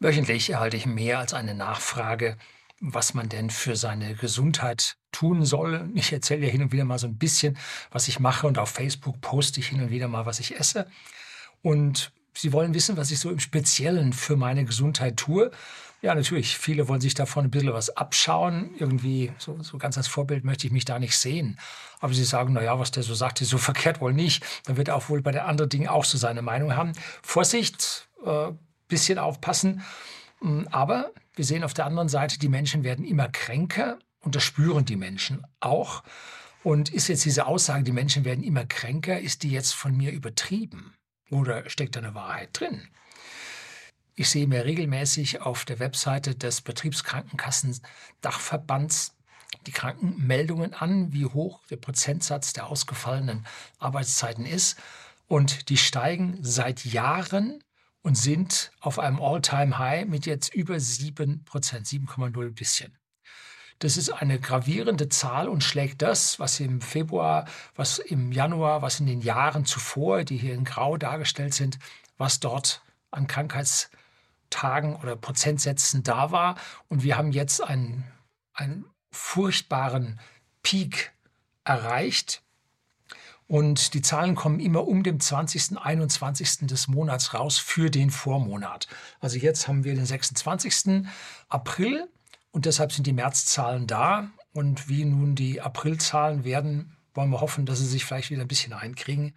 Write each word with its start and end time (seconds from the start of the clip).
Wöchentlich 0.00 0.50
erhalte 0.50 0.76
ich 0.76 0.86
mehr 0.86 1.18
als 1.18 1.34
eine 1.34 1.54
Nachfrage, 1.54 2.36
was 2.80 3.14
man 3.14 3.28
denn 3.28 3.50
für 3.50 3.76
seine 3.76 4.14
Gesundheit 4.14 4.96
tun 5.12 5.44
soll. 5.44 5.90
Ich 5.94 6.12
erzähle 6.12 6.46
ja 6.46 6.50
hin 6.50 6.62
und 6.62 6.72
wieder 6.72 6.84
mal 6.84 6.98
so 6.98 7.06
ein 7.06 7.18
bisschen, 7.18 7.58
was 7.90 8.08
ich 8.08 8.18
mache 8.18 8.46
und 8.46 8.58
auf 8.58 8.70
Facebook 8.70 9.20
poste 9.20 9.60
ich 9.60 9.68
hin 9.68 9.82
und 9.82 9.90
wieder 9.90 10.08
mal, 10.08 10.26
was 10.26 10.40
ich 10.40 10.58
esse. 10.58 10.86
Und 11.62 12.12
Sie 12.34 12.52
wollen 12.52 12.74
wissen, 12.74 12.96
was 12.96 13.10
ich 13.10 13.18
so 13.18 13.30
im 13.30 13.40
Speziellen 13.40 14.12
für 14.12 14.36
meine 14.36 14.64
Gesundheit 14.64 15.16
tue. 15.16 15.50
Ja, 16.00 16.14
natürlich, 16.14 16.56
viele 16.56 16.88
wollen 16.88 17.00
sich 17.00 17.14
davon 17.14 17.44
ein 17.44 17.50
bisschen 17.50 17.72
was 17.72 17.96
abschauen. 17.96 18.70
Irgendwie, 18.78 19.32
so, 19.36 19.62
so 19.62 19.76
ganz 19.76 19.98
als 19.98 20.08
Vorbild 20.08 20.44
möchte 20.44 20.66
ich 20.66 20.72
mich 20.72 20.84
da 20.84 20.98
nicht 20.98 21.18
sehen. 21.18 21.58
Aber 21.98 22.14
sie 22.14 22.24
sagen, 22.24 22.54
na 22.54 22.62
ja, 22.62 22.78
was 22.78 22.90
der 22.92 23.02
so 23.02 23.14
sagt, 23.14 23.40
ist 23.42 23.50
so 23.50 23.58
verkehrt 23.58 24.00
wohl 24.00 24.14
nicht. 24.14 24.44
Dann 24.64 24.76
wird 24.76 24.88
er 24.88 24.96
auch 24.96 25.08
wohl 25.08 25.20
bei 25.20 25.32
den 25.32 25.42
anderen 25.42 25.68
Dingen 25.68 25.88
auch 25.88 26.04
so 26.04 26.16
seine 26.16 26.40
Meinung 26.40 26.74
haben. 26.74 26.92
Vorsicht, 27.22 28.08
äh, 28.24 28.52
bisschen 28.90 29.18
aufpassen. 29.18 29.82
Mm, 30.40 30.64
aber 30.70 31.12
wir 31.34 31.46
sehen 31.46 31.64
auf 31.64 31.72
der 31.72 31.86
anderen 31.86 32.10
Seite, 32.10 32.38
die 32.38 32.50
Menschen 32.50 32.84
werden 32.84 33.04
immer 33.04 33.28
kränker 33.28 33.98
und 34.20 34.34
das 34.34 34.42
spüren 34.42 34.84
die 34.84 34.96
Menschen 34.96 35.46
auch. 35.60 36.02
Und 36.62 36.92
ist 36.92 37.08
jetzt 37.08 37.24
diese 37.24 37.46
Aussage, 37.46 37.84
die 37.84 37.92
Menschen 37.92 38.26
werden 38.26 38.44
immer 38.44 38.66
kränker, 38.66 39.18
ist 39.18 39.42
die 39.42 39.50
jetzt 39.50 39.72
von 39.72 39.96
mir 39.96 40.12
übertrieben? 40.12 40.92
Oder 41.30 41.70
steckt 41.70 41.96
da 41.96 42.00
eine 42.00 42.14
Wahrheit 42.14 42.50
drin? 42.52 42.86
Ich 44.14 44.28
sehe 44.28 44.46
mir 44.46 44.66
regelmäßig 44.66 45.40
auf 45.40 45.64
der 45.64 45.78
Webseite 45.78 46.34
des 46.34 46.60
Betriebskrankenkassen-Dachverbands 46.60 49.16
die 49.66 49.72
Krankenmeldungen 49.72 50.74
an, 50.74 51.14
wie 51.14 51.24
hoch 51.24 51.64
der 51.70 51.76
Prozentsatz 51.76 52.52
der 52.52 52.66
ausgefallenen 52.66 53.46
Arbeitszeiten 53.78 54.44
ist. 54.44 54.78
Und 55.26 55.70
die 55.70 55.78
steigen 55.78 56.36
seit 56.42 56.84
Jahren 56.84 57.64
und 58.02 58.16
sind 58.16 58.72
auf 58.80 58.98
einem 58.98 59.20
All-Time-High 59.20 60.06
mit 60.06 60.26
jetzt 60.26 60.54
über 60.54 60.80
7 60.80 61.44
Prozent, 61.44 61.86
7,0 61.86 62.54
bisschen. 62.54 62.96
Das 63.80 63.96
ist 63.96 64.10
eine 64.10 64.38
gravierende 64.38 65.08
Zahl 65.08 65.48
und 65.48 65.64
schlägt 65.64 66.02
das, 66.02 66.38
was 66.38 66.60
im 66.60 66.82
Februar, 66.82 67.46
was 67.74 67.98
im 67.98 68.30
Januar, 68.30 68.82
was 68.82 69.00
in 69.00 69.06
den 69.06 69.22
Jahren 69.22 69.64
zuvor, 69.64 70.24
die 70.24 70.36
hier 70.36 70.54
in 70.54 70.64
Grau 70.64 70.98
dargestellt 70.98 71.54
sind, 71.54 71.78
was 72.18 72.40
dort 72.40 72.82
an 73.10 73.26
Krankheitstagen 73.26 74.96
oder 74.96 75.16
Prozentsätzen 75.16 76.02
da 76.02 76.30
war. 76.30 76.56
Und 76.88 77.02
wir 77.02 77.16
haben 77.16 77.32
jetzt 77.32 77.62
einen, 77.62 78.04
einen 78.52 78.84
furchtbaren 79.10 80.20
Peak 80.62 81.12
erreicht 81.64 82.42
und 83.50 83.94
die 83.94 84.00
Zahlen 84.00 84.36
kommen 84.36 84.60
immer 84.60 84.86
um 84.86 85.02
dem 85.02 85.18
20., 85.18 85.76
21. 85.76 86.68
des 86.68 86.86
Monats 86.86 87.34
raus 87.34 87.58
für 87.58 87.90
den 87.90 88.12
Vormonat. 88.12 88.86
Also 89.18 89.38
jetzt 89.38 89.66
haben 89.66 89.82
wir 89.82 89.92
den 89.96 90.06
26. 90.06 91.08
April 91.48 92.06
und 92.52 92.66
deshalb 92.66 92.92
sind 92.92 93.08
die 93.08 93.12
Märzzahlen 93.12 93.88
da. 93.88 94.30
Und 94.52 94.88
wie 94.88 95.04
nun 95.04 95.34
die 95.34 95.60
Aprilzahlen 95.60 96.44
werden, 96.44 96.96
wollen 97.12 97.30
wir 97.30 97.40
hoffen, 97.40 97.66
dass 97.66 97.80
sie 97.80 97.86
sich 97.86 98.04
vielleicht 98.04 98.30
wieder 98.30 98.42
ein 98.42 98.46
bisschen 98.46 98.72
einkriegen. 98.72 99.34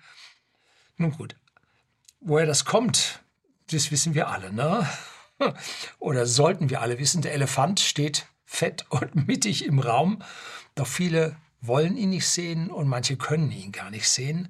Nun 0.98 1.14
gut, 1.14 1.36
woher 2.22 2.46
das 2.46 2.66
kommt, 2.66 3.24
das 3.72 3.90
wissen 3.90 4.14
wir 4.14 4.28
alle, 4.28 4.54
ne? 4.54 4.88
Oder 5.98 6.28
sollten 6.28 6.70
wir 6.70 6.82
alle 6.82 7.00
wissen. 7.00 7.24
Der 7.24 7.34
Elefant 7.34 7.80
steht 7.80 8.28
fett 8.46 8.86
und 8.90 9.28
mittig 9.28 9.66
im 9.66 9.80
Raum. 9.80 10.22
Doch 10.76 10.86
viele 10.86 11.36
wollen 11.66 11.98
ihn 11.98 12.10
nicht 12.10 12.28
sehen 12.28 12.70
und 12.70 12.88
manche 12.88 13.18
können 13.18 13.52
ihn 13.52 13.72
gar 13.72 13.90
nicht 13.90 14.08
sehen. 14.08 14.50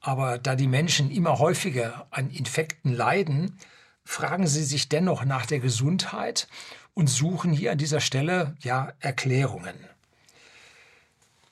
Aber 0.00 0.38
da 0.38 0.56
die 0.56 0.68
Menschen 0.68 1.10
immer 1.10 1.38
häufiger 1.38 2.06
an 2.10 2.30
Infekten 2.30 2.92
leiden, 2.92 3.58
fragen 4.04 4.46
sie 4.46 4.64
sich 4.64 4.88
dennoch 4.88 5.24
nach 5.24 5.46
der 5.46 5.60
Gesundheit 5.60 6.48
und 6.94 7.08
suchen 7.08 7.52
hier 7.52 7.72
an 7.72 7.78
dieser 7.78 8.00
Stelle 8.00 8.54
ja 8.60 8.92
Erklärungen. 9.00 9.74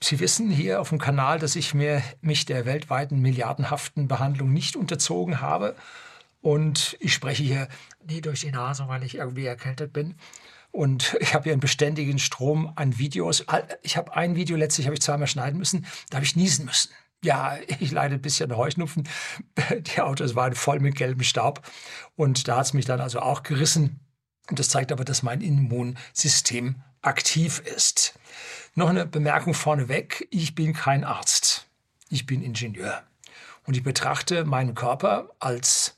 Sie 0.02 0.18
wissen 0.18 0.50
hier 0.50 0.80
auf 0.80 0.88
dem 0.88 0.98
Kanal, 0.98 1.38
dass 1.38 1.56
ich 1.56 1.74
mir, 1.74 2.02
mich 2.22 2.46
der 2.46 2.64
weltweiten 2.64 3.20
milliardenhaften 3.20 4.08
Behandlung 4.08 4.52
nicht 4.52 4.74
unterzogen 4.74 5.40
habe. 5.40 5.76
Und 6.40 6.96
ich 7.00 7.12
spreche 7.12 7.42
hier 7.42 7.68
nie 8.08 8.22
durch 8.22 8.40
die 8.40 8.50
Nase, 8.50 8.88
weil 8.88 9.02
ich 9.02 9.16
irgendwie 9.16 9.44
erkältet 9.44 9.92
bin. 9.92 10.14
Und 10.70 11.16
ich 11.20 11.34
habe 11.34 11.44
hier 11.44 11.52
einen 11.52 11.60
beständigen 11.60 12.18
Strom 12.18 12.72
an 12.76 12.98
Videos. 12.98 13.44
Ich 13.82 13.96
habe 13.96 14.14
ein 14.16 14.36
Video 14.36 14.56
letztlich 14.56 14.86
habe 14.86 14.94
ich 14.94 15.02
zweimal 15.02 15.28
schneiden 15.28 15.58
müssen, 15.58 15.86
da 16.10 16.16
habe 16.16 16.24
ich 16.24 16.36
niesen 16.36 16.64
müssen. 16.66 16.90
Ja, 17.22 17.58
ich 17.80 17.90
leide 17.90 18.14
ein 18.14 18.22
bisschen 18.22 18.56
Heuschnupfen. 18.56 19.08
Die 19.80 20.00
Autos 20.00 20.34
waren 20.34 20.54
voll 20.54 20.80
mit 20.80 20.96
gelbem 20.96 21.22
Staub. 21.22 21.62
Und 22.16 22.48
da 22.48 22.56
hat 22.56 22.66
es 22.66 22.72
mich 22.72 22.84
dann 22.84 23.00
also 23.00 23.20
auch 23.20 23.42
gerissen. 23.42 24.00
Und 24.48 24.58
das 24.58 24.68
zeigt 24.68 24.90
aber, 24.90 25.04
dass 25.04 25.22
mein 25.22 25.42
Immunsystem 25.42 26.82
aktiv 27.02 27.60
ist. 27.60 28.18
Noch 28.74 28.88
eine 28.88 29.06
Bemerkung 29.06 29.54
vorneweg. 29.54 30.26
Ich 30.30 30.54
bin 30.54 30.72
kein 30.72 31.04
Arzt. 31.04 31.66
Ich 32.08 32.26
bin 32.26 32.42
Ingenieur. 32.42 33.02
Und 33.64 33.76
ich 33.76 33.82
betrachte 33.82 34.44
meinen 34.44 34.74
Körper 34.74 35.30
als, 35.38 35.96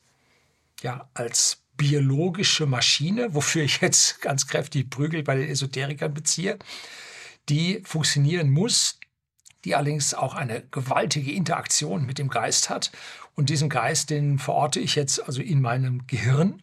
ja, 0.83 1.09
als 1.15 1.61
biologische 1.82 2.65
Maschine, 2.65 3.34
wofür 3.34 3.65
ich 3.65 3.81
jetzt 3.81 4.20
ganz 4.20 4.47
kräftig 4.47 4.88
Prügel 4.88 5.25
bei 5.25 5.34
den 5.34 5.48
Esoterikern 5.48 6.15
beziehe, 6.15 6.56
die 7.48 7.82
funktionieren 7.84 8.50
muss, 8.50 9.00
die 9.65 9.75
allerdings 9.75 10.15
auch 10.15 10.34
eine 10.37 10.62
gewaltige 10.71 11.32
Interaktion 11.32 12.06
mit 12.06 12.19
dem 12.19 12.28
Geist 12.28 12.71
hat. 12.71 12.92
Und 13.34 13.50
diesen 13.50 13.69
Geist, 13.69 14.10
den 14.10 14.38
verorte 14.38 14.78
ich 14.78 14.94
jetzt 14.94 15.26
also 15.26 15.42
in 15.42 15.60
meinem 15.60 16.06
Gehirn 16.06 16.62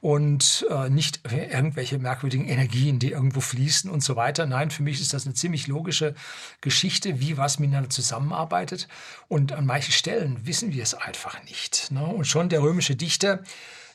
und 0.00 0.64
äh, 0.70 0.88
nicht 0.88 1.22
irgendwelche 1.28 1.98
merkwürdigen 1.98 2.46
Energien, 2.46 3.00
die 3.00 3.10
irgendwo 3.10 3.40
fließen 3.40 3.90
und 3.90 4.04
so 4.04 4.14
weiter. 4.14 4.46
Nein, 4.46 4.70
für 4.70 4.84
mich 4.84 5.00
ist 5.00 5.12
das 5.12 5.26
eine 5.26 5.34
ziemlich 5.34 5.66
logische 5.66 6.14
Geschichte, 6.60 7.18
wie 7.18 7.36
was 7.36 7.58
miteinander 7.58 7.90
zusammenarbeitet. 7.90 8.86
Und 9.26 9.50
an 9.50 9.66
manchen 9.66 9.92
Stellen 9.92 10.46
wissen 10.46 10.72
wir 10.72 10.84
es 10.84 10.94
einfach 10.94 11.42
nicht. 11.46 11.90
Ne? 11.90 12.06
Und 12.06 12.28
schon 12.28 12.48
der 12.48 12.62
römische 12.62 12.94
Dichter 12.94 13.42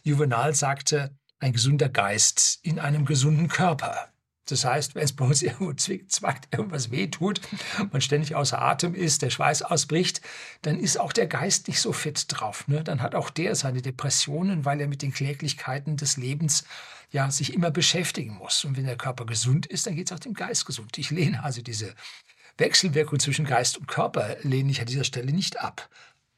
Juvenal 0.05 0.53
sagte, 0.53 1.17
ein 1.39 1.51
gesunder 1.51 1.89
Geist 1.89 2.59
in 2.61 2.79
einem 2.79 3.05
gesunden 3.05 3.47
Körper. 3.47 4.09
Das 4.47 4.63
heißt, 4.63 4.93
wenn 4.93 5.03
es 5.03 5.13
bei 5.13 5.25
uns 5.25 5.41
irgendwo 5.41 5.73
zwickt, 5.73 6.11
zwackt, 6.11 6.53
irgendwas 6.53 6.91
wehtut, 6.91 7.41
man 7.91 8.01
ständig 8.01 8.35
außer 8.35 8.61
Atem 8.61 8.93
ist, 8.93 9.23
der 9.23 9.31
Schweiß 9.31 9.63
ausbricht, 9.63 10.21
dann 10.61 10.79
ist 10.79 10.99
auch 10.99 11.11
der 11.11 11.25
Geist 11.25 11.67
nicht 11.67 11.81
so 11.81 11.91
fit 11.91 12.25
drauf. 12.27 12.67
Ne? 12.67 12.83
Dann 12.83 13.01
hat 13.01 13.15
auch 13.15 13.31
der 13.31 13.55
seine 13.55 13.81
Depressionen, 13.81 14.63
weil 14.63 14.79
er 14.79 14.87
mit 14.87 15.01
den 15.01 15.11
Kläglichkeiten 15.11 15.97
des 15.97 16.17
Lebens 16.17 16.65
ja 17.09 17.31
sich 17.31 17.55
immer 17.55 17.71
beschäftigen 17.71 18.35
muss. 18.35 18.63
Und 18.63 18.77
wenn 18.77 18.85
der 18.85 18.97
Körper 18.97 19.25
gesund 19.25 19.65
ist, 19.65 19.87
dann 19.87 19.95
geht 19.95 20.11
es 20.11 20.15
auch 20.15 20.19
dem 20.19 20.35
Geist 20.35 20.67
gesund. 20.67 20.99
Ich 20.99 21.09
lehne 21.09 21.43
also 21.43 21.63
diese 21.63 21.95
Wechselwirkung 22.59 23.19
zwischen 23.19 23.45
Geist 23.45 23.79
und 23.79 23.87
Körper 23.87 24.37
lehne 24.43 24.69
ich 24.69 24.79
an 24.81 24.87
dieser 24.87 25.03
Stelle 25.03 25.33
nicht 25.33 25.59
ab. 25.59 25.89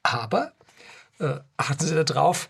Aber 0.04 0.54
äh, 1.20 1.40
achten 1.58 1.86
Sie 1.86 2.06
darauf, 2.06 2.48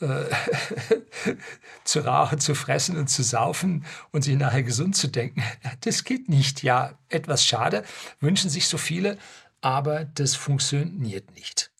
äh, 0.00 0.24
zu 1.84 2.00
rauchen, 2.00 2.38
zu 2.38 2.54
fressen 2.54 2.96
und 2.96 3.08
zu 3.08 3.22
saufen 3.22 3.84
und 4.12 4.22
sich 4.22 4.36
nachher 4.36 4.62
gesund 4.62 4.96
zu 4.96 5.08
denken. 5.08 5.42
Das 5.80 6.04
geht 6.04 6.28
nicht. 6.28 6.62
Ja, 6.62 6.98
etwas 7.08 7.44
schade, 7.44 7.84
wünschen 8.20 8.50
sich 8.50 8.68
so 8.68 8.78
viele, 8.78 9.18
aber 9.60 10.04
das 10.04 10.34
funktioniert 10.34 11.34
nicht. 11.34 11.70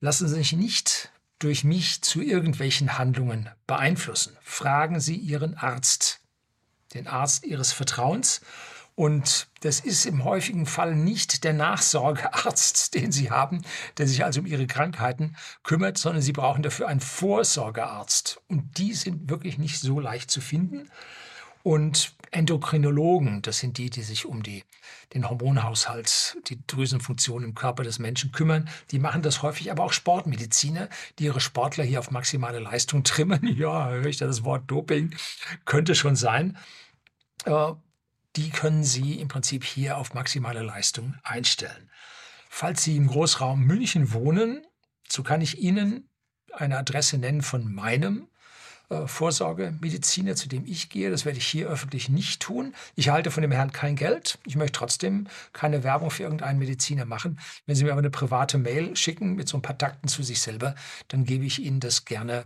Lassen 0.00 0.28
Sie 0.28 0.34
sich 0.34 0.52
nicht 0.52 1.10
durch 1.38 1.64
mich 1.64 2.02
zu 2.02 2.22
irgendwelchen 2.22 2.98
Handlungen 2.98 3.48
beeinflussen. 3.66 4.36
Fragen 4.42 5.00
Sie 5.00 5.16
Ihren 5.16 5.54
Arzt, 5.56 6.20
den 6.94 7.06
Arzt 7.06 7.44
Ihres 7.44 7.72
Vertrauens, 7.72 8.40
und 8.96 9.48
das 9.60 9.80
ist 9.80 10.06
im 10.06 10.24
häufigen 10.24 10.64
Fall 10.64 10.96
nicht 10.96 11.44
der 11.44 11.52
Nachsorgearzt, 11.52 12.94
den 12.94 13.12
Sie 13.12 13.30
haben, 13.30 13.62
der 13.98 14.08
sich 14.08 14.24
also 14.24 14.40
um 14.40 14.46
Ihre 14.46 14.66
Krankheiten 14.66 15.36
kümmert, 15.62 15.98
sondern 15.98 16.22
Sie 16.22 16.32
brauchen 16.32 16.62
dafür 16.62 16.88
einen 16.88 17.00
Vorsorgearzt. 17.00 18.40
Und 18.48 18.78
die 18.78 18.94
sind 18.94 19.28
wirklich 19.28 19.58
nicht 19.58 19.78
so 19.80 20.00
leicht 20.00 20.30
zu 20.30 20.40
finden. 20.40 20.90
Und 21.62 22.14
Endokrinologen, 22.30 23.42
das 23.42 23.58
sind 23.58 23.76
die, 23.76 23.90
die 23.90 24.02
sich 24.02 24.24
um 24.24 24.42
die, 24.42 24.64
den 25.12 25.28
Hormonhaushalt, 25.28 26.38
die 26.46 26.58
Drüsenfunktion 26.66 27.44
im 27.44 27.54
Körper 27.54 27.82
des 27.82 27.98
Menschen 27.98 28.32
kümmern. 28.32 28.68
Die 28.92 28.98
machen 28.98 29.20
das 29.20 29.42
häufig, 29.42 29.70
aber 29.70 29.84
auch 29.84 29.92
Sportmediziner, 29.92 30.88
die 31.18 31.24
ihre 31.24 31.40
Sportler 31.40 31.84
hier 31.84 31.98
auf 31.98 32.10
maximale 32.10 32.60
Leistung 32.60 33.04
trimmen. 33.04 33.46
Ja, 33.56 33.90
höre 33.90 34.06
ich 34.06 34.16
da 34.16 34.26
das 34.26 34.42
Wort 34.44 34.70
Doping? 34.70 35.14
Könnte 35.66 35.94
schon 35.94 36.16
sein. 36.16 36.56
Die 38.36 38.50
können 38.50 38.84
Sie 38.84 39.14
im 39.20 39.28
Prinzip 39.28 39.64
hier 39.64 39.96
auf 39.96 40.14
maximale 40.14 40.62
Leistung 40.62 41.14
einstellen. 41.22 41.90
Falls 42.50 42.82
Sie 42.84 42.96
im 42.96 43.06
Großraum 43.06 43.60
München 43.64 44.12
wohnen, 44.12 44.66
so 45.08 45.22
kann 45.22 45.40
ich 45.40 45.58
Ihnen 45.58 46.08
eine 46.52 46.78
Adresse 46.78 47.18
nennen 47.18 47.42
von 47.42 47.72
meinem 47.72 48.28
äh, 48.88 49.06
Vorsorgemediziner, 49.06 50.36
zu 50.36 50.48
dem 50.48 50.64
ich 50.66 50.88
gehe. 50.90 51.10
Das 51.10 51.24
werde 51.24 51.38
ich 51.38 51.46
hier 51.46 51.68
öffentlich 51.68 52.08
nicht 52.08 52.40
tun. 52.40 52.74
Ich 52.94 53.08
halte 53.08 53.30
von 53.30 53.42
dem 53.42 53.52
Herrn 53.52 53.72
kein 53.72 53.96
Geld. 53.96 54.38
Ich 54.46 54.56
möchte 54.56 54.78
trotzdem 54.78 55.28
keine 55.52 55.82
Werbung 55.82 56.10
für 56.10 56.22
irgendeinen 56.22 56.58
Mediziner 56.58 57.04
machen. 57.04 57.40
Wenn 57.66 57.74
Sie 57.74 57.84
mir 57.84 57.92
aber 57.92 58.00
eine 58.00 58.10
private 58.10 58.58
Mail 58.58 58.96
schicken 58.96 59.34
mit 59.34 59.48
so 59.48 59.58
ein 59.58 59.62
paar 59.62 59.78
Takten 59.78 60.08
zu 60.08 60.22
sich 60.22 60.40
selber, 60.40 60.74
dann 61.08 61.24
gebe 61.24 61.44
ich 61.44 61.62
Ihnen 61.62 61.80
das 61.80 62.04
gerne 62.04 62.44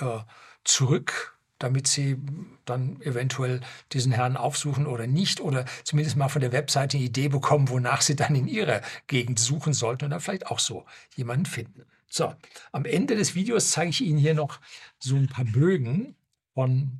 äh, 0.00 0.20
zurück, 0.64 1.38
damit 1.60 1.86
Sie 1.86 2.16
dann 2.64 3.00
eventuell 3.02 3.60
diesen 3.92 4.10
Herrn 4.10 4.36
aufsuchen 4.36 4.86
oder 4.86 5.06
nicht 5.06 5.40
oder 5.40 5.64
zumindest 5.84 6.16
mal 6.16 6.28
von 6.28 6.40
der 6.40 6.52
Webseite 6.52 6.96
eine 6.96 7.06
Idee 7.06 7.28
bekommen, 7.28 7.68
wonach 7.68 8.00
Sie 8.00 8.16
dann 8.16 8.34
in 8.34 8.48
Ihrer 8.48 8.80
Gegend 9.06 9.38
suchen 9.38 9.72
sollten 9.72 10.06
und 10.06 10.10
dann 10.10 10.20
vielleicht 10.20 10.48
auch 10.48 10.58
so 10.58 10.84
jemanden 11.14 11.46
finden. 11.46 11.84
So, 12.08 12.34
am 12.72 12.84
Ende 12.84 13.14
des 13.14 13.36
Videos 13.36 13.70
zeige 13.70 13.90
ich 13.90 14.00
Ihnen 14.00 14.18
hier 14.18 14.34
noch 14.34 14.58
so 14.98 15.14
ein 15.14 15.28
paar 15.28 15.44
Bögen 15.44 16.16
von 16.54 16.98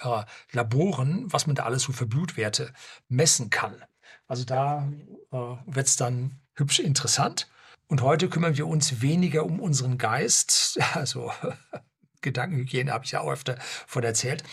äh, 0.00 0.24
Laboren, 0.52 1.32
was 1.32 1.46
man 1.46 1.54
da 1.54 1.64
alles 1.64 1.82
so 1.82 1.92
für 1.92 2.06
Blutwerte 2.06 2.72
messen 3.08 3.50
kann. 3.50 3.84
Also 4.26 4.44
da 4.44 4.90
äh, 5.30 5.36
wird 5.36 5.86
es 5.86 5.96
dann 5.96 6.40
hübsch 6.54 6.80
interessant. 6.80 7.48
Und 7.86 8.02
heute 8.02 8.28
kümmern 8.28 8.56
wir 8.56 8.66
uns 8.66 9.02
weniger 9.02 9.44
um 9.44 9.60
unseren 9.60 9.98
Geist, 9.98 10.78
also 10.94 11.32
Gedankenhygiene 12.20 12.92
habe 12.92 13.04
ich 13.04 13.12
ja 13.12 13.20
auch 13.20 13.30
öfter 13.30 13.56
von 13.86 14.02
erzählt, 14.02 14.44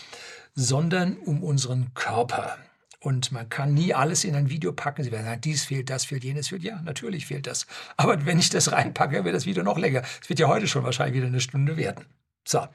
sondern 0.54 1.16
um 1.16 1.42
unseren 1.42 1.94
Körper. 1.94 2.58
Und 3.00 3.30
man 3.30 3.48
kann 3.48 3.74
nie 3.74 3.94
alles 3.94 4.24
in 4.24 4.34
ein 4.34 4.50
Video 4.50 4.72
packen. 4.72 5.04
Sie 5.04 5.12
werden 5.12 5.24
sagen, 5.24 5.40
dies 5.40 5.64
fehlt, 5.64 5.88
das 5.88 6.04
fehlt, 6.04 6.24
jenes 6.24 6.48
fehlt. 6.48 6.64
Ja, 6.64 6.82
natürlich 6.82 7.26
fehlt 7.26 7.46
das. 7.46 7.66
Aber 7.96 8.26
wenn 8.26 8.38
ich 8.38 8.50
das 8.50 8.72
reinpacke, 8.72 9.24
wird 9.24 9.34
das 9.34 9.46
Video 9.46 9.62
noch 9.62 9.78
länger. 9.78 10.02
Es 10.20 10.28
wird 10.28 10.40
ja 10.40 10.48
heute 10.48 10.66
schon 10.66 10.84
wahrscheinlich 10.84 11.16
wieder 11.16 11.28
eine 11.28 11.40
Stunde 11.40 11.76
werden. 11.76 12.06
So, 12.44 12.66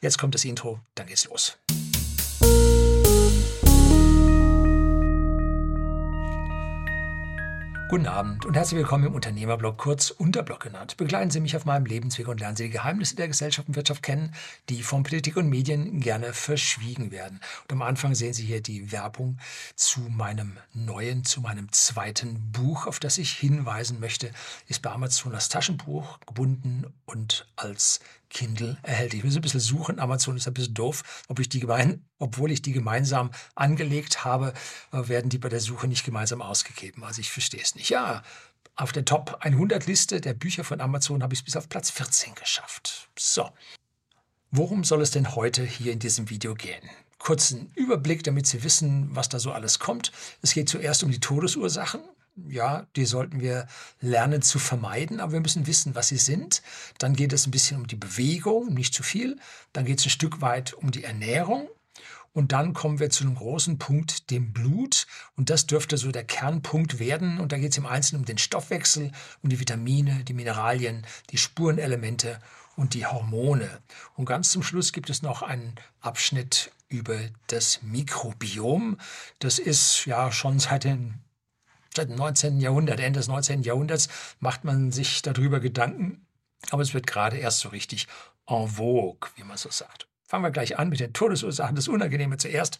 jetzt 0.00 0.18
kommt 0.18 0.34
das 0.34 0.44
Intro, 0.44 0.80
dann 0.94 1.06
geht's 1.06 1.24
los. 1.24 1.58
Guten 7.88 8.06
Abend 8.06 8.44
und 8.44 8.54
herzlich 8.54 8.76
willkommen 8.76 9.06
im 9.06 9.14
Unternehmerblog, 9.14 9.78
kurz 9.78 10.10
Unterblog 10.10 10.60
genannt. 10.60 10.98
Begleiten 10.98 11.30
Sie 11.30 11.40
mich 11.40 11.56
auf 11.56 11.64
meinem 11.64 11.86
Lebensweg 11.86 12.28
und 12.28 12.38
lernen 12.38 12.54
Sie 12.54 12.64
die 12.64 12.70
Geheimnisse 12.70 13.16
der 13.16 13.28
Gesellschaft 13.28 13.66
und 13.66 13.76
Wirtschaft 13.76 14.02
kennen, 14.02 14.34
die 14.68 14.82
von 14.82 15.04
Politik 15.04 15.38
und 15.38 15.48
Medien 15.48 15.98
gerne 16.00 16.34
verschwiegen 16.34 17.10
werden. 17.12 17.40
Und 17.62 17.72
am 17.72 17.80
Anfang 17.80 18.14
sehen 18.14 18.34
Sie 18.34 18.44
hier 18.44 18.60
die 18.60 18.92
Werbung 18.92 19.38
zu 19.74 20.00
meinem 20.00 20.58
neuen, 20.74 21.24
zu 21.24 21.40
meinem 21.40 21.72
zweiten 21.72 22.52
Buch, 22.52 22.86
auf 22.86 23.00
das 23.00 23.16
ich 23.16 23.30
hinweisen 23.30 24.00
möchte. 24.00 24.32
Ist 24.66 24.82
bei 24.82 24.90
Amazon 24.90 25.34
als 25.34 25.48
Taschenbuch 25.48 26.20
gebunden 26.26 26.92
und 27.06 27.46
als 27.56 28.00
Kindle 28.30 28.76
erhält. 28.82 29.14
Ich 29.14 29.24
muss 29.24 29.36
ein 29.36 29.42
bisschen 29.42 29.60
suchen. 29.60 29.98
Amazon 29.98 30.36
ist 30.36 30.46
ein 30.46 30.54
bisschen 30.54 30.74
doof. 30.74 31.24
Ob 31.28 31.38
ich 31.38 31.48
die 31.48 31.60
gemein, 31.60 32.04
obwohl 32.18 32.50
ich 32.52 32.62
die 32.62 32.72
gemeinsam 32.72 33.30
angelegt 33.54 34.24
habe, 34.24 34.52
äh, 34.92 35.08
werden 35.08 35.30
die 35.30 35.38
bei 35.38 35.48
der 35.48 35.60
Suche 35.60 35.88
nicht 35.88 36.04
gemeinsam 36.04 36.42
ausgegeben. 36.42 37.04
Also 37.04 37.20
ich 37.20 37.30
verstehe 37.30 37.62
es 37.62 37.74
nicht. 37.74 37.88
Ja, 37.90 38.22
auf 38.76 38.92
der 38.92 39.04
Top 39.04 39.38
100 39.40 39.86
Liste 39.86 40.20
der 40.20 40.34
Bücher 40.34 40.62
von 40.62 40.80
Amazon 40.80 41.22
habe 41.22 41.34
ich 41.34 41.40
es 41.40 41.44
bis 41.44 41.56
auf 41.56 41.68
Platz 41.68 41.90
14 41.90 42.34
geschafft. 42.34 43.08
So. 43.18 43.50
Worum 44.50 44.84
soll 44.84 45.02
es 45.02 45.10
denn 45.10 45.34
heute 45.34 45.64
hier 45.64 45.92
in 45.92 45.98
diesem 45.98 46.30
Video 46.30 46.54
gehen? 46.54 46.88
Kurzen 47.18 47.72
Überblick, 47.74 48.22
damit 48.22 48.46
Sie 48.46 48.62
wissen, 48.62 49.14
was 49.14 49.28
da 49.28 49.40
so 49.40 49.52
alles 49.52 49.78
kommt. 49.78 50.12
Es 50.40 50.54
geht 50.54 50.68
zuerst 50.68 51.02
um 51.02 51.10
die 51.10 51.20
Todesursachen, 51.20 52.00
ja, 52.48 52.86
die 52.96 53.04
sollten 53.04 53.40
wir 53.40 53.66
lernen 54.00 54.42
zu 54.42 54.58
vermeiden, 54.58 55.20
aber 55.20 55.32
wir 55.32 55.40
müssen 55.40 55.66
wissen, 55.66 55.94
was 55.94 56.08
sie 56.08 56.18
sind. 56.18 56.62
Dann 56.98 57.14
geht 57.14 57.32
es 57.32 57.46
ein 57.46 57.50
bisschen 57.50 57.78
um 57.78 57.86
die 57.86 57.96
Bewegung, 57.96 58.72
nicht 58.74 58.94
zu 58.94 59.02
viel. 59.02 59.38
Dann 59.72 59.84
geht 59.84 59.98
es 59.98 60.06
ein 60.06 60.10
Stück 60.10 60.40
weit 60.40 60.74
um 60.74 60.90
die 60.90 61.04
Ernährung. 61.04 61.68
Und 62.32 62.52
dann 62.52 62.72
kommen 62.72 63.00
wir 63.00 63.10
zu 63.10 63.24
einem 63.24 63.34
großen 63.34 63.78
Punkt, 63.78 64.30
dem 64.30 64.52
Blut. 64.52 65.06
Und 65.36 65.50
das 65.50 65.66
dürfte 65.66 65.96
so 65.96 66.12
der 66.12 66.24
Kernpunkt 66.24 66.98
werden. 66.98 67.40
Und 67.40 67.52
da 67.52 67.58
geht 67.58 67.72
es 67.72 67.78
im 67.78 67.86
Einzelnen 67.86 68.22
um 68.22 68.26
den 68.26 68.38
Stoffwechsel, 68.38 69.10
um 69.42 69.48
die 69.48 69.58
Vitamine, 69.58 70.24
die 70.24 70.34
Mineralien, 70.34 71.06
die 71.30 71.38
Spurenelemente 71.38 72.38
und 72.76 72.94
die 72.94 73.06
Hormone. 73.06 73.68
Und 74.14 74.26
ganz 74.26 74.50
zum 74.50 74.62
Schluss 74.62 74.92
gibt 74.92 75.10
es 75.10 75.22
noch 75.22 75.42
einen 75.42 75.74
Abschnitt 76.00 76.70
über 76.88 77.18
das 77.48 77.82
Mikrobiom. 77.82 78.98
Das 79.40 79.58
ist 79.58 80.04
ja 80.06 80.30
schon 80.30 80.60
seit 80.60 80.84
den 80.84 81.20
seit 81.98 82.10
dem 82.10 82.16
19. 82.16 82.60
Jahrhundert, 82.60 83.00
Ende 83.00 83.18
des 83.18 83.28
19. 83.28 83.62
Jahrhunderts, 83.62 84.08
macht 84.38 84.64
man 84.64 84.92
sich 84.92 85.20
darüber 85.22 85.58
Gedanken. 85.58 86.26
Aber 86.70 86.82
es 86.82 86.94
wird 86.94 87.06
gerade 87.06 87.36
erst 87.36 87.60
so 87.60 87.68
richtig 87.68 88.06
en 88.46 88.68
vogue, 88.68 89.30
wie 89.36 89.42
man 89.42 89.56
so 89.56 89.70
sagt. 89.70 90.06
Fangen 90.24 90.44
wir 90.44 90.50
gleich 90.50 90.78
an 90.78 90.88
mit 90.88 91.00
den 91.00 91.12
Todesursachen. 91.12 91.74
Das 91.74 91.88
Unangenehme 91.88 92.36
zuerst. 92.36 92.78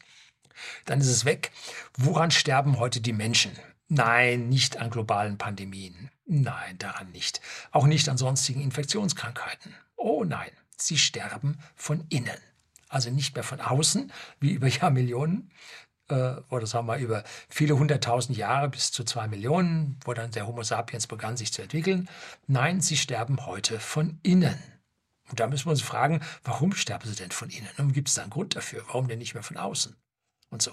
Dann 0.84 1.00
ist 1.00 1.08
es 1.08 1.24
weg. 1.24 1.50
Woran 1.96 2.30
sterben 2.30 2.78
heute 2.78 3.00
die 3.00 3.12
Menschen? 3.12 3.52
Nein, 3.88 4.48
nicht 4.48 4.76
an 4.76 4.90
globalen 4.90 5.38
Pandemien. 5.38 6.10
Nein, 6.26 6.78
daran 6.78 7.10
nicht. 7.10 7.40
Auch 7.72 7.86
nicht 7.86 8.08
an 8.08 8.18
sonstigen 8.18 8.60
Infektionskrankheiten. 8.60 9.74
Oh 9.96 10.24
nein, 10.24 10.50
sie 10.76 10.98
sterben 10.98 11.58
von 11.74 12.04
innen. 12.08 12.38
Also 12.88 13.10
nicht 13.10 13.34
mehr 13.34 13.44
von 13.44 13.60
außen, 13.60 14.12
wie 14.40 14.52
über 14.52 14.68
Jahrmillionen, 14.68 15.50
oder 16.10 16.66
sagen 16.66 16.86
wir 16.86 16.96
über 16.96 17.22
viele 17.48 17.78
hunderttausend 17.78 18.36
Jahre 18.36 18.68
bis 18.68 18.92
zu 18.92 19.04
zwei 19.04 19.28
Millionen, 19.28 19.98
wo 20.04 20.14
dann 20.14 20.30
der 20.30 20.46
Homo 20.46 20.62
sapiens 20.62 21.06
begann 21.06 21.36
sich 21.36 21.52
zu 21.52 21.62
entwickeln. 21.62 22.08
Nein, 22.46 22.80
sie 22.80 22.96
sterben 22.96 23.46
heute 23.46 23.78
von 23.78 24.18
innen. 24.22 24.58
Und 25.30 25.40
da 25.40 25.46
müssen 25.46 25.66
wir 25.66 25.72
uns 25.72 25.82
fragen, 25.82 26.20
warum 26.42 26.72
sterben 26.72 27.08
sie 27.08 27.16
denn 27.16 27.30
von 27.30 27.50
innen? 27.50 27.68
Und 27.76 27.92
gibt 27.92 28.08
es 28.08 28.14
da 28.14 28.22
einen 28.22 28.30
Grund 28.30 28.56
dafür? 28.56 28.82
Warum 28.86 29.08
denn 29.08 29.18
nicht 29.18 29.34
mehr 29.34 29.42
von 29.42 29.58
außen? 29.58 29.94
Und 30.50 30.62
so. 30.62 30.72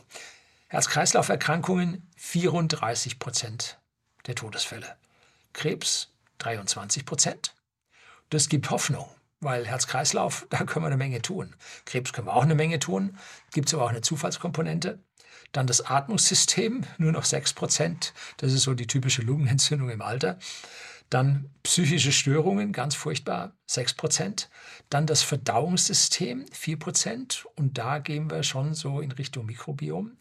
Herz-Kreislauf-Erkrankungen 0.68 2.10
34 2.16 3.20
Prozent 3.20 3.80
der 4.28 4.36
Todesfälle. 4.36 4.96
Krebs 5.54 6.14
23 6.40 7.06
Prozent. 7.06 7.54
Das 8.30 8.50
gibt 8.50 8.70
Hoffnung, 8.70 9.08
weil 9.42 9.68
Herz-Kreislauf, 9.68 10.48
da 10.50 10.64
können 10.64 10.84
wir 10.84 10.88
eine 10.88 10.98
Menge 10.98 11.22
tun. 11.22 11.56
Krebs 11.86 12.14
können 12.14 12.28
wir 12.28 12.34
auch 12.34 12.44
eine 12.44 12.56
Menge 12.56 12.80
tun. 12.80 13.18
Gibt 13.52 13.68
es 13.68 13.74
aber 13.74 13.84
auch 13.84 13.90
eine 13.90 14.02
Zufallskomponente. 14.02 15.00
Dann 15.52 15.68
das 15.68 15.86
Atmungssystem, 15.86 16.84
nur 16.98 17.12
noch 17.12 17.26
6 17.26 17.54
Prozent. 17.54 18.14
Das 18.38 18.54
ist 18.54 18.64
so 18.64 18.74
die 18.74 18.88
typische 18.88 19.22
Lungenentzündung 19.22 19.90
im 19.90 20.02
Alter. 20.02 20.38
Dann 21.10 21.50
psychische 21.64 22.12
Störungen, 22.12 22.72
ganz 22.72 22.96
furchtbar, 22.96 23.54
6 23.68 23.94
Prozent. 23.94 24.50
Dann 24.90 25.06
das 25.06 25.22
Verdauungssystem, 25.22 26.46
4 26.52 26.80
Prozent. 26.80 27.46
Und 27.56 27.78
da 27.78 28.00
gehen 28.00 28.30
wir 28.30 28.44
schon 28.44 28.74
so 28.74 29.00
in 29.02 29.12
Richtung 29.12 29.46
Mikrobiom. 29.46 30.18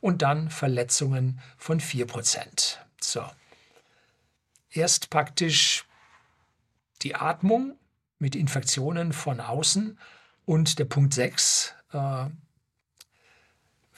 Und 0.00 0.22
dann 0.22 0.50
Verletzungen 0.50 1.40
von 1.56 1.80
4 1.80 2.06
Prozent. 2.06 2.80
So. 3.00 3.24
Erst 4.70 5.08
praktisch 5.10 5.84
die 7.02 7.14
Atmung 7.14 7.78
mit 8.18 8.34
Infektionen 8.34 9.12
von 9.12 9.40
außen 9.40 9.98
und 10.46 10.78
der 10.78 10.84
Punkt 10.86 11.14
6, 11.14 11.74
äh, 11.92 12.26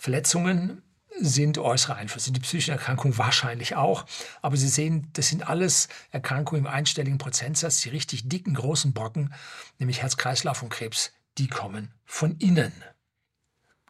Verletzungen 0.07 0.83
sind 1.19 1.59
äußere 1.59 1.97
Einflüsse. 1.97 2.31
Die 2.31 2.39
psychischen 2.39 2.71
Erkrankungen 2.71 3.19
wahrscheinlich 3.19 3.75
auch. 3.75 4.07
Aber 4.41 4.57
Sie 4.57 4.69
sehen, 4.69 5.11
das 5.15 5.31
sind 5.31 5.49
alles 5.49 5.89
Erkrankungen 6.13 6.65
im 6.65 6.71
einstelligen 6.71 7.19
Prozentsatz. 7.19 7.81
Die 7.81 7.89
richtig 7.89 8.29
dicken, 8.29 8.55
großen 8.55 8.93
Brocken, 8.93 9.35
nämlich 9.81 10.03
Herz-Kreislauf 10.03 10.63
und 10.63 10.69
Krebs, 10.69 11.13
die 11.39 11.49
kommen 11.49 11.91
von 12.05 12.37
innen. 12.37 12.73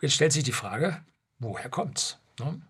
Jetzt 0.01 0.15
stellt 0.15 0.33
sich 0.33 0.45
die 0.45 0.53
Frage, 0.53 1.05
woher 1.39 1.69
kommt's? 1.69 2.19
Ne? 2.41 2.63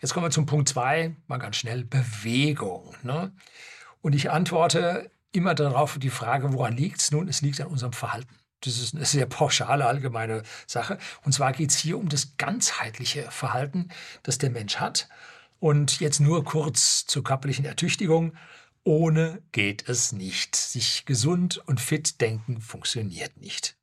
Jetzt 0.00 0.14
kommen 0.14 0.26
wir 0.26 0.30
zum 0.30 0.46
Punkt 0.46 0.68
2, 0.68 1.16
mal 1.26 1.38
ganz 1.38 1.56
schnell, 1.56 1.82
Bewegung. 1.82 2.94
Ne? 3.02 3.32
Und 4.00 4.14
ich 4.14 4.30
antworte 4.30 5.10
immer 5.32 5.56
darauf 5.56 5.98
die 5.98 6.08
Frage, 6.08 6.52
woran 6.52 6.76
liegt 6.76 7.00
es? 7.00 7.10
Nun, 7.10 7.26
es 7.26 7.42
liegt 7.42 7.60
an 7.60 7.66
unserem 7.66 7.94
Verhalten. 7.94 8.32
Das 8.62 8.78
ist 8.78 8.94
eine 8.94 9.04
sehr 9.04 9.26
pauschale, 9.26 9.86
allgemeine 9.86 10.42
Sache. 10.66 10.98
Und 11.24 11.32
zwar 11.32 11.52
geht 11.52 11.70
es 11.70 11.76
hier 11.76 11.98
um 11.98 12.08
das 12.08 12.36
ganzheitliche 12.36 13.30
Verhalten, 13.30 13.88
das 14.22 14.38
der 14.38 14.50
Mensch 14.50 14.76
hat. 14.76 15.08
Und 15.60 16.00
jetzt 16.00 16.20
nur 16.20 16.44
kurz 16.44 17.06
zur 17.06 17.22
körperlichen 17.22 17.64
Ertüchtigung. 17.64 18.34
Ohne 18.84 19.42
geht 19.52 19.88
es 19.88 20.12
nicht. 20.12 20.56
Sich 20.56 21.04
gesund 21.06 21.62
und 21.66 21.80
fit 21.80 22.20
denken 22.20 22.60
funktioniert 22.60 23.36
nicht. 23.36 23.76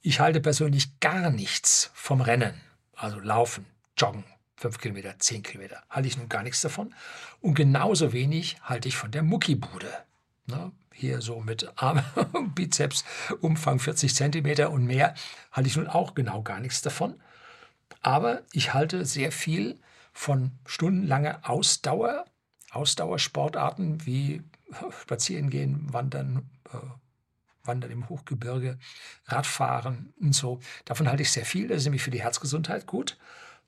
Ich 0.00 0.20
halte 0.20 0.40
persönlich 0.40 0.98
gar 1.00 1.30
nichts 1.30 1.90
vom 1.94 2.20
Rennen. 2.20 2.54
Also 2.94 3.20
Laufen, 3.20 3.66
Joggen, 3.96 4.24
fünf 4.56 4.78
Kilometer, 4.78 5.18
zehn 5.18 5.42
Kilometer. 5.42 5.82
Halte 5.90 6.08
ich 6.08 6.16
nun 6.16 6.28
gar 6.28 6.42
nichts 6.42 6.60
davon. 6.60 6.94
Und 7.40 7.54
genauso 7.54 8.12
wenig 8.12 8.56
halte 8.62 8.88
ich 8.88 8.96
von 8.96 9.10
der 9.10 9.22
Muckibude. 9.22 9.92
Ne? 10.46 10.72
Hier 10.98 11.22
so 11.22 11.38
mit 11.38 11.70
Arm, 11.76 12.02
Bizeps, 12.56 13.04
Umfang 13.40 13.78
40 13.78 14.12
Zentimeter 14.12 14.72
und 14.72 14.84
mehr, 14.84 15.14
halte 15.52 15.68
ich 15.68 15.76
nun 15.76 15.86
auch 15.86 16.16
genau 16.16 16.42
gar 16.42 16.58
nichts 16.58 16.82
davon. 16.82 17.14
Aber 18.02 18.42
ich 18.50 18.74
halte 18.74 19.04
sehr 19.04 19.30
viel 19.30 19.78
von 20.12 20.50
stundenlanger 20.66 21.48
Ausdauer, 21.48 22.24
Ausdauersportarten 22.72 24.04
wie 24.06 24.42
Spazieren 25.02 25.50
gehen, 25.50 25.86
Wandern, 25.92 26.50
äh, 26.72 26.78
Wandern 27.62 27.92
im 27.92 28.08
Hochgebirge, 28.08 28.76
Radfahren 29.26 30.12
und 30.20 30.34
so. 30.34 30.58
Davon 30.84 31.08
halte 31.08 31.22
ich 31.22 31.30
sehr 31.30 31.46
viel. 31.46 31.68
Das 31.68 31.78
ist 31.78 31.84
nämlich 31.84 32.02
für 32.02 32.10
die 32.10 32.22
Herzgesundheit 32.22 32.86
gut. 32.86 33.16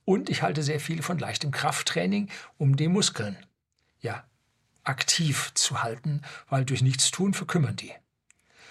Und 0.05 0.31
ich 0.31 0.43
halte 0.43 0.65
sehr 0.65 0.81
viel 0.81 1.01
von 1.01 1.21
leichtem 1.21 1.53
Krafttraining, 1.53 2.29
um 2.59 2.75
die 2.75 2.89
Muskeln 2.89 3.37
ja, 4.01 4.25
aktiv 4.91 5.53
zu 5.55 5.83
halten, 5.83 6.21
weil 6.49 6.65
durch 6.65 6.83
nichts 6.83 7.11
tun 7.11 7.33
verkümmern 7.33 7.77
die. 7.77 7.93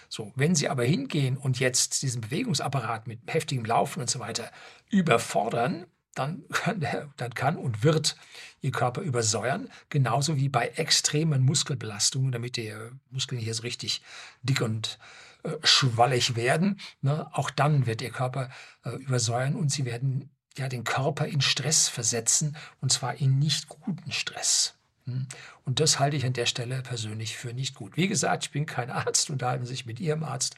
So, 0.09 0.31
wenn 0.35 0.55
Sie 0.55 0.69
aber 0.69 0.83
hingehen 0.83 1.37
und 1.37 1.59
jetzt 1.59 2.01
diesen 2.01 2.21
Bewegungsapparat 2.21 3.07
mit 3.07 3.19
heftigem 3.27 3.63
Laufen 3.63 4.01
und 4.01 4.09
so 4.09 4.19
weiter 4.19 4.51
überfordern, 4.89 5.85
dann 6.15 6.43
kann, 6.51 6.79
der, 6.81 7.09
dann 7.17 7.33
kann 7.33 7.55
und 7.57 7.83
wird 7.83 8.17
Ihr 8.61 8.71
Körper 8.71 9.01
übersäuern, 9.01 9.69
genauso 9.89 10.35
wie 10.35 10.49
bei 10.49 10.67
extremen 10.67 11.43
Muskelbelastungen, 11.43 12.31
damit 12.31 12.57
die 12.57 12.73
Muskeln 13.09 13.39
hier 13.39 13.53
so 13.53 13.61
richtig 13.61 14.01
dick 14.41 14.61
und 14.61 14.99
äh, 15.43 15.51
schwallig 15.63 16.35
werden. 16.35 16.79
Ne? 17.01 17.29
Auch 17.31 17.49
dann 17.51 17.85
wird 17.85 18.01
Ihr 18.01 18.11
Körper 18.11 18.49
äh, 18.83 18.89
übersäuern 18.89 19.55
und 19.55 19.71
Sie 19.71 19.85
werden 19.85 20.29
ja 20.57 20.67
den 20.67 20.83
Körper 20.83 21.27
in 21.27 21.41
Stress 21.41 21.87
versetzen 21.87 22.57
und 22.81 22.91
zwar 22.91 23.15
in 23.15 23.39
nicht 23.39 23.69
guten 23.69 24.11
Stress. 24.11 24.78
Hm? 25.11 25.27
Und 25.65 25.79
das 25.79 25.99
halte 25.99 26.17
ich 26.17 26.25
an 26.25 26.33
der 26.33 26.45
Stelle 26.45 26.81
persönlich 26.81 27.37
für 27.37 27.53
nicht 27.53 27.75
gut. 27.75 27.97
Wie 27.97 28.07
gesagt, 28.07 28.45
ich 28.45 28.51
bin 28.51 28.65
kein 28.65 28.89
Arzt, 28.89 29.29
und 29.29 29.33
unterhalten 29.33 29.65
sich 29.65 29.85
mit 29.85 29.99
Ihrem 29.99 30.23
Arzt 30.23 30.55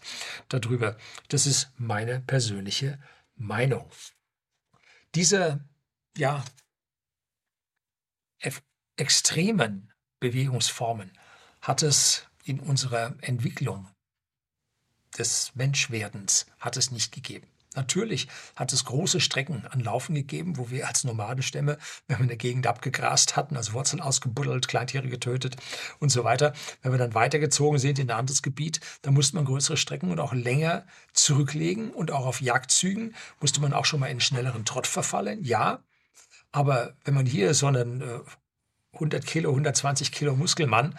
darüber. 0.50 0.98
Das 1.30 1.46
ist 1.46 1.72
meine 1.78 2.22
persönliche 2.22 3.00
Meinung. 3.36 3.90
Diese 5.16 5.64
ja, 6.18 6.44
extremen 8.96 9.92
Bewegungsformen 10.20 11.12
hat 11.62 11.84
es 11.84 12.28
in 12.44 12.60
unserer 12.60 13.16
Entwicklung 13.22 13.88
des 15.18 15.56
Menschwerdens 15.56 16.46
hat 16.60 16.78
es 16.78 16.92
nicht 16.92 17.12
gegeben. 17.12 17.51
Natürlich 17.76 18.28
hat 18.58 18.74
es 18.74 18.84
große 18.84 19.22
Strecken 19.22 19.66
an 19.70 19.80
Laufen 19.80 20.14
gegeben, 20.14 20.58
wo 20.58 20.70
wir 20.70 20.88
als 20.88 21.06
Nomadenstämme, 21.06 21.78
wenn 22.08 22.18
wir 22.18 22.24
eine 22.24 22.36
Gegend 22.36 22.68
abgegrast 22.68 23.38
hatten, 23.38 23.56
also 23.56 23.74
Wurzeln 23.74 24.02
ausgebuddelt, 24.02 24.68
Kleintiere 24.68 25.08
getötet 25.08 25.56
und 26.00 26.10
so 26.10 26.26
weiter, 26.26 26.54
wenn 26.82 26.92
wir 26.92 27.00
dann 27.00 27.14
weitergezogen 27.14 27.80
sind 27.80 27.98
in 27.98 28.12
ein 28.12 28.18
anderes 28.18 28.42
Gebiet, 28.42 28.82
dann 29.04 29.14
musste 29.14 29.36
man 29.38 29.46
größere 29.46 29.78
Strecken 29.78 30.12
und 30.12 30.20
auch 30.20 30.34
länger 30.34 30.86
zurücklegen 31.14 31.92
und 31.92 32.12
auch 32.12 32.26
auf 32.26 32.42
Jagdzügen 32.42 33.16
musste 33.40 33.62
man 33.62 33.72
auch 33.72 33.86
schon 33.86 34.02
mal 34.02 34.08
in 34.08 34.20
schnelleren 34.20 34.66
Trott 34.66 34.88
verfallen. 34.88 35.44
Ja, 35.44 35.84
aber 36.52 36.96
wenn 37.06 37.14
man 37.14 37.26
hier 37.26 37.54
so 37.54 37.68
einen 37.68 38.02
äh, 38.02 38.20
100 38.94 39.26
Kilo, 39.26 39.50
120 39.52 40.12
Kilo 40.12 40.36
Muskelmann 40.36 40.98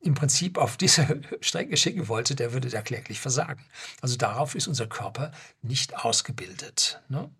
im 0.00 0.14
Prinzip 0.14 0.58
auf 0.58 0.76
diese 0.76 1.20
Strecke 1.40 1.76
schicken 1.76 2.08
wollte, 2.08 2.34
der 2.34 2.52
würde 2.52 2.68
da 2.68 2.82
kläglich 2.82 3.20
versagen. 3.20 3.64
Also 4.00 4.16
darauf 4.16 4.54
ist 4.54 4.66
unser 4.66 4.86
Körper 4.86 5.32
nicht 5.62 6.04
ausgebildet. 6.04 7.00
Ne? 7.08 7.30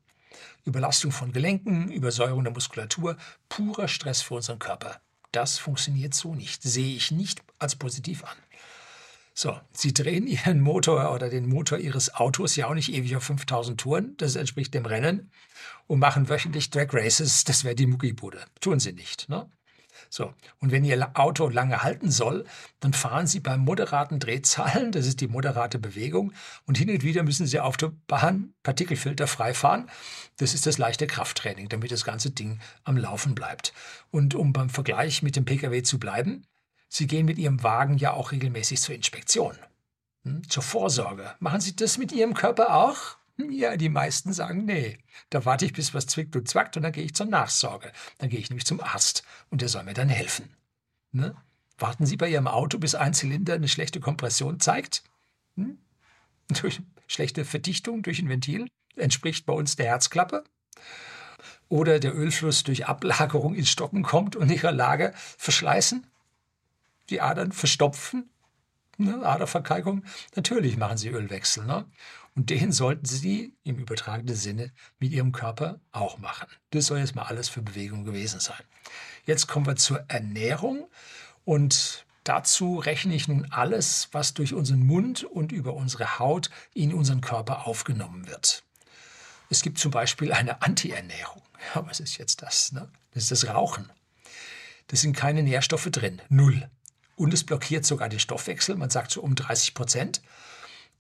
Überlastung 0.65 1.11
von 1.11 1.33
Gelenken, 1.33 1.91
Übersäuerung 1.91 2.45
der 2.45 2.53
Muskulatur, 2.53 3.17
purer 3.49 3.89
Stress 3.89 4.23
für 4.23 4.35
unseren 4.35 4.59
Körper. 4.59 5.01
Das 5.33 5.59
funktioniert 5.59 6.15
so 6.15 6.35
nicht, 6.35 6.63
sehe 6.63 6.97
ich 6.97 7.11
nicht 7.11 7.43
als 7.59 7.77
positiv 7.77 8.25
an. 8.25 8.37
So, 9.33 9.59
Sie 9.73 9.95
drehen 9.95 10.27
Ihren 10.27 10.61
Motor 10.61 11.15
oder 11.15 11.31
den 11.31 11.49
Motor 11.49 11.79
Ihres 11.79 12.15
Autos 12.15 12.57
ja 12.57 12.67
auch 12.67 12.75
nicht 12.75 12.93
ewig 12.93 13.17
auf 13.17 13.23
5000 13.25 13.81
Touren, 13.81 14.17
das 14.19 14.37
entspricht 14.37 14.75
dem 14.75 14.85
Rennen, 14.85 15.31
und 15.87 15.99
machen 15.99 16.29
wöchentlich 16.29 16.71
Drag 16.71 16.89
Races, 16.93 17.45
das 17.45 17.65
wäre 17.65 17.75
die 17.75 17.87
Muckibude. 17.87 18.45
Tun 18.61 18.81
Sie 18.81 18.93
nicht. 18.93 19.29
Ne? 19.29 19.49
So, 20.13 20.35
und 20.59 20.73
wenn 20.73 20.85
Ihr 20.85 21.13
Auto 21.15 21.49
lange 21.49 21.85
halten 21.85 22.11
soll, 22.11 22.45
dann 22.81 22.93
fahren 22.93 23.29
Sie 23.29 23.39
bei 23.39 23.57
moderaten 23.57 24.19
Drehzahlen, 24.19 24.91
das 24.91 25.07
ist 25.07 25.21
die 25.21 25.29
moderate 25.29 25.79
Bewegung, 25.79 26.33
und 26.67 26.77
hin 26.77 26.91
und 26.91 27.05
wieder 27.05 27.23
müssen 27.23 27.47
Sie 27.47 27.61
auf 27.61 27.77
der 27.77 27.93
Bahn 28.09 28.53
Partikelfilter 28.65 29.29
freifahren. 29.29 29.89
Das 30.39 30.53
ist 30.53 30.67
das 30.67 30.79
leichte 30.79 31.07
Krafttraining, 31.07 31.69
damit 31.69 31.93
das 31.93 32.05
ganze 32.05 32.33
Ding 32.33 32.59
am 32.83 32.97
Laufen 32.97 33.37
bleibt. 33.37 33.73
Und 34.11 34.35
um 34.35 34.53
beim 34.53 34.69
Vergleich 34.69 35.23
mit 35.23 35.37
dem 35.37 35.45
Pkw 35.45 35.85
zu 35.85 36.01
bleiben, 36.01 36.45
Sie 36.89 37.07
gehen 37.07 37.25
mit 37.25 37.39
Ihrem 37.39 37.63
Wagen 37.63 37.97
ja 37.97 38.13
auch 38.13 38.33
regelmäßig 38.33 38.81
zur 38.81 38.97
Inspektion, 38.97 39.57
hm, 40.25 40.43
zur 40.49 40.65
Vorsorge. 40.65 41.37
Machen 41.39 41.61
Sie 41.61 41.77
das 41.77 41.99
mit 41.99 42.11
Ihrem 42.11 42.35
Körper 42.35 42.75
auch? 42.75 43.20
Ja, 43.51 43.77
die 43.77 43.89
meisten 43.89 44.33
sagen, 44.33 44.65
nee, 44.65 44.99
da 45.31 45.45
warte 45.45 45.65
ich, 45.65 45.73
bis 45.73 45.95
was 45.95 46.07
zwickt 46.07 46.37
und 46.37 46.49
zwackt 46.49 46.77
und 46.77 46.83
dann 46.83 46.93
gehe 46.93 47.05
ich 47.05 47.15
zur 47.15 47.27
Nachsorge. 47.27 47.93
Dann 48.19 48.29
gehe 48.29 48.41
ich 48.41 48.51
nämlich 48.51 48.67
zum 48.67 48.81
Arzt 48.81 49.23
und 49.51 49.63
der 49.63 49.69
soll 49.69 49.85
mir 49.85 49.95
dann 49.95 50.09
helfen. 50.09 50.55
Ne? 51.13 51.35
Warten 51.79 52.07
Sie 52.07 52.17
bei 52.17 52.29
Ihrem 52.29 52.47
Auto, 52.47 52.79
bis 52.79 52.95
ein 52.95 53.15
Zylinder 53.15 53.55
eine 53.55 53.69
schlechte 53.69 54.01
Kompression 54.01 54.61
zeigt? 54.61 55.03
Hm? 55.57 55.79
Durch 56.61 56.83
schlechte 57.07 57.45
Verdichtung 57.45 58.03
durch 58.03 58.21
ein 58.21 58.29
Ventil 58.29 58.69
entspricht 58.97 59.47
bei 59.47 59.53
uns 59.53 59.77
der 59.77 59.87
Herzklappe. 59.87 60.45
Oder 61.69 62.01
der 62.01 62.15
Ölfluss 62.15 62.65
durch 62.65 62.87
Ablagerung 62.87 63.55
ins 63.55 63.71
Stocken 63.71 64.03
kommt 64.03 64.35
und 64.35 64.51
ihre 64.51 64.73
Lage 64.73 65.13
verschleißen, 65.39 66.05
die 67.09 67.21
Adern 67.21 67.53
verstopfen, 67.53 68.29
ne? 69.01 69.25
Aderverkalkung. 69.25 70.05
Natürlich 70.35 70.77
machen 70.77 70.99
sie 70.99 71.09
Ölwechsel. 71.09 71.65
Ne? 71.65 71.85
Und 72.35 72.51
den 72.51 72.73
sollten 72.73 73.07
Sie 73.07 73.55
im 73.65 73.79
übertragenen 73.79 74.37
Sinne 74.37 74.73
mit 74.99 75.13
Ihrem 75.13 75.33
Körper 75.33 75.81
auch 75.93 76.19
machen. 76.19 76.47
Das 76.71 76.87
soll 76.87 76.99
jetzt 76.99 77.15
mal 77.15 77.25
alles 77.25 77.49
für 77.49 77.63
Bewegung 77.63 78.05
gewesen 78.05 78.41
sein. 78.41 78.63
Jetzt 79.27 79.47
kommen 79.47 79.67
wir 79.67 79.77
zur 79.77 80.05
Ernährung 80.09 80.89
und 81.45 82.07
dazu 82.25 82.79
rechne 82.79 83.15
ich 83.15 83.29
nun 83.29 83.47
alles, 83.51 84.09
was 84.13 84.35
durch 84.35 84.55
unseren 84.55 84.87
Mund 84.87 85.25
und 85.25 85.53
über 85.53 85.75
unsere 85.75 86.19
Haut 86.19 86.51
in 86.73 86.95
unseren 86.95 87.21
Körper 87.21 87.67
aufgenommen 87.67 88.27
wird. 88.27 88.65
Es 89.51 89.63
gibt 89.63 89.79
zum 89.79 89.91
Beispiel 89.91 90.33
eine 90.33 90.63
Anti-Ernährung. 90.63 91.43
Ja, 91.75 91.87
was 91.87 92.01
ist 92.01 92.19
jetzt 92.19 92.43
das? 92.43 92.73
Ne? 92.73 92.89
Das 93.13 93.25
ist 93.25 93.33
das 93.33 93.49
Rauchen. 93.49 93.91
Da 94.87 94.97
sind 94.97 95.17
keine 95.17 95.43
Nährstoffe 95.43 95.89
drin, 95.91 96.23
null. 96.29 96.69
Und 97.17 97.35
es 97.35 97.45
blockiert 97.45 97.85
sogar 97.85 98.09
den 98.09 98.21
Stoffwechsel, 98.21 98.77
man 98.77 98.91
sagt 98.91 99.11
so 99.11 99.21
um 99.21 99.35
30 99.35 99.75
Prozent. 99.75 100.23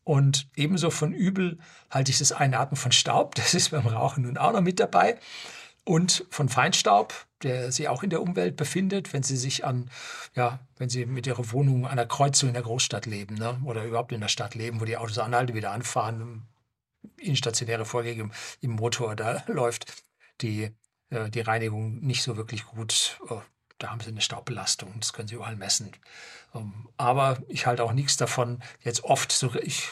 Und 0.04 0.48
ebenso 0.56 0.90
von 0.90 1.12
übel 1.12 1.58
halte 1.90 2.10
ich 2.10 2.18
das 2.18 2.32
Einatmen 2.32 2.76
von 2.76 2.92
Staub, 2.92 3.34
das 3.36 3.54
ist 3.54 3.70
beim 3.70 3.86
Rauchen 3.86 4.24
nun 4.24 4.38
auch 4.38 4.52
noch 4.52 4.60
mit 4.60 4.80
dabei. 4.80 5.18
Und 5.84 6.26
von 6.30 6.48
Feinstaub, 6.48 7.26
der 7.42 7.72
sich 7.72 7.88
auch 7.88 8.02
in 8.02 8.10
der 8.10 8.22
Umwelt 8.22 8.56
befindet, 8.56 9.12
wenn 9.12 9.22
Sie 9.22 9.36
sich 9.36 9.64
an, 9.64 9.90
ja, 10.34 10.60
wenn 10.76 10.90
Sie 10.90 11.06
mit 11.06 11.26
Ihrer 11.26 11.52
Wohnung 11.52 11.86
an 11.86 11.92
einer 11.92 12.06
Kreuzung 12.06 12.50
in 12.50 12.54
der 12.54 12.62
Großstadt 12.62 13.06
leben 13.06 13.36
ne, 13.36 13.58
oder 13.64 13.84
überhaupt 13.84 14.12
in 14.12 14.20
der 14.20 14.28
Stadt 14.28 14.54
leben, 14.54 14.80
wo 14.80 14.84
die 14.84 14.98
Autos 14.98 15.18
anhalten, 15.18 15.54
wieder 15.54 15.72
anfahren, 15.72 16.46
instationäre 17.16 17.86
Vorgänge 17.86 18.30
im 18.60 18.72
Motor, 18.72 19.16
da 19.16 19.42
läuft 19.46 20.04
die, 20.42 20.70
äh, 21.08 21.30
die 21.30 21.40
Reinigung 21.40 22.00
nicht 22.00 22.22
so 22.22 22.36
wirklich 22.36 22.66
gut. 22.66 23.18
Oh, 23.28 23.42
da 23.80 23.90
haben 23.90 24.00
Sie 24.00 24.08
eine 24.08 24.20
Staubbelastung, 24.20 24.94
das 25.00 25.12
können 25.12 25.26
Sie 25.26 25.34
überall 25.34 25.56
messen. 25.56 25.90
Ähm, 26.54 26.88
aber 26.96 27.42
ich 27.48 27.66
halte 27.66 27.82
auch 27.82 27.92
nichts 27.92 28.16
davon, 28.16 28.62
jetzt 28.82 29.02
oft 29.04 29.32
so, 29.32 29.54
ich 29.56 29.88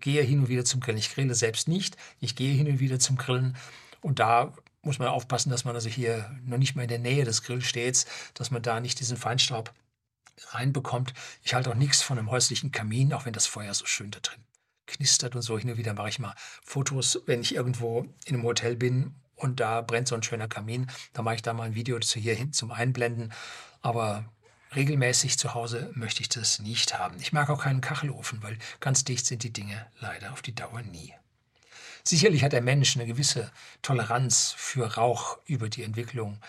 gehe 0.00 0.22
hin 0.22 0.40
und 0.40 0.48
wieder 0.48 0.64
zum 0.64 0.80
Grillen. 0.80 0.98
Ich 0.98 1.14
grille 1.14 1.34
selbst 1.34 1.68
nicht, 1.68 1.96
ich 2.20 2.36
gehe 2.36 2.54
hin 2.54 2.68
und 2.68 2.80
wieder 2.80 2.98
zum 2.98 3.16
Grillen 3.16 3.56
und 4.00 4.18
da 4.18 4.52
muss 4.82 4.98
man 4.98 5.08
aufpassen, 5.08 5.50
dass 5.50 5.64
man 5.64 5.74
also 5.74 5.88
hier 5.88 6.30
noch 6.44 6.58
nicht 6.58 6.76
mal 6.76 6.82
in 6.82 6.88
der 6.88 6.98
Nähe 6.98 7.24
des 7.24 7.42
Grills 7.42 7.64
steht, 7.64 8.06
dass 8.34 8.50
man 8.50 8.62
da 8.62 8.80
nicht 8.80 9.00
diesen 9.00 9.16
Feinstaub 9.16 9.72
reinbekommt. 10.50 11.14
Ich 11.42 11.54
halte 11.54 11.70
auch 11.70 11.74
nichts 11.74 12.02
von 12.02 12.18
einem 12.18 12.30
häuslichen 12.30 12.70
Kamin, 12.70 13.12
auch 13.12 13.24
wenn 13.24 13.32
das 13.32 13.46
Feuer 13.46 13.72
so 13.74 13.86
schön 13.86 14.10
da 14.10 14.20
drin 14.20 14.44
knistert 14.86 15.34
und 15.34 15.42
so. 15.42 15.58
Hin 15.58 15.70
und 15.70 15.76
wieder 15.76 15.94
mache 15.94 16.08
ich 16.08 16.18
mal 16.18 16.34
Fotos, 16.62 17.20
wenn 17.26 17.40
ich 17.40 17.54
irgendwo 17.54 18.06
in 18.24 18.34
einem 18.34 18.44
Hotel 18.44 18.76
bin 18.76 19.14
und 19.36 19.60
da 19.60 19.82
brennt 19.82 20.08
so 20.08 20.14
ein 20.14 20.22
schöner 20.22 20.48
Kamin. 20.48 20.90
Da 21.12 21.22
mache 21.22 21.36
ich 21.36 21.42
da 21.42 21.52
mal 21.52 21.64
ein 21.64 21.74
Video 21.74 22.00
zu 22.00 22.18
hier 22.18 22.34
hin 22.34 22.52
zum 22.52 22.72
Einblenden. 22.72 23.32
Aber 23.82 24.24
regelmäßig 24.74 25.38
zu 25.38 25.54
Hause 25.54 25.90
möchte 25.94 26.22
ich 26.22 26.28
das 26.28 26.58
nicht 26.58 26.98
haben. 26.98 27.16
Ich 27.20 27.32
mag 27.32 27.50
auch 27.50 27.62
keinen 27.62 27.82
Kachelofen, 27.82 28.42
weil 28.42 28.58
ganz 28.80 29.04
dicht 29.04 29.26
sind 29.26 29.42
die 29.42 29.52
Dinge 29.52 29.86
leider 30.00 30.32
auf 30.32 30.42
die 30.42 30.54
Dauer 30.54 30.82
nie. 30.82 31.14
Sicherlich 32.02 32.42
hat 32.44 32.52
der 32.52 32.62
Mensch 32.62 32.96
eine 32.96 33.06
gewisse 33.06 33.50
Toleranz 33.82 34.54
für 34.56 34.94
Rauch 34.94 35.38
über 35.44 35.68
die 35.68 35.82
Entwicklung, 35.82 36.40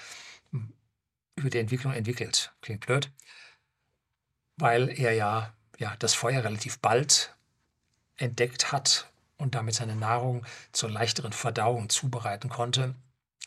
über 1.36 1.50
die 1.50 1.60
Entwicklung 1.60 1.94
entwickelt. 1.94 2.53
Klingt 2.62 2.86
blöd, 2.86 3.12
weil 4.56 4.89
er 4.89 5.13
ja, 5.13 5.53
ja 5.77 5.96
das 6.00 6.13
Feuer 6.13 6.44
relativ 6.44 6.79
bald 6.79 7.36
entdeckt 8.17 8.72
hat 8.72 9.10
und 9.38 9.56
damit 9.56 9.75
seine 9.75 9.96
Nahrung 9.96 10.46
zur 10.72 10.89
leichteren 10.89 11.34
Verdauung 11.34 11.89
zubereiten 11.89 12.50
konnte 12.50 12.96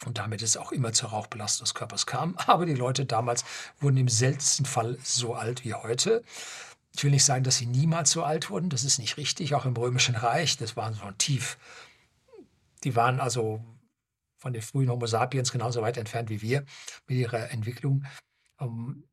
und 0.06 0.18
damit 0.18 0.42
es 0.42 0.56
auch 0.56 0.72
immer 0.72 0.92
zur 0.92 1.10
Rauchbelastung 1.10 1.64
des 1.64 1.74
Körpers 1.74 2.06
kam. 2.06 2.36
Aber 2.46 2.66
die 2.66 2.74
Leute 2.74 3.04
damals 3.04 3.44
wurden 3.80 3.96
im 3.96 4.08
seltensten 4.08 4.66
Fall 4.66 4.98
so 5.02 5.34
alt 5.34 5.64
wie 5.64 5.74
heute. 5.74 6.24
Ich 6.94 7.04
will 7.04 7.10
nicht 7.10 7.24
sagen, 7.24 7.44
dass 7.44 7.58
sie 7.58 7.66
niemals 7.66 8.10
so 8.10 8.24
alt 8.24 8.50
wurden, 8.50 8.68
das 8.68 8.84
ist 8.84 8.98
nicht 8.98 9.16
richtig. 9.16 9.54
Auch 9.54 9.64
im 9.64 9.76
Römischen 9.76 10.16
Reich, 10.16 10.56
das 10.56 10.76
waren 10.76 10.94
so 10.94 11.10
tief. 11.12 11.58
Die 12.82 12.96
waren 12.96 13.20
also 13.20 13.62
von 14.38 14.52
den 14.52 14.62
frühen 14.62 14.90
Homo 14.90 15.06
sapiens 15.06 15.52
genauso 15.52 15.82
weit 15.82 15.98
entfernt 15.98 16.30
wie 16.30 16.40
wir 16.40 16.64
mit 17.06 17.18
ihrer 17.18 17.50
Entwicklung. 17.50 18.06
Ähm, 18.58 19.04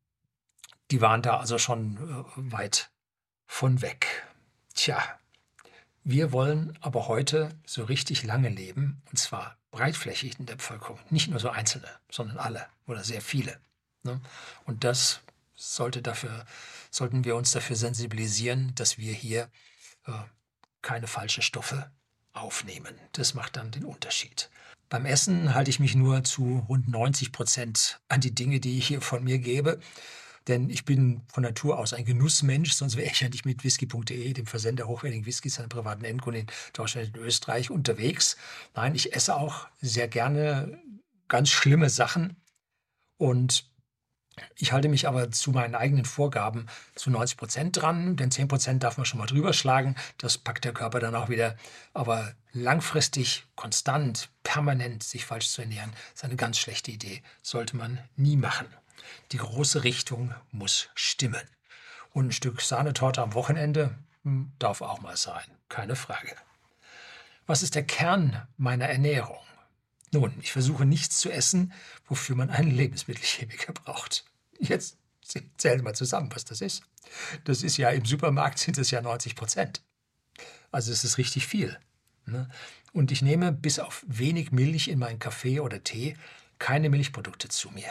die 0.90 1.00
waren 1.02 1.20
da 1.22 1.38
also 1.38 1.58
schon 1.58 1.96
äh, 1.96 2.52
weit 2.52 2.90
von 3.46 3.82
weg. 3.82 4.26
Tja, 4.74 5.02
wir 6.08 6.32
wollen 6.32 6.72
aber 6.80 7.06
heute 7.06 7.50
so 7.66 7.84
richtig 7.84 8.22
lange 8.22 8.48
leben, 8.48 9.02
und 9.10 9.18
zwar 9.18 9.58
breitflächig 9.72 10.38
in 10.38 10.46
der 10.46 10.56
Bevölkerung. 10.56 10.98
Nicht 11.10 11.28
nur 11.28 11.38
so 11.38 11.50
Einzelne, 11.50 11.86
sondern 12.10 12.38
alle 12.38 12.66
oder 12.86 13.04
sehr 13.04 13.20
viele. 13.20 13.60
Ne? 14.04 14.18
Und 14.64 14.84
das 14.84 15.20
sollte 15.54 16.00
dafür, 16.00 16.46
sollten 16.90 17.26
wir 17.26 17.36
uns 17.36 17.50
dafür 17.50 17.76
sensibilisieren, 17.76 18.72
dass 18.74 18.96
wir 18.96 19.12
hier 19.12 19.50
äh, 20.06 20.12
keine 20.80 21.08
falschen 21.08 21.42
Stoffe 21.42 21.90
aufnehmen. 22.32 22.94
Das 23.12 23.34
macht 23.34 23.56
dann 23.56 23.70
den 23.70 23.84
Unterschied. 23.84 24.48
Beim 24.88 25.04
Essen 25.04 25.52
halte 25.52 25.68
ich 25.68 25.78
mich 25.78 25.94
nur 25.94 26.24
zu 26.24 26.64
rund 26.70 26.88
90 26.88 27.32
Prozent 27.32 28.00
an 28.08 28.22
die 28.22 28.34
Dinge, 28.34 28.60
die 28.60 28.78
ich 28.78 28.86
hier 28.86 29.02
von 29.02 29.24
mir 29.24 29.38
gebe. 29.38 29.78
Denn 30.48 30.70
ich 30.70 30.84
bin 30.84 31.22
von 31.28 31.42
Natur 31.42 31.78
aus 31.78 31.92
ein 31.92 32.04
Genussmensch, 32.04 32.72
sonst 32.72 32.96
wäre 32.96 33.10
ich 33.10 33.20
ja 33.20 33.28
nicht 33.28 33.44
mit 33.44 33.64
whisky.de, 33.64 34.32
dem 34.32 34.46
Versender 34.46 34.88
hochwertigen 34.88 35.26
Whiskys 35.26 35.60
an 35.60 35.68
privaten 35.68 36.04
Endkunden 36.04 36.42
in 36.42 36.48
Deutschland 36.72 37.14
und 37.14 37.22
Österreich 37.22 37.70
unterwegs. 37.70 38.36
Nein, 38.74 38.94
ich 38.94 39.14
esse 39.14 39.36
auch 39.36 39.68
sehr 39.80 40.08
gerne 40.08 40.80
ganz 41.28 41.50
schlimme 41.50 41.90
Sachen 41.90 42.36
und 43.18 43.68
ich 44.56 44.72
halte 44.72 44.88
mich 44.88 45.08
aber 45.08 45.30
zu 45.30 45.50
meinen 45.50 45.74
eigenen 45.74 46.04
Vorgaben 46.04 46.66
zu 46.94 47.10
90 47.10 47.36
Prozent 47.36 47.76
dran, 47.76 48.16
denn 48.16 48.30
10 48.30 48.48
Prozent 48.48 48.82
darf 48.82 48.96
man 48.96 49.04
schon 49.04 49.18
mal 49.18 49.26
drüber 49.26 49.52
schlagen. 49.52 49.96
Das 50.16 50.38
packt 50.38 50.64
der 50.64 50.72
Körper 50.72 51.00
dann 51.00 51.14
auch 51.14 51.28
wieder. 51.28 51.56
Aber 51.92 52.34
langfristig, 52.52 53.46
konstant, 53.56 54.30
permanent 54.44 55.02
sich 55.02 55.24
falsch 55.24 55.48
zu 55.48 55.62
ernähren, 55.62 55.92
ist 56.14 56.24
eine 56.24 56.36
ganz 56.36 56.58
schlechte 56.58 56.90
Idee. 56.90 57.22
Sollte 57.42 57.76
man 57.76 57.98
nie 58.16 58.36
machen. 58.36 58.68
Die 59.32 59.38
große 59.38 59.84
Richtung 59.84 60.34
muss 60.50 60.88
stimmen. 60.94 61.42
Und 62.10 62.28
ein 62.28 62.32
Stück 62.32 62.60
Sahnetorte 62.60 63.22
am 63.22 63.34
Wochenende 63.34 63.96
hm, 64.24 64.52
darf 64.58 64.80
auch 64.80 65.00
mal 65.00 65.16
sein. 65.16 65.44
Keine 65.68 65.96
Frage. 65.96 66.34
Was 67.46 67.62
ist 67.62 67.74
der 67.74 67.84
Kern 67.84 68.46
meiner 68.56 68.86
Ernährung? 68.86 69.38
Nun, 70.12 70.34
ich 70.40 70.52
versuche 70.52 70.84
nichts 70.84 71.18
zu 71.18 71.30
essen, 71.30 71.72
wofür 72.06 72.36
man 72.36 72.50
einen 72.50 72.70
Lebensmittelchemiker 72.70 73.72
braucht. 73.84 74.24
Jetzt 74.58 74.96
zählen 75.56 75.84
wir 75.84 75.94
zusammen, 75.94 76.30
was 76.34 76.44
das 76.44 76.60
ist. 76.60 76.82
Das 77.44 77.62
ist 77.62 77.76
ja 77.76 77.90
im 77.90 78.04
Supermarkt 78.04 78.58
sind 78.58 78.78
es 78.78 78.90
ja 78.90 79.00
90 79.00 79.36
Prozent. 79.36 79.82
Also 80.70 80.92
es 80.92 81.04
ist 81.04 81.18
richtig 81.18 81.46
viel. 81.46 81.78
Ne? 82.26 82.48
Und 82.92 83.10
ich 83.12 83.22
nehme 83.22 83.52
bis 83.52 83.78
auf 83.78 84.04
wenig 84.06 84.52
Milch 84.52 84.88
in 84.88 84.98
meinen 84.98 85.18
Kaffee 85.18 85.60
oder 85.60 85.82
Tee 85.82 86.16
keine 86.58 86.90
Milchprodukte 86.90 87.48
zu 87.48 87.70
mir. 87.70 87.90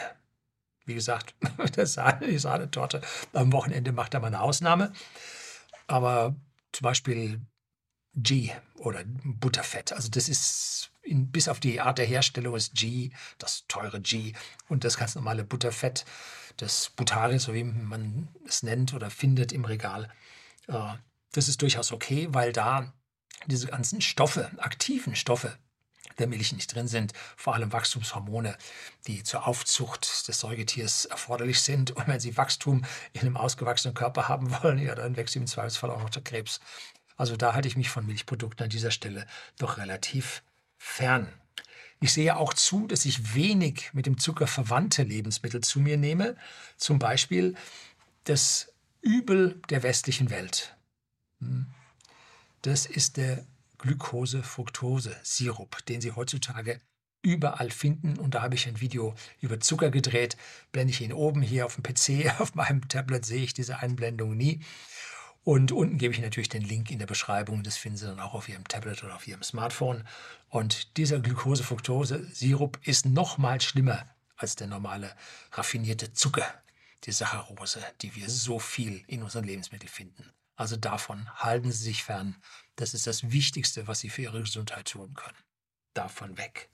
Wie 0.88 0.94
gesagt, 0.94 1.34
das 1.76 1.92
Sahne, 1.92 2.26
die 2.26 2.38
Sahnetorte 2.38 3.02
am 3.34 3.52
Wochenende 3.52 3.92
macht 3.92 4.14
da 4.14 4.20
mal 4.20 4.28
eine 4.28 4.40
Ausnahme. 4.40 4.92
Aber 5.86 6.34
zum 6.72 6.84
Beispiel 6.84 7.40
G 8.14 8.50
oder 8.76 9.04
Butterfett. 9.22 9.92
Also 9.92 10.08
das 10.08 10.28
ist 10.28 10.90
in, 11.02 11.30
bis 11.30 11.48
auf 11.48 11.60
die 11.60 11.80
Art 11.80 11.98
der 11.98 12.06
Herstellung 12.06 12.56
ist 12.56 12.74
G, 12.74 13.10
das 13.38 13.64
teure 13.68 14.00
G 14.00 14.32
und 14.68 14.84
das 14.84 14.96
ganz 14.96 15.14
normale 15.14 15.44
Butterfett, 15.44 16.04
das 16.56 16.90
Butari, 16.90 17.38
so 17.38 17.54
wie 17.54 17.64
man 17.64 18.28
es 18.46 18.62
nennt 18.62 18.94
oder 18.94 19.10
findet 19.10 19.52
im 19.52 19.64
Regal. 19.64 20.10
Äh, 20.68 20.94
das 21.32 21.48
ist 21.48 21.60
durchaus 21.60 21.92
okay, 21.92 22.28
weil 22.30 22.52
da 22.52 22.92
diese 23.46 23.66
ganzen 23.66 24.00
Stoffe, 24.00 24.50
aktiven 24.56 25.14
Stoffe 25.14 25.56
der 26.18 26.26
Milch 26.26 26.52
nicht 26.52 26.74
drin 26.74 26.88
sind, 26.88 27.12
vor 27.36 27.54
allem 27.54 27.72
Wachstumshormone, 27.72 28.56
die 29.06 29.22
zur 29.22 29.46
Aufzucht 29.46 30.28
des 30.28 30.40
Säugetiers 30.40 31.04
erforderlich 31.04 31.60
sind. 31.60 31.92
Und 31.92 32.08
wenn 32.08 32.20
sie 32.20 32.36
Wachstum 32.36 32.84
in 33.12 33.22
einem 33.22 33.36
ausgewachsenen 33.36 33.94
Körper 33.94 34.28
haben 34.28 34.50
wollen, 34.62 34.78
ja, 34.78 34.94
dann 34.94 35.16
wächst 35.16 35.36
im 35.36 35.46
Zweifelsfall 35.46 35.90
auch 35.90 36.02
noch 36.02 36.10
der 36.10 36.22
Krebs. 36.22 36.60
Also 37.16 37.36
da 37.36 37.54
halte 37.54 37.68
ich 37.68 37.76
mich 37.76 37.90
von 37.90 38.06
Milchprodukten 38.06 38.64
an 38.64 38.70
dieser 38.70 38.90
Stelle 38.90 39.26
doch 39.58 39.76
relativ 39.76 40.42
fern. 40.76 41.28
Ich 42.00 42.12
sehe 42.12 42.36
auch 42.36 42.54
zu, 42.54 42.86
dass 42.86 43.04
ich 43.04 43.34
wenig 43.34 43.90
mit 43.92 44.06
dem 44.06 44.18
Zucker 44.18 44.46
verwandte 44.46 45.02
Lebensmittel 45.02 45.60
zu 45.62 45.80
mir 45.80 45.96
nehme, 45.96 46.36
zum 46.76 47.00
Beispiel 47.00 47.56
das 48.24 48.72
Übel 49.00 49.60
der 49.68 49.82
westlichen 49.82 50.30
Welt. 50.30 50.76
Hm. 51.40 51.66
Das 52.62 52.86
ist 52.86 53.16
der 53.16 53.44
Glucose-Fructose-Sirup, 53.78 55.84
den 55.86 56.00
Sie 56.00 56.12
heutzutage 56.12 56.80
überall 57.22 57.70
finden. 57.70 58.18
Und 58.18 58.34
da 58.34 58.42
habe 58.42 58.54
ich 58.54 58.68
ein 58.68 58.80
Video 58.80 59.14
über 59.40 59.60
Zucker 59.60 59.90
gedreht. 59.90 60.36
Blende 60.72 60.92
ich 60.92 61.00
ihn 61.00 61.12
oben 61.12 61.42
hier 61.42 61.66
auf 61.66 61.76
dem 61.76 61.82
PC, 61.82 62.32
auf 62.40 62.54
meinem 62.54 62.88
Tablet 62.88 63.24
sehe 63.24 63.42
ich 63.42 63.54
diese 63.54 63.78
Einblendung 63.78 64.36
nie. 64.36 64.60
Und 65.44 65.72
unten 65.72 65.96
gebe 65.96 66.12
ich 66.12 66.20
natürlich 66.20 66.50
den 66.50 66.62
Link 66.62 66.90
in 66.90 66.98
der 66.98 67.06
Beschreibung. 67.06 67.62
Das 67.62 67.78
finden 67.78 67.96
Sie 67.96 68.06
dann 68.06 68.20
auch 68.20 68.34
auf 68.34 68.48
Ihrem 68.48 68.68
Tablet 68.68 69.02
oder 69.02 69.16
auf 69.16 69.26
Ihrem 69.26 69.42
Smartphone. 69.42 70.04
Und 70.48 70.96
dieser 70.98 71.20
Glucose-Fructose-Sirup 71.20 72.78
ist 72.86 73.06
noch 73.06 73.38
mal 73.38 73.60
schlimmer 73.60 74.04
als 74.36 74.56
der 74.56 74.66
normale 74.66 75.14
raffinierte 75.52 76.12
Zucker, 76.12 76.46
die 77.04 77.12
Saccharose, 77.12 77.82
die 78.02 78.14
wir 78.14 78.28
so 78.28 78.58
viel 78.58 79.02
in 79.06 79.22
unseren 79.22 79.44
Lebensmitteln 79.44 79.90
finden. 79.90 80.30
Also 80.58 80.76
davon 80.76 81.30
halten 81.36 81.70
Sie 81.70 81.84
sich 81.84 82.02
fern. 82.02 82.34
Das 82.74 82.92
ist 82.92 83.06
das 83.06 83.30
Wichtigste, 83.30 83.86
was 83.86 84.00
Sie 84.00 84.10
für 84.10 84.22
Ihre 84.22 84.40
Gesundheit 84.40 84.90
tun 84.90 85.14
können. 85.14 85.38
Davon 85.94 86.36
weg. 86.36 86.68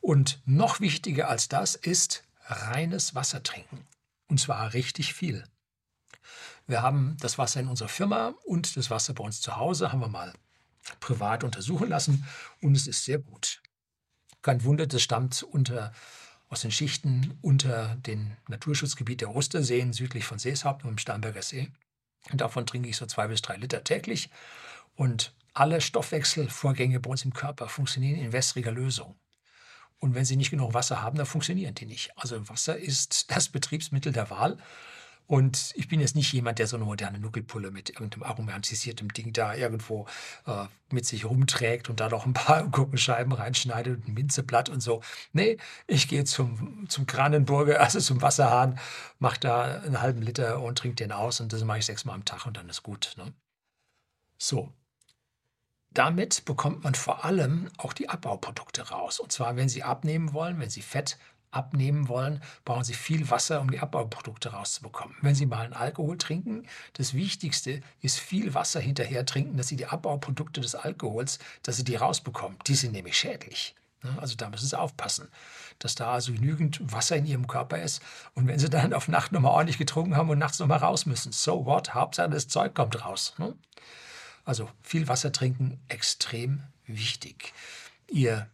Und 0.00 0.42
noch 0.44 0.80
wichtiger 0.80 1.28
als 1.28 1.48
das 1.48 1.76
ist 1.76 2.24
reines 2.46 3.14
Wasser 3.14 3.44
trinken. 3.44 3.86
Und 4.26 4.40
zwar 4.40 4.72
richtig 4.72 5.14
viel. 5.14 5.44
Wir 6.66 6.82
haben 6.82 7.16
das 7.20 7.38
Wasser 7.38 7.60
in 7.60 7.68
unserer 7.68 7.88
Firma 7.88 8.34
und 8.44 8.76
das 8.76 8.90
Wasser 8.90 9.14
bei 9.14 9.22
uns 9.22 9.40
zu 9.40 9.54
Hause 9.54 9.92
haben 9.92 10.00
wir 10.00 10.08
mal 10.08 10.32
privat 10.98 11.44
untersuchen 11.44 11.88
lassen 11.88 12.26
und 12.60 12.74
es 12.74 12.88
ist 12.88 13.04
sehr 13.04 13.20
gut. 13.20 13.62
Kein 14.42 14.64
Wunder, 14.64 14.88
das 14.88 15.00
stammt 15.00 15.44
unter, 15.44 15.92
aus 16.48 16.62
den 16.62 16.72
Schichten 16.72 17.38
unter 17.40 17.94
dem 17.94 18.36
Naturschutzgebiet 18.48 19.20
der 19.20 19.32
Osterseen 19.32 19.92
südlich 19.92 20.24
von 20.24 20.40
Seeshaupt 20.40 20.82
und 20.82 20.90
im 20.90 20.98
Starnberger 20.98 21.42
See. 21.42 21.70
Davon 22.32 22.66
trinke 22.66 22.88
ich 22.88 22.96
so 22.96 23.06
zwei 23.06 23.26
bis 23.26 23.42
drei 23.42 23.56
Liter 23.56 23.84
täglich. 23.84 24.30
Und 24.94 25.34
alle 25.54 25.80
Stoffwechselvorgänge 25.80 27.00
bei 27.00 27.10
uns 27.10 27.24
im 27.24 27.32
Körper 27.32 27.68
funktionieren 27.68 28.18
in 28.18 28.32
wässriger 28.32 28.72
Lösung. 28.72 29.18
Und 29.98 30.14
wenn 30.14 30.24
Sie 30.24 30.36
nicht 30.36 30.50
genug 30.50 30.74
Wasser 30.74 31.02
haben, 31.02 31.16
dann 31.16 31.26
funktionieren 31.26 31.74
die 31.74 31.86
nicht. 31.86 32.10
Also 32.16 32.48
Wasser 32.48 32.76
ist 32.76 33.30
das 33.30 33.48
Betriebsmittel 33.48 34.12
der 34.12 34.30
Wahl. 34.30 34.58
Und 35.26 35.72
ich 35.76 35.88
bin 35.88 36.00
jetzt 36.00 36.14
nicht 36.14 36.32
jemand, 36.32 36.58
der 36.58 36.66
so 36.66 36.76
eine 36.76 36.84
moderne 36.84 37.18
Nuckelpulle 37.18 37.70
mit 37.70 37.90
irgendeinem 37.90 38.24
aromatisiertem 38.24 39.12
Ding 39.12 39.32
da 39.32 39.54
irgendwo 39.54 40.06
äh, 40.46 40.66
mit 40.90 41.06
sich 41.06 41.24
rumträgt 41.24 41.88
und 41.88 42.00
da 42.00 42.08
noch 42.08 42.26
ein 42.26 42.34
paar 42.34 42.64
Gurkenscheiben 42.70 43.32
reinschneidet 43.32 43.98
und 43.98 44.08
ein 44.08 44.14
Minzeblatt 44.14 44.68
und 44.68 44.80
so. 44.80 45.02
Nee, 45.32 45.56
ich 45.86 46.08
gehe 46.08 46.24
zum, 46.24 46.88
zum 46.88 47.06
Kranenburger, 47.06 47.80
also 47.80 48.00
zum 48.00 48.20
Wasserhahn, 48.20 48.78
mache 49.18 49.40
da 49.40 49.80
einen 49.80 50.02
halben 50.02 50.22
Liter 50.22 50.60
und 50.60 50.78
trinke 50.78 50.96
den 50.96 51.12
aus 51.12 51.40
und 51.40 51.52
das 51.52 51.64
mache 51.64 51.78
ich 51.78 51.86
sechsmal 51.86 52.14
am 52.14 52.24
Tag 52.24 52.46
und 52.46 52.56
dann 52.56 52.68
ist 52.68 52.82
gut. 52.82 53.14
Ne? 53.16 53.32
So. 54.38 54.72
Damit 55.94 56.46
bekommt 56.46 56.84
man 56.84 56.94
vor 56.94 57.24
allem 57.24 57.70
auch 57.76 57.92
die 57.92 58.08
Abbauprodukte 58.08 58.88
raus. 58.88 59.20
Und 59.20 59.30
zwar, 59.30 59.56
wenn 59.56 59.68
Sie 59.68 59.82
abnehmen 59.82 60.32
wollen, 60.32 60.58
wenn 60.58 60.70
Sie 60.70 60.80
Fett 60.80 61.18
abnehmen 61.52 62.08
wollen, 62.08 62.42
brauchen 62.64 62.84
Sie 62.84 62.94
viel 62.94 63.30
Wasser, 63.30 63.60
um 63.60 63.70
die 63.70 63.78
Abbauprodukte 63.78 64.52
rauszubekommen. 64.52 65.16
Wenn 65.20 65.34
Sie 65.34 65.46
mal 65.46 65.64
einen 65.64 65.74
Alkohol 65.74 66.18
trinken, 66.18 66.66
das 66.94 67.14
Wichtigste 67.14 67.80
ist 68.00 68.18
viel 68.18 68.54
Wasser 68.54 68.80
hinterher 68.80 69.24
trinken, 69.24 69.56
dass 69.56 69.68
Sie 69.68 69.76
die 69.76 69.86
Abbauprodukte 69.86 70.60
des 70.60 70.74
Alkohols, 70.74 71.38
dass 71.62 71.76
Sie 71.76 71.84
die 71.84 71.96
rausbekommen. 71.96 72.58
Die 72.66 72.74
sind 72.74 72.92
nämlich 72.92 73.16
schädlich. 73.16 73.74
Ne? 74.02 74.16
Also 74.20 74.34
da 74.34 74.48
müssen 74.48 74.66
Sie 74.66 74.78
aufpassen, 74.78 75.28
dass 75.78 75.94
da 75.94 76.12
also 76.12 76.32
genügend 76.32 76.80
Wasser 76.92 77.16
in 77.16 77.26
Ihrem 77.26 77.46
Körper 77.46 77.80
ist. 77.80 78.02
Und 78.34 78.48
wenn 78.48 78.58
Sie 78.58 78.70
dann 78.70 78.94
auf 78.94 79.08
Nacht 79.08 79.32
nochmal 79.32 79.52
ordentlich 79.52 79.78
getrunken 79.78 80.16
haben 80.16 80.30
und 80.30 80.38
nachts 80.38 80.58
nochmal 80.58 80.78
raus 80.78 81.06
müssen, 81.06 81.32
so 81.32 81.66
what, 81.66 81.94
Hauptsache 81.94 82.30
das 82.30 82.48
Zeug 82.48 82.74
kommt 82.74 83.04
raus. 83.04 83.34
Ne? 83.38 83.54
Also 84.44 84.68
viel 84.82 85.08
Wasser 85.08 85.32
trinken, 85.32 85.78
extrem 85.88 86.62
wichtig. 86.86 87.52
Ihr 88.08 88.48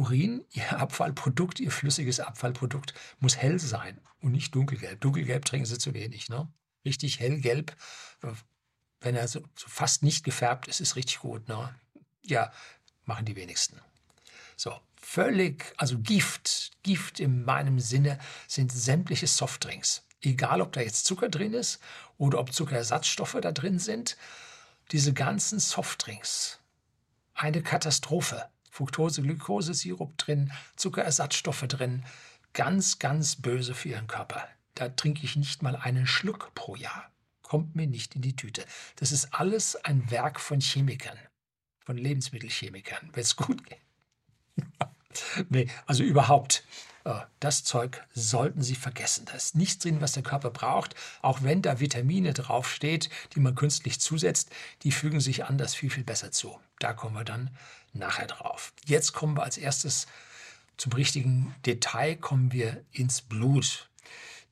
Urin, 0.00 0.46
Ihr 0.52 0.72
Abfallprodukt, 0.80 1.60
Ihr 1.60 1.70
flüssiges 1.70 2.20
Abfallprodukt 2.20 2.94
muss 3.18 3.36
hell 3.36 3.58
sein 3.58 4.00
und 4.20 4.32
nicht 4.32 4.54
dunkelgelb. 4.54 5.00
Dunkelgelb 5.00 5.44
trinken 5.44 5.66
Sie 5.66 5.78
zu 5.78 5.92
wenig. 5.92 6.30
Ne? 6.30 6.48
Richtig 6.86 7.20
hellgelb, 7.20 7.76
wenn 9.02 9.14
er 9.14 9.28
so, 9.28 9.40
so, 9.54 9.68
fast 9.68 10.02
nicht 10.02 10.24
gefärbt 10.24 10.68
ist, 10.68 10.80
ist 10.80 10.96
richtig 10.96 11.20
gut. 11.20 11.48
Ne? 11.48 11.74
Ja, 12.22 12.50
machen 13.04 13.26
die 13.26 13.36
wenigsten. 13.36 13.78
So, 14.56 14.74
völlig, 14.96 15.74
also 15.76 15.98
Gift, 15.98 16.72
Gift 16.82 17.20
in 17.20 17.44
meinem 17.44 17.78
Sinne 17.78 18.18
sind 18.48 18.72
sämtliche 18.72 19.26
Softdrinks. 19.26 20.06
Egal, 20.22 20.62
ob 20.62 20.72
da 20.72 20.80
jetzt 20.80 21.04
Zucker 21.04 21.28
drin 21.28 21.52
ist 21.52 21.78
oder 22.16 22.38
ob 22.38 22.52
Zuckerersatzstoffe 22.52 23.38
da 23.40 23.52
drin 23.52 23.78
sind. 23.78 24.16
Diese 24.92 25.12
ganzen 25.12 25.60
Softdrinks, 25.60 26.58
eine 27.34 27.62
Katastrophe. 27.62 28.48
Fructose, 28.70 29.22
Glucose, 29.22 29.74
Sirup 29.74 30.16
drin, 30.16 30.52
Zuckerersatzstoffe 30.76 31.66
drin. 31.68 32.04
Ganz, 32.52 32.98
ganz 32.98 33.36
böse 33.36 33.74
für 33.74 33.90
Ihren 33.90 34.06
Körper. 34.06 34.48
Da 34.74 34.88
trinke 34.88 35.24
ich 35.24 35.36
nicht 35.36 35.62
mal 35.62 35.76
einen 35.76 36.06
Schluck 36.06 36.54
pro 36.54 36.76
Jahr. 36.76 37.10
Kommt 37.42 37.74
mir 37.76 37.86
nicht 37.86 38.14
in 38.14 38.22
die 38.22 38.36
Tüte. 38.36 38.64
Das 38.96 39.12
ist 39.12 39.34
alles 39.34 39.76
ein 39.76 40.10
Werk 40.10 40.40
von 40.40 40.60
Chemikern, 40.60 41.18
von 41.80 41.96
Lebensmittelchemikern, 41.96 43.10
wenn 43.12 43.22
es 43.22 43.36
gut 43.36 43.64
geht. 43.66 43.80
nee, 45.48 45.68
also 45.86 46.02
überhaupt. 46.02 46.64
Äh, 47.04 47.20
das 47.40 47.64
Zeug 47.64 48.02
sollten 48.14 48.62
Sie 48.62 48.74
vergessen. 48.74 49.26
Da 49.26 49.34
ist 49.34 49.54
nichts 49.54 49.82
drin, 49.82 50.00
was 50.00 50.12
der 50.12 50.22
Körper 50.22 50.50
braucht. 50.50 50.94
Auch 51.22 51.42
wenn 51.42 51.62
da 51.62 51.80
Vitamine 51.80 52.32
draufsteht, 52.32 53.10
die 53.34 53.40
man 53.40 53.54
künstlich 53.54 54.00
zusetzt, 54.00 54.50
die 54.82 54.92
fügen 54.92 55.20
sich 55.20 55.44
anders 55.44 55.74
viel, 55.74 55.90
viel 55.90 56.04
besser 56.04 56.30
zu. 56.30 56.58
Da 56.78 56.92
kommen 56.92 57.14
wir 57.14 57.24
dann 57.24 57.50
nachher 57.92 58.26
drauf. 58.26 58.72
Jetzt 58.86 59.12
kommen 59.12 59.36
wir 59.36 59.42
als 59.42 59.58
erstes 59.58 60.06
zum 60.76 60.92
richtigen 60.92 61.54
Detail, 61.66 62.16
kommen 62.16 62.52
wir 62.52 62.82
ins 62.92 63.20
Blut. 63.20 63.88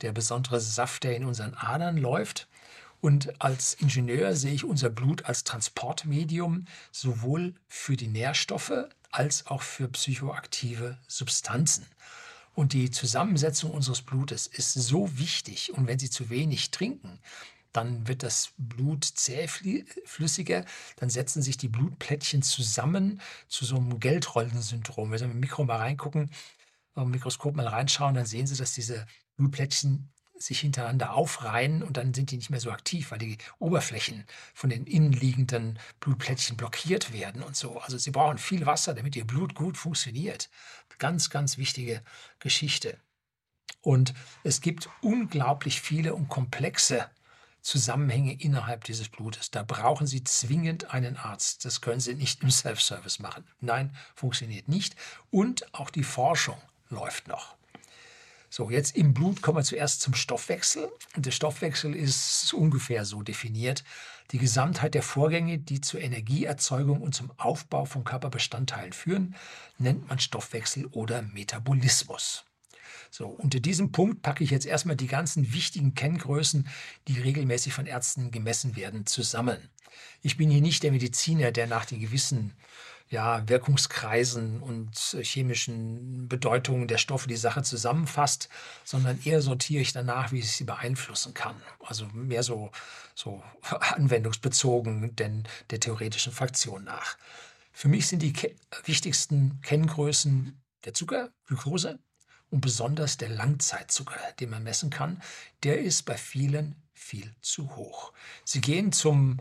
Der 0.03 0.13
besondere 0.13 0.61
Saft, 0.61 1.05
der 1.05 1.17
in 1.17 1.25
unseren 1.25 1.55
Adern 1.55 1.97
läuft. 1.97 2.49
Und 3.01 3.41
als 3.41 3.75
Ingenieur 3.75 4.35
sehe 4.35 4.53
ich 4.53 4.65
unser 4.65 4.91
Blut 4.91 5.25
als 5.25 5.45
Transportmedium 5.45 6.67
sowohl 6.91 7.55
für 7.69 7.97
die 7.97 8.09
Nährstoffe 8.09 8.89
als 9.11 9.47
auch 9.47 9.63
für 9.63 9.89
psychoaktive 9.89 10.99
Substanzen. 11.07 11.87
Und 12.59 12.73
die 12.73 12.91
Zusammensetzung 12.91 13.71
unseres 13.71 14.03
Blutes 14.03 14.49
ist 14.49 14.75
so 14.75 15.17
wichtig. 15.17 15.73
Und 15.75 15.87
wenn 15.87 16.01
Sie 16.01 16.11
zu 16.11 16.29
wenig 16.29 16.73
trinken, 16.73 17.21
dann 17.71 18.09
wird 18.09 18.25
das 18.25 18.51
Blut 18.59 19.05
zähflüssiger, 19.05 20.65
dann 20.97 21.09
setzen 21.09 21.41
sich 21.41 21.57
die 21.57 21.69
Blutplättchen 21.69 22.43
zusammen 22.43 23.21
zu 23.47 23.65
so 23.65 23.77
einem 23.77 24.01
Geldrollensyndrom. 24.01 25.13
Wenn 25.13 25.19
Sie 25.19 25.25
im 25.27 25.39
Mikro 25.39 25.65
mal 25.67 25.77
reingucken, 25.77 26.33
im 26.97 27.13
Mikroskop 27.13 27.55
mal 27.55 27.69
reinschauen, 27.69 28.17
dann 28.17 28.27
sehen 28.27 28.49
Sie, 28.49 28.57
dass 28.57 28.73
diese 28.73 29.07
Blutplättchen 29.37 30.11
sich 30.39 30.61
hintereinander 30.61 31.15
aufreihen 31.15 31.83
und 31.83 31.97
dann 31.97 32.15
sind 32.15 32.31
die 32.31 32.37
nicht 32.37 32.51
mehr 32.51 32.61
so 32.61 32.71
aktiv, 32.71 33.11
weil 33.11 33.19
die 33.19 33.39
Oberflächen 33.59 34.25
von 34.55 34.71
den 34.71 34.87
innenliegenden 34.87 35.79
Blutplättchen 36.01 36.57
blockiert 36.57 37.13
werden 37.13 37.43
und 37.43 37.57
so. 37.57 37.79
Also 37.81 37.99
sie 37.99 38.11
brauchen 38.11 38.39
viel 38.39 38.67
Wasser, 38.67 38.95
damit 38.95 39.17
ihr 39.17 39.27
Blut 39.27 39.55
gut 39.55 39.77
funktioniert. 39.77 40.49
Ganz, 40.99 41.31
ganz 41.31 41.59
wichtige 41.59 42.03
Geschichte. 42.41 42.99
Und 43.83 44.15
es 44.43 44.61
gibt 44.61 44.89
unglaublich 45.01 45.81
viele 45.81 46.15
und 46.15 46.29
komplexe 46.29 47.09
Zusammenhänge 47.61 48.33
innerhalb 48.33 48.85
dieses 48.85 49.09
Blutes. 49.09 49.51
Da 49.51 49.63
brauchen 49.63 50.07
Sie 50.07 50.25
zwingend 50.25 50.93
einen 50.93 51.17
Arzt. 51.17 51.65
Das 51.65 51.81
können 51.81 52.01
Sie 52.01 52.15
nicht 52.15 52.43
im 52.43 52.51
Self-Service 52.51 53.19
machen. 53.19 53.45
Nein, 53.61 53.95
funktioniert 54.15 54.69
nicht. 54.69 54.97
Und 55.31 55.73
auch 55.75 55.91
die 55.91 56.05
Forschung 56.05 56.57
läuft 56.89 57.29
noch. 57.29 57.58
So, 58.51 58.71
jetzt 58.71 58.97
im 58.97 59.13
Blut 59.13 59.43
kommen 59.43 59.59
wir 59.59 59.63
zuerst 59.65 60.01
zum 60.01 60.15
Stoffwechsel. 60.15 60.91
Und 61.15 61.27
der 61.27 61.33
Stoffwechsel 61.33 61.95
ist 61.95 62.53
ungefähr 62.55 63.05
so 63.05 63.23
definiert. 63.23 63.85
Die 64.31 64.39
Gesamtheit 64.39 64.95
der 64.95 65.03
Vorgänge, 65.03 65.59
die 65.59 65.81
zur 65.81 66.01
Energieerzeugung 66.01 67.01
und 67.01 67.15
zum 67.15 67.31
Aufbau 67.37 67.85
von 67.85 68.05
Körperbestandteilen 68.05 68.93
führen, 68.93 69.35
nennt 69.79 70.09
man 70.09 70.19
Stoffwechsel 70.19 70.87
oder 70.87 71.23
Metabolismus. 71.23 72.45
So, 73.11 73.27
unter 73.27 73.61
diesem 73.61 73.93
Punkt 73.93 74.23
packe 74.23 74.45
ich 74.45 74.51
jetzt 74.51 74.67
erstmal 74.67 74.97
die 74.97 75.07
ganzen 75.07 75.53
wichtigen 75.53 75.95
Kenngrößen, 75.95 76.69
die 77.07 77.21
regelmäßig 77.21 77.73
von 77.73 77.87
Ärzten 77.87 78.31
gemessen 78.31 78.77
werden, 78.77 79.07
zusammen. 79.07 79.71
Ich 80.23 80.37
bin 80.37 80.51
hier 80.51 80.61
nicht 80.61 80.83
der 80.83 80.93
Mediziner, 80.93 81.53
der 81.53 81.67
nach 81.67 81.87
den 81.87 82.01
gewissen 82.01 82.55
ja, 83.11 83.49
Wirkungskreisen 83.49 84.61
und 84.61 84.91
chemischen 85.23 86.29
Bedeutungen 86.29 86.89
der 86.89 86.99
Stoffe 86.99 87.29
die 87.29 87.37
Sache 87.37 87.63
zusammenfasst, 87.63 88.49
sondern 88.85 89.19
eher 89.25 89.41
sortiere 89.41 89.81
ich 89.81 89.93
danach, 89.93 90.31
wie 90.33 90.41
ich 90.41 90.53
sie 90.53 90.65
beeinflussen 90.65 91.33
kann. 91.33 91.57
Also 91.81 92.07
mehr 92.13 92.43
so, 92.43 92.71
so 93.15 93.43
anwendungsbezogen 93.81 95.17
denn 95.17 95.45
der 95.71 95.81
theoretischen 95.81 96.33
Fraktion 96.33 96.85
nach. 96.85 97.17
Für 97.73 97.89
mich 97.89 98.09
sind 98.09 98.23
die 98.23 98.33
ke 98.33 98.55
wichtigsten 98.85 99.61
Kenngrößen 99.63 100.61
der 100.85 100.95
Zucker, 100.95 101.31
Glucose 101.47 101.99
und 102.51 102.61
besonders 102.61 103.17
der 103.17 103.29
Langzeitzucker, 103.29 104.19
den 104.41 104.51
man 104.51 104.65
messen 104.65 104.91
kann. 104.91 105.23
Der 105.63 105.81
ist 105.81 106.05
bei 106.05 106.17
vielen 106.17 106.75
viel 106.93 107.35
zu 107.41 107.77
hoch. 107.77 108.13
Sie 108.45 108.61
gehen 108.61 108.93
zum 108.93 109.39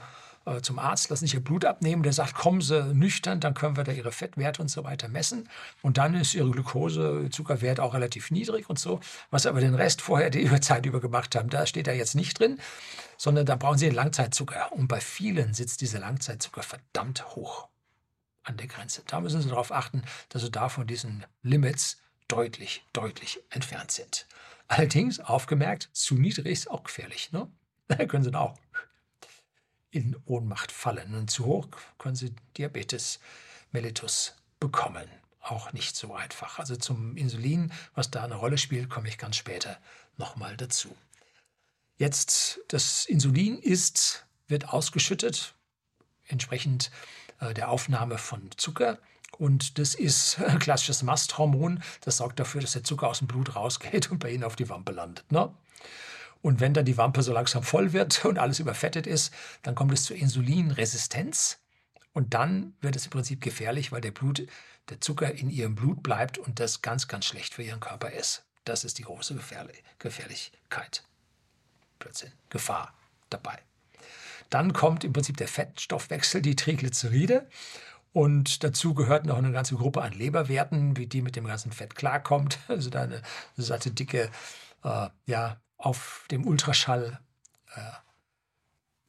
äh, 0.48 0.62
zum 0.62 0.80
Arzt, 0.80 1.10
lassen 1.10 1.26
sich 1.26 1.34
ihr 1.34 1.44
Blut 1.44 1.66
abnehmen, 1.66 2.04
der 2.04 2.14
sagt, 2.14 2.34
kommen 2.34 2.62
Sie 2.62 2.94
nüchtern, 2.94 3.40
dann 3.40 3.54
können 3.54 3.76
wir 3.76 3.84
da 3.84 3.92
Ihre 3.92 4.12
Fettwerte 4.12 4.62
und 4.62 4.70
so 4.70 4.84
weiter 4.84 5.10
messen. 5.10 5.50
Und 5.82 5.98
dann 5.98 6.16
ist 6.16 6.34
Ihre 6.34 6.50
Glucose, 6.50 7.30
Zuckerwert 7.32 7.80
auch 7.80 7.94
relativ 7.94 8.32
niedrig 8.32 8.70
und 8.70 8.80
so. 8.80 9.02
Was 9.30 9.46
aber 9.46 9.60
den 9.60 9.76
Rest 9.76 10.02
vorher 10.02 10.30
die 10.30 10.48
Zeit 10.62 10.86
über 10.86 11.02
gemacht 11.02 11.36
haben, 11.36 11.50
da 11.50 11.66
steht 11.66 11.88
da 11.88 11.92
jetzt 11.92 12.16
nicht 12.16 12.40
drin, 12.40 12.60
sondern 13.18 13.46
da 13.46 13.56
brauchen 13.56 13.78
Sie 13.78 13.86
den 13.86 13.96
Langzeitzucker. 13.96 14.72
Und 14.72 14.88
bei 14.88 15.02
vielen 15.02 15.54
sitzt 15.54 15.82
dieser 15.82 16.00
Langzeitzucker 16.00 16.64
verdammt 16.64 17.36
hoch 17.36 17.68
an 18.44 18.56
der 18.56 18.68
Grenze. 18.68 19.04
Da 19.06 19.20
müssen 19.20 19.42
Sie 19.42 19.50
darauf 19.50 19.74
achten, 19.74 20.04
dass 20.30 20.42
Sie 20.42 20.52
da 20.52 20.70
von 20.70 20.88
diesen 20.88 21.26
Limits 21.44 21.98
deutlich, 22.30 22.86
deutlich 22.94 23.40
entfernt 23.50 23.92
sind. 23.92 24.28
Allerdings, 24.70 25.20
aufgemerkt, 25.20 25.90
zu 25.94 26.16
niedrig 26.16 26.46
ist 26.46 26.72
auch 26.72 26.84
gefährlich. 26.84 27.32
Ne? 27.32 27.50
Da 27.90 28.06
können 28.06 28.24
Sie 28.24 28.34
auch 28.34 28.56
in 29.98 30.16
Ohnmacht 30.26 30.72
fallen. 30.72 31.16
Und 31.16 31.32
zu 31.32 31.46
hoch 31.46 31.68
können 31.98 32.16
Sie 32.16 32.36
Diabetes 32.56 33.20
mellitus 33.72 34.36
bekommen. 34.60 35.10
Auch 35.42 35.74
nicht 35.74 35.96
so 35.96 36.14
einfach. 36.14 36.60
Also 36.60 36.76
zum 36.76 37.18
Insulin, 37.18 37.72
was 37.96 38.12
da 38.12 38.24
eine 38.24 38.36
Rolle 38.36 38.58
spielt, 38.58 38.90
komme 38.90 39.08
ich 39.08 39.18
ganz 39.18 39.38
später 39.38 39.80
nochmal 40.18 40.56
dazu. 40.56 40.96
Jetzt, 41.98 42.60
das 42.68 43.06
Insulin 43.06 43.58
ist, 43.58 44.26
wird 44.48 44.70
ausgeschüttet, 44.70 45.56
entsprechend 46.28 46.92
äh, 47.40 47.56
der 47.56 47.70
Aufnahme 47.70 48.20
von 48.20 48.52
Zucker. 48.56 49.00
Und 49.40 49.80
das 49.80 49.96
ist 49.96 50.40
ein 50.40 50.60
klassisches 50.60 51.02
Masthormon. 51.02 51.82
Das 52.02 52.18
sorgt 52.18 52.40
dafür, 52.40 52.62
dass 52.62 52.74
der 52.74 52.84
Zucker 52.84 53.08
aus 53.08 53.20
dem 53.20 53.28
Blut 53.28 53.56
rausgeht 53.56 54.12
und 54.12 54.20
bei 54.20 54.32
Ihnen 54.32 54.44
auf 54.44 54.56
die 54.56 54.70
Wampe 54.70 54.92
landet. 54.92 55.32
Ne? 55.32 55.52
Und 56.48 56.62
wenn 56.62 56.74
dann 56.74 56.86
die 56.86 56.96
Wampe 56.96 57.24
so 57.24 57.34
langsam 57.34 57.62
voll 57.62 57.92
wird 57.92 58.24
und 58.26 58.40
alles 58.40 58.60
überfettet 58.60 59.06
ist, 59.06 59.34
dann 59.64 59.76
kommt 59.76 59.92
es 59.92 60.06
zur 60.06 60.16
Insulinresistenz. 60.16 61.60
Und 62.14 62.34
dann 62.34 62.74
wird 62.80 62.96
es 62.96 63.04
im 63.04 63.12
Prinzip 63.12 63.42
gefährlich, 63.42 63.92
weil 63.92 64.00
der 64.00 64.12
Blut, 64.12 64.48
der 64.88 65.02
Zucker 65.02 65.30
in 65.34 65.50
ihrem 65.50 65.76
Blut 65.76 66.02
bleibt 66.04 66.38
und 66.38 66.62
das 66.62 66.82
ganz, 66.82 67.10
ganz 67.10 67.26
schlecht 67.26 67.56
für 67.56 67.64
ihren 67.64 67.82
Körper 67.82 68.12
ist. 68.12 68.46
Das 68.64 68.86
ist 68.86 68.98
die 68.98 69.02
große 69.02 69.36
Gefährlichkeit. 70.00 71.04
Blödsinn, 72.00 72.32
Gefahr 72.48 72.94
dabei. 73.30 73.60
Dann 74.50 74.72
kommt 74.72 75.04
im 75.04 75.12
Prinzip 75.12 75.36
der 75.36 75.50
Fettstoffwechsel, 75.50 76.42
die 76.42 76.56
Triglyceride. 76.56 77.50
Und 78.14 78.64
dazu 78.64 78.94
gehört 78.94 79.26
noch 79.26 79.38
eine 79.38 79.52
ganze 79.52 79.76
Gruppe 79.76 80.02
an 80.02 80.14
Leberwerten, 80.14 80.96
wie 80.96 81.08
die 81.08 81.22
mit 81.22 81.36
dem 81.36 81.46
ganzen 81.46 81.74
Fett 81.74 81.96
klarkommt. 81.96 82.58
Also 82.70 82.90
da 82.90 83.02
eine 83.02 83.22
satte, 83.58 83.92
dicke 83.92 84.32
äh, 84.86 85.10
ja, 85.26 85.60
auf 85.78 86.26
dem 86.32 86.46
Ultraschall 86.46 87.20
äh, 87.76 87.80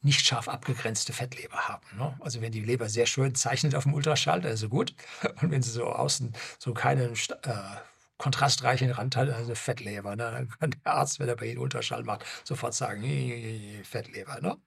nicht 0.01 0.25
scharf 0.25 0.47
abgegrenzte 0.47 1.11
Fettleber 1.13 1.67
haben. 1.67 1.85
Ne? 1.97 2.15
Also 2.21 2.41
wenn 2.41 2.51
die 2.51 2.63
Leber 2.63 2.87
sehr 2.89 3.05
schön 3.05 3.35
zeichnet 3.35 3.75
auf 3.75 3.83
dem 3.83 3.93
Ultraschall, 3.93 4.41
dann 4.41 4.53
ist 4.53 4.61
sie 4.61 4.69
gut. 4.69 4.95
Und 5.41 5.51
wenn 5.51 5.61
sie 5.61 5.71
so 5.71 5.85
außen 5.85 6.33
so 6.57 6.73
keinen 6.73 7.13
äh, 7.13 7.53
kontrastreichen 8.17 8.91
Rand 8.91 9.15
hat, 9.15 9.29
also 9.29 9.55
Fettleber, 9.55 10.15
ne? 10.15 10.31
dann 10.31 10.49
kann 10.49 10.71
der 10.71 10.93
Arzt, 10.93 11.19
wenn 11.19 11.27
er 11.27 11.35
bei 11.35 11.47
Ihnen 11.47 11.57
Ultraschall 11.57 12.03
macht, 12.03 12.25
sofort 12.43 12.73
sagen, 12.73 13.03
Fettleber. 13.83 14.39
Ne? 14.41 14.57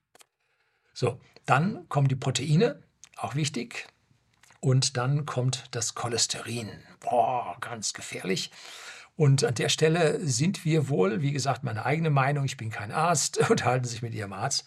So, 0.93 1.19
dann 1.45 1.87
kommen 1.89 2.07
die 2.07 2.15
Proteine, 2.15 2.81
auch 3.17 3.35
wichtig. 3.35 3.87
Und 4.59 4.97
dann 4.97 5.25
kommt 5.25 5.65
das 5.71 5.93
Cholesterin. 5.93 6.69
Boah, 7.01 7.57
ganz 7.59 7.93
gefährlich. 7.93 8.49
Und 9.15 9.43
an 9.43 9.53
der 9.55 9.69
Stelle 9.69 10.19
sind 10.25 10.65
wir 10.65 10.89
wohl, 10.89 11.21
wie 11.21 11.31
gesagt, 11.31 11.63
meine 11.63 11.85
eigene 11.85 12.09
Meinung, 12.09 12.45
ich 12.45 12.57
bin 12.57 12.71
kein 12.71 12.91
Arzt, 12.91 13.37
unterhalten 13.49 13.85
sich 13.85 14.01
mit 14.01 14.13
Ihrem 14.13 14.33
Arzt. 14.33 14.65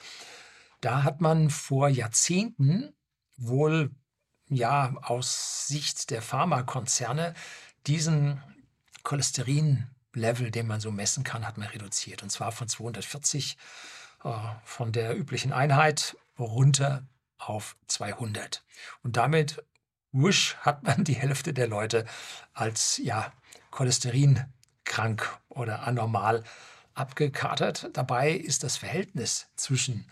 Da 0.81 1.03
hat 1.03 1.21
man 1.21 1.51
vor 1.51 1.89
Jahrzehnten 1.89 2.95
wohl 3.37 3.91
ja 4.49 4.95
aus 5.03 5.67
Sicht 5.67 6.11
der 6.11 6.23
Pharmakonzerne 6.23 7.35
diesen 7.87 8.43
Cholesterin-Level, 9.03 10.51
den 10.51 10.67
man 10.67 10.81
so 10.81 10.91
messen 10.91 11.25
kann, 11.25 11.47
hat 11.47 11.59
man 11.59 11.69
reduziert. 11.69 12.23
Und 12.23 12.31
zwar 12.31 12.53
von 12.53 12.69
240 12.69 13.57
äh, 14.25 14.31
von 14.65 14.93
der 14.93 15.17
üblichen 15.17 15.53
Einheit 15.53 16.17
runter 16.39 17.07
auf 17.39 17.77
200. 17.87 18.65
Und 19.03 19.17
damit, 19.17 19.65
wusch, 20.13 20.57
hat 20.57 20.83
man 20.83 21.05
die 21.05 21.15
Hälfte 21.15 21.53
der 21.53 21.69
Leute 21.69 22.07
als 22.53 22.99
ja 22.99 23.33
cholesterinkrank 23.77 25.39
oder 25.51 25.87
anormal 25.87 26.43
abgekatert. 26.95 27.91
Dabei 27.93 28.33
ist 28.33 28.65
das 28.65 28.79
Verhältnis 28.79 29.49
zwischen 29.55 30.07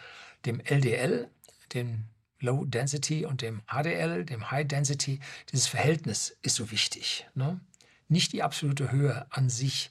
dem 0.44 0.60
LDL, 0.60 1.30
dem 1.72 2.04
Low 2.40 2.66
Density 2.66 3.24
und 3.24 3.40
dem 3.40 3.62
HDL, 3.66 4.26
dem 4.26 4.50
High 4.50 4.66
Density, 4.66 5.18
dieses 5.50 5.66
Verhältnis 5.66 6.36
ist 6.42 6.56
so 6.56 6.70
wichtig. 6.70 7.26
Ne? 7.34 7.58
Nicht 8.08 8.34
die 8.34 8.42
absolute 8.42 8.92
Höhe 8.92 9.26
an 9.30 9.48
sich. 9.48 9.90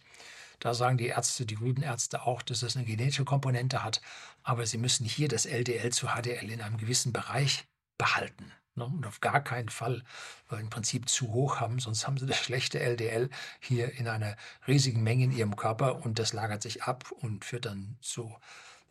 Da 0.60 0.76
sagen 0.76 1.00
die 1.00 1.08
Ärzte, 1.08 1.48
die 1.48 1.56
guten 1.56 1.82
Ärzte 1.82 2.28
auch, 2.28 2.44
dass 2.44 2.60
das 2.60 2.76
eine 2.76 2.86
genetische 2.86 3.26
Komponente 3.26 3.84
hat. 3.84 4.02
Aber 4.44 4.68
sie 4.68 4.78
müssen 4.78 5.04
hier 5.04 5.28
das 5.28 5.46
LDL 5.46 5.92
zu 5.92 6.10
HDL 6.10 6.52
in 6.52 6.62
einem 6.62 6.78
gewissen 6.78 7.12
Bereich 7.12 7.66
behalten. 7.98 8.52
Ne? 8.76 8.86
Und 8.86 9.06
auf 9.06 9.22
gar 9.22 9.44
keinen 9.44 9.70
Fall 9.70 10.04
äh, 10.52 10.56
im 10.56 10.70
Prinzip 10.70 11.10
zu 11.10 11.32
hoch 11.32 11.60
haben, 11.60 11.80
sonst 11.80 12.08
haben 12.08 12.18
sie 12.18 12.26
das 12.26 12.38
schlechte 12.38 12.80
LDL 12.80 13.30
hier 13.60 13.94
in 13.94 14.08
einer 14.08 14.36
riesigen 14.68 15.04
Menge 15.04 15.26
in 15.26 15.32
ihrem 15.32 15.56
Körper 15.56 16.04
und 16.04 16.20
das 16.20 16.34
lagert 16.34 16.62
sich 16.62 16.84
ab 16.84 17.12
und 17.12 17.46
führt 17.46 17.66
dann 17.66 17.98
zu, 18.02 18.36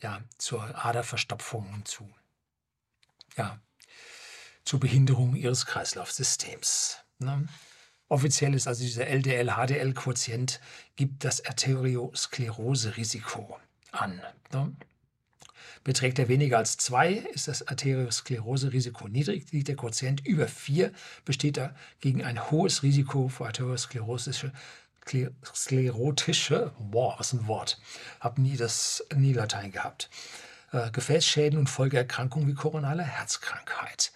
ja, 0.00 0.20
zur 0.38 0.84
Aderverstopfung 0.84 1.72
und 1.72 1.88
zu, 1.88 2.08
ja, 3.36 3.58
zur 4.64 4.80
Behinderung 4.80 5.34
ihres 5.34 5.66
Kreislaufsystems. 5.66 6.98
Ne? 7.18 7.46
Offiziell 8.08 8.54
ist 8.54 8.68
also 8.68 8.84
dieser 8.84 9.06
LDL-HDL-Quotient, 9.06 10.60
gibt 10.96 11.24
das 11.24 11.44
Arteriosklerose-Risiko 11.44 13.58
an. 13.90 14.22
Ne? 14.52 14.76
Beträgt 15.84 16.18
er 16.18 16.28
weniger 16.28 16.58
als 16.58 16.76
2, 16.76 17.12
ist 17.34 17.48
das 17.48 17.66
Arteriosklerose-Risiko 17.66 19.08
niedrig. 19.08 19.50
Liegt 19.50 19.68
der 19.68 19.76
Quotient 19.76 20.24
über 20.26 20.46
4, 20.46 20.92
besteht 21.24 21.58
er 21.58 21.74
gegen 22.00 22.22
ein 22.22 22.50
hohes 22.50 22.82
Risiko 22.82 23.28
für 23.28 23.46
arteriosklerosische 23.46 24.52
sklerotische, 25.54 26.72
boah, 26.78 27.16
was 27.18 27.32
ein 27.32 27.46
Wort, 27.46 27.80
habe 28.20 28.40
nie 28.40 28.56
das 28.56 29.04
nie 29.14 29.32
Latein 29.32 29.72
gehabt, 29.72 30.10
äh, 30.72 30.90
Gefäßschäden 30.90 31.58
und 31.58 31.68
Folgeerkrankungen 31.68 32.48
wie 32.48 32.54
koronale 32.54 33.02
Herzkrankheit. 33.02 34.12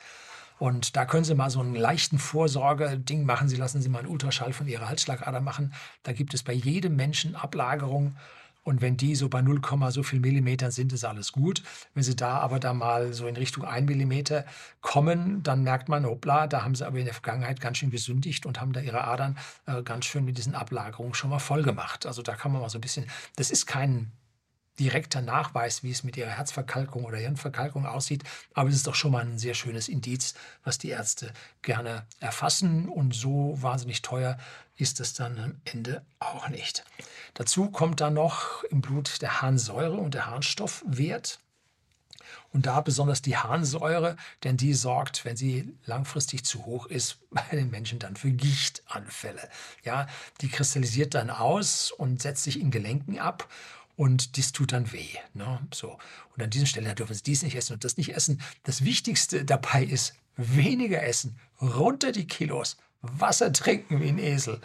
Und 0.59 0.97
da 0.97 1.05
können 1.05 1.25
Sie 1.25 1.35
mal 1.35 1.51
so 1.51 1.61
einen 1.61 1.75
leichten 1.75 2.19
Vorsorge-Ding 2.19 3.27
machen. 3.27 3.49
Sie 3.49 3.57
lassen 3.57 3.83
Sie 3.83 3.91
mal 3.91 3.99
einen 3.99 4.09
Ultraschall 4.09 4.55
von 4.55 4.67
Ihrer 4.67 4.89
Halsschlagader 4.89 5.43
machen. 5.43 5.75
Da 6.03 6.13
gibt 6.13 6.33
es 6.33 6.43
bei 6.43 6.55
jedem 6.55 6.97
Menschen 6.97 7.37
Ablagerungen 7.37 8.17
und 8.67 8.81
wenn 8.81 8.97
die 8.97 9.15
so 9.15 9.29
bei 9.29 9.43
0, 9.43 9.61
so 9.91 10.03
viel 10.03 10.19
Millimetern 10.19 10.73
sind, 10.73 10.93
ist 10.93 11.05
alles 11.05 11.31
gut. 11.31 11.63
Wenn 11.95 12.03
sie 12.03 12.17
da 12.17 12.41
aber 12.41 12.59
da 12.59 12.75
mal 12.75 13.13
so 13.13 13.29
in 13.29 13.37
Richtung 13.37 13.65
1 13.65 13.87
Millimeter 13.87 14.45
kommen, 14.81 15.45
dann 15.45 15.63
merkt 15.63 15.89
man, 15.89 16.05
hoppla, 16.05 16.49
da 16.49 16.65
haben 16.65 16.75
sie 16.75 16.85
aber 16.85 16.99
in 16.99 17.05
der 17.05 17.15
Vergangenheit 17.15 17.61
ganz 17.61 17.79
schön 17.79 17.93
gesündigt 17.93 18.45
und 18.45 18.61
haben 18.61 18.73
da 18.73 18.81
ihre 18.81 19.05
Adern 19.05 19.39
äh, 19.67 19.85
ganz 19.85 20.07
schön 20.07 20.25
mit 20.25 20.37
diesen 20.37 20.57
Ablagerungen 20.57 21.15
schon 21.15 21.31
mal 21.31 21.39
voll 21.39 21.63
gemacht. 21.63 22.07
Also 22.07 22.23
da 22.23 22.35
kann 22.35 22.51
man 22.51 22.61
mal 22.61 22.69
so 22.69 22.79
ein 22.79 22.81
bisschen, 22.81 23.07
das 23.37 23.53
ist 23.53 23.67
kein 23.67 24.11
direkter 24.79 25.23
Nachweis, 25.23 25.83
wie 25.83 25.91
es 25.91 26.05
mit 26.05 26.17
ihrer 26.17 26.31
Herzverkalkung 26.31 27.05
oder 27.05 27.19
Hirnverkalkung 27.19 27.87
aussieht. 27.87 28.25
Aber 28.55 28.69
es 28.69 28.77
ist 28.77 28.87
doch 28.87 28.95
schon 28.95 29.13
mal 29.13 29.25
ein 29.25 29.39
sehr 29.39 29.55
schönes 29.55 29.89
Indiz, 29.89 30.35
was 30.65 30.79
die 30.79 30.91
Ärzte 30.91 31.33
gerne 31.63 32.07
erfassen. 32.21 32.89
Und 32.89 33.15
so 33.15 33.57
wahnsinnig 33.61 34.03
teuer 34.03 34.39
ist 34.77 35.01
es 35.01 35.15
dann 35.15 35.39
am 35.39 35.61
Ende 35.65 36.05
auch 36.19 36.49
nicht. 36.49 36.85
Dazu 37.35 37.71
kommt 37.71 38.01
dann 38.01 38.15
noch 38.15 38.65
im 38.65 38.81
Blut 38.81 39.23
der 39.23 39.41
Harnsäure 39.43 39.97
und 39.97 40.15
der 40.15 40.27
Harnstoffwert. 40.27 41.41
Und 42.53 42.67
da 42.67 42.81
besonders 42.81 43.23
die 43.23 43.37
Harnsäure, 43.37 44.17
denn 44.43 44.57
die 44.57 44.75
sorgt, 44.75 45.25
wenn 45.25 45.37
sie 45.37 45.75
langfristig 45.85 46.45
zu 46.45 46.65
hoch 46.65 46.87
ist, 46.87 47.19
bei 47.31 47.45
den 47.53 47.71
Menschen 47.71 47.99
dann 47.99 48.17
für 48.17 48.31
Gichtanfälle. 48.31 49.49
Ja, 49.85 50.07
die 50.41 50.49
kristallisiert 50.49 51.15
dann 51.15 51.31
aus 51.31 51.91
und 51.91 52.23
setzt 52.23 52.45
sich 52.45 52.61
in 52.61 52.71
Gelenken 52.71 53.19
ab 53.19 53.49
und 53.97 54.37
dies 54.37 54.53
tut 54.53 54.73
dann 54.73 54.93
weh. 54.93 55.17
Ne? 55.35 55.59
So. 55.73 55.99
Und 56.35 56.43
an 56.43 56.51
diesen 56.51 56.67
Stellen 56.67 56.95
dürfen 56.95 57.15
Sie 57.15 57.23
dies 57.23 57.43
nicht 57.43 57.57
essen 57.57 57.73
und 57.73 57.85
das 57.85 57.97
nicht 57.97 58.15
essen. 58.15 58.41
Das 58.63 58.85
Wichtigste 58.85 59.45
dabei 59.45 59.85
ist, 59.85 60.15
weniger 60.37 61.03
essen, 61.03 61.39
runter 61.61 62.13
die 62.13 62.27
Kilos, 62.27 62.77
Wasser 63.01 63.53
trinken 63.53 64.01
wie 64.03 64.09
ein 64.09 64.19
Esel, 64.19 64.61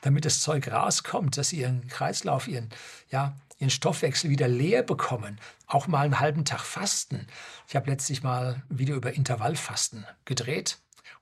damit 0.00 0.24
das 0.24 0.40
Zeug 0.40 0.68
rauskommt, 0.68 1.36
dass 1.36 1.50
Sie 1.50 1.60
Ihren 1.60 1.86
Kreislauf, 1.88 2.48
Ihren, 2.48 2.70
ja, 3.10 3.36
Ihren 3.58 3.70
Stoffwechsel 3.70 4.30
wieder 4.30 4.48
leer 4.48 4.82
bekommen. 4.82 5.38
Auch 5.66 5.86
mal 5.86 6.04
einen 6.04 6.20
halben 6.20 6.44
Tag 6.44 6.60
fasten. 6.60 7.26
Ich 7.68 7.76
habe 7.76 7.90
letztlich 7.90 8.22
mal 8.22 8.62
ein 8.68 8.78
Video 8.78 8.96
über 8.96 9.12
Intervallfasten 9.12 10.04
gedreht. 10.24 10.78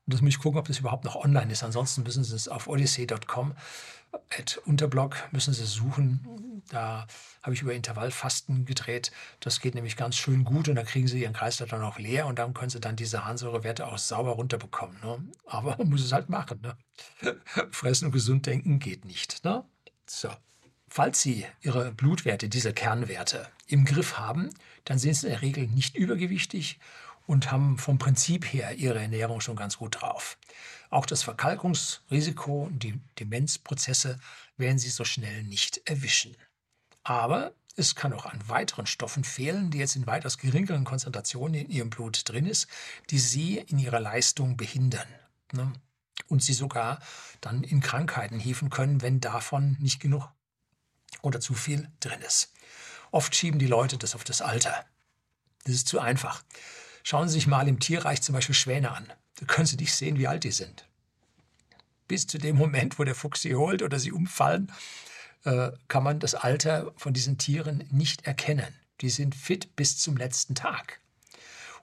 Und 0.07 0.15
das 0.15 0.21
muss 0.21 0.31
ich 0.31 0.39
gucken, 0.39 0.59
ob 0.59 0.67
das 0.67 0.79
überhaupt 0.79 1.05
noch 1.05 1.17
online 1.17 1.53
ist. 1.53 1.63
Ansonsten 1.63 2.03
müssen 2.03 2.25
Sie 2.25 2.35
es 2.35 2.49
auf 2.49 2.67
odyssey.com 2.67 3.55
Unterblog 4.65 5.17
müssen 5.33 5.55
Sie 5.55 5.65
suchen. 5.65 6.63
Da 6.71 7.07
habe 7.43 7.55
ich 7.55 7.63
über 7.63 7.75
Intervallfasten 7.75 8.65
gedreht. 8.65 9.13
Das 9.41 9.61
geht 9.61 9.75
nämlich 9.75 9.97
ganz 9.97 10.17
schön 10.17 10.45
gut 10.45 10.69
und 10.69 10.77
da 10.77 10.83
kriegen 10.83 11.07
Sie 11.07 11.23
Ihren 11.23 11.35
Kreislauf 11.35 11.69
dann 11.69 11.83
auch 11.83 11.99
leer 11.99 12.27
und 12.27 12.39
dann 12.39 12.55
können 12.55 12.71
Sie 12.71 12.81
dann 12.81 12.97
diese 12.97 13.25
Harnsäurewerte 13.25 13.87
auch 13.87 13.99
sauber 13.99 14.33
runterbekommen. 14.33 14.99
Ne? 15.03 15.29
Aber 15.47 15.77
man 15.77 15.89
muss 15.91 16.05
es 16.05 16.13
halt 16.13 16.29
machen. 16.29 16.61
Ne? 16.63 17.37
Fressen 17.71 18.07
und 18.07 18.13
gesund 18.13 18.47
denken 18.47 18.79
geht 18.79 19.05
nicht. 19.05 19.45
Ne? 19.45 19.65
So. 20.07 20.31
Falls 20.89 21.21
Sie 21.21 21.45
Ihre 21.61 21.93
Blutwerte, 21.93 22.49
diese 22.49 22.73
Kernwerte, 22.73 23.49
im 23.67 23.85
Griff 23.85 24.19
haben, 24.19 24.51
dann 24.85 24.99
sind 24.99 25.15
Sie 25.15 25.27
in 25.27 25.33
der 25.33 25.43
Regel 25.43 25.67
nicht 25.67 25.97
übergewichtig 25.97 26.79
und 27.27 27.51
haben 27.51 27.79
vom 27.79 27.99
Prinzip 27.99 28.45
her 28.45 28.75
ihre 28.75 29.01
Ernährung 29.01 29.41
schon 29.41 29.57
ganz 29.57 29.79
gut 29.79 30.01
drauf. 30.01 30.39
Auch 30.95 31.07
das 31.07 31.25
Verkalkungsrisiko 31.25 32.67
und 32.67 32.85
die 32.85 33.01
Demenzprozesse 33.19 34.21
werden 34.57 34.79
sie 34.79 34.91
so 34.91 35.05
schnell 35.05 35.43
nicht 35.43 35.81
erwischen. 35.87 36.37
Aber 37.03 37.53
es 37.75 37.97
kann 37.97 38.13
auch 38.13 38.27
an 38.27 38.49
weiteren 38.49 38.87
Stoffen 38.87 39.25
fehlen, 39.25 39.73
die 39.73 39.79
jetzt 39.79 39.97
in 39.97 40.07
weitaus 40.07 40.39
geringeren 40.39 40.85
Konzentrationen 40.85 41.63
in 41.63 41.69
ihrem 41.69 41.91
Blut 41.91 42.29
drin 42.29 42.47
ist, 42.47 42.69
die 43.11 43.19
sie 43.19 43.59
in 43.59 43.81
ihrer 43.81 43.99
Leistung 43.99 44.57
behindern. 44.57 45.09
Ne? 45.51 45.73
Und 46.29 46.45
sie 46.45 46.55
sogar 46.55 47.01
dann 47.41 47.65
in 47.65 47.81
Krankheiten 47.81 48.39
hieven 48.39 48.71
können, 48.71 49.03
wenn 49.03 49.19
davon 49.19 49.77
nicht 49.81 49.99
genug 49.99 50.31
oder 51.23 51.41
zu 51.41 51.55
viel 51.55 51.91
drin 51.99 52.21
ist. 52.21 52.53
Oft 53.11 53.35
schieben 53.35 53.59
die 53.59 53.67
Leute 53.67 53.99
das 53.99 54.15
auf 54.15 54.23
das 54.23 54.43
Alter. 54.43 54.87
Das 55.65 55.75
ist 55.75 55.89
zu 55.89 55.99
einfach. 55.99 56.45
Schauen 57.03 57.27
Sie 57.27 57.35
sich 57.35 57.49
mal 57.49 57.67
im 57.67 57.81
Tierreich 57.81 58.23
zum 58.23 58.37
Beispiel 58.37 58.55
Schwäne 58.55 58.93
an. 58.93 59.13
Da 59.37 59.47
können 59.47 59.67
Sie 59.67 59.77
nicht 59.77 59.95
sehen, 59.95 60.19
wie 60.19 60.27
alt 60.27 60.45
die 60.45 60.53
sind. 60.53 60.87
Bis 62.07 62.27
zu 62.27 62.39
dem 62.39 62.57
Moment, 62.57 62.99
wo 62.99 63.05
der 63.05 63.15
Fuchs 63.15 63.43
sie 63.43 63.55
holt 63.55 63.83
oder 63.83 63.99
sie 63.99 64.13
umfallen, 64.13 64.71
äh, 65.45 65.73
kann 65.89 66.05
man 66.05 66.21
das 66.21 66.35
Alter 66.35 66.93
von 66.97 67.13
diesen 67.13 67.39
Tieren 67.39 67.85
nicht 67.91 68.27
erkennen. 68.27 68.75
Die 69.01 69.11
sind 69.11 69.35
fit 69.35 69.75
bis 69.77 69.99
zum 69.99 70.17
letzten 70.17 70.55
Tag. 70.55 71.01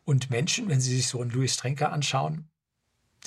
Und 0.06 0.30
Menschen, 0.30 0.70
wenn 0.70 0.82
Sie 0.82 0.96
sich 0.96 1.08
so 1.08 1.22
einen 1.22 1.32
Louis 1.32 1.58
Trenker 1.58 1.92
anschauen, 1.92 2.50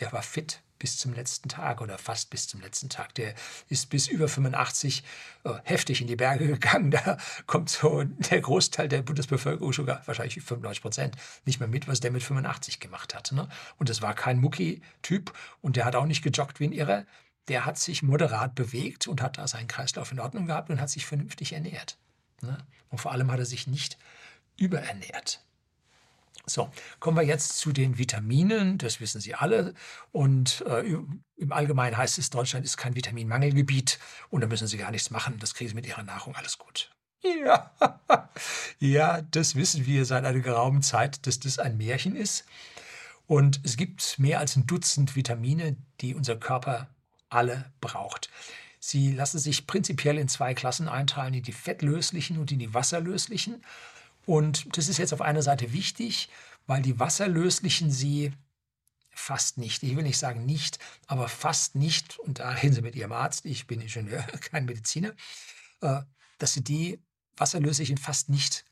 der 0.00 0.12
war 0.12 0.22
fit 0.22 0.63
bis 0.78 0.98
zum 0.98 1.14
letzten 1.14 1.48
Tag 1.48 1.80
oder 1.80 1.98
fast 1.98 2.30
bis 2.30 2.48
zum 2.48 2.60
letzten 2.60 2.88
Tag. 2.88 3.14
Der 3.14 3.34
ist 3.68 3.90
bis 3.90 4.08
über 4.08 4.28
85 4.28 5.02
äh, 5.44 5.50
heftig 5.64 6.00
in 6.00 6.06
die 6.06 6.16
Berge 6.16 6.46
gegangen. 6.58 6.90
Da 6.90 7.16
kommt 7.46 7.70
so 7.70 8.02
der 8.04 8.40
Großteil 8.40 8.88
der 8.88 9.02
Bundesbevölkerung, 9.02 9.72
sogar 9.72 10.02
wahrscheinlich 10.06 10.34
95 10.42 10.82
Prozent, 10.82 11.16
nicht 11.44 11.60
mehr 11.60 11.68
mit, 11.68 11.88
was 11.88 12.00
der 12.00 12.10
mit 12.10 12.22
85 12.22 12.80
gemacht 12.80 13.14
hat. 13.14 13.32
Ne? 13.32 13.48
Und 13.78 13.88
das 13.88 14.02
war 14.02 14.14
kein 14.14 14.40
Mucki-Typ 14.40 15.32
und 15.60 15.76
der 15.76 15.84
hat 15.84 15.96
auch 15.96 16.06
nicht 16.06 16.22
gejoggt 16.22 16.60
wie 16.60 16.68
ein 16.68 16.72
Irrer. 16.72 17.06
Der 17.48 17.66
hat 17.66 17.78
sich 17.78 18.02
moderat 18.02 18.54
bewegt 18.54 19.06
und 19.06 19.20
hat 19.20 19.38
da 19.38 19.46
seinen 19.46 19.68
Kreislauf 19.68 20.12
in 20.12 20.20
Ordnung 20.20 20.46
gehabt 20.46 20.70
und 20.70 20.80
hat 20.80 20.90
sich 20.90 21.06
vernünftig 21.06 21.52
ernährt. 21.52 21.98
Ne? 22.40 22.58
Und 22.88 22.98
vor 22.98 23.12
allem 23.12 23.30
hat 23.30 23.38
er 23.38 23.46
sich 23.46 23.66
nicht 23.66 23.98
überernährt. 24.56 25.44
So, 26.46 26.70
kommen 27.00 27.16
wir 27.16 27.24
jetzt 27.24 27.58
zu 27.58 27.72
den 27.72 27.96
Vitaminen, 27.96 28.76
das 28.76 29.00
wissen 29.00 29.20
Sie 29.20 29.34
alle. 29.34 29.74
Und 30.12 30.62
äh, 30.66 30.82
im 31.36 31.52
Allgemeinen 31.52 31.96
heißt 31.96 32.18
es, 32.18 32.30
Deutschland 32.30 32.64
ist 32.66 32.76
kein 32.76 32.94
Vitaminmangelgebiet 32.94 33.98
und 34.28 34.42
da 34.42 34.46
müssen 34.46 34.66
Sie 34.68 34.76
gar 34.76 34.90
nichts 34.90 35.10
machen. 35.10 35.38
Das 35.38 35.54
kriegen 35.54 35.70
Sie 35.70 35.74
mit 35.74 35.86
Ihrer 35.86 36.02
Nahrung 36.02 36.34
alles 36.36 36.58
gut. 36.58 36.90
Ja, 37.24 37.70
ja, 38.78 39.22
das 39.22 39.54
wissen 39.54 39.86
wir 39.86 40.04
seit 40.04 40.26
einer 40.26 40.40
geraumen 40.40 40.82
Zeit, 40.82 41.26
dass 41.26 41.40
das 41.40 41.58
ein 41.58 41.78
Märchen 41.78 42.16
ist. 42.16 42.44
Und 43.26 43.60
es 43.64 43.78
gibt 43.78 44.18
mehr 44.18 44.40
als 44.40 44.56
ein 44.56 44.66
Dutzend 44.66 45.16
Vitamine, 45.16 45.76
die 46.02 46.14
unser 46.14 46.36
Körper 46.36 46.88
alle 47.30 47.72
braucht. 47.80 48.28
Sie 48.78 49.12
lassen 49.12 49.38
sich 49.38 49.66
prinzipiell 49.66 50.18
in 50.18 50.28
zwei 50.28 50.52
Klassen 50.52 50.88
einteilen, 50.88 51.32
in 51.32 51.42
die 51.42 51.52
fettlöslichen 51.52 52.38
und 52.38 52.52
in 52.52 52.58
die 52.58 52.74
wasserlöslichen. 52.74 53.64
Und 54.26 54.76
das 54.76 54.88
ist 54.88 54.98
jetzt 54.98 55.12
auf 55.12 55.20
einer 55.20 55.42
Seite 55.42 55.72
wichtig, 55.72 56.28
weil 56.66 56.82
die 56.82 56.98
wasserlöslichen 56.98 57.90
sie 57.90 58.32
fast 59.10 59.58
nicht, 59.58 59.82
ich 59.82 59.96
will 59.96 60.02
nicht 60.02 60.18
sagen 60.18 60.44
nicht, 60.44 60.78
aber 61.06 61.28
fast 61.28 61.74
nicht, 61.74 62.18
und 62.18 62.40
da 62.40 62.50
reden 62.50 62.74
Sie 62.74 62.82
mit 62.82 62.96
Ihrem 62.96 63.12
Arzt, 63.12 63.44
ich 63.46 63.66
bin 63.66 63.80
Ingenieur, 63.80 64.22
kein 64.40 64.64
Mediziner, 64.64 65.14
äh, 65.80 66.02
dass 66.38 66.54
Sie 66.54 66.64
die 66.64 67.00
wasserlöslichen 67.36 67.96
fast 67.96 68.28
nicht 68.28 68.64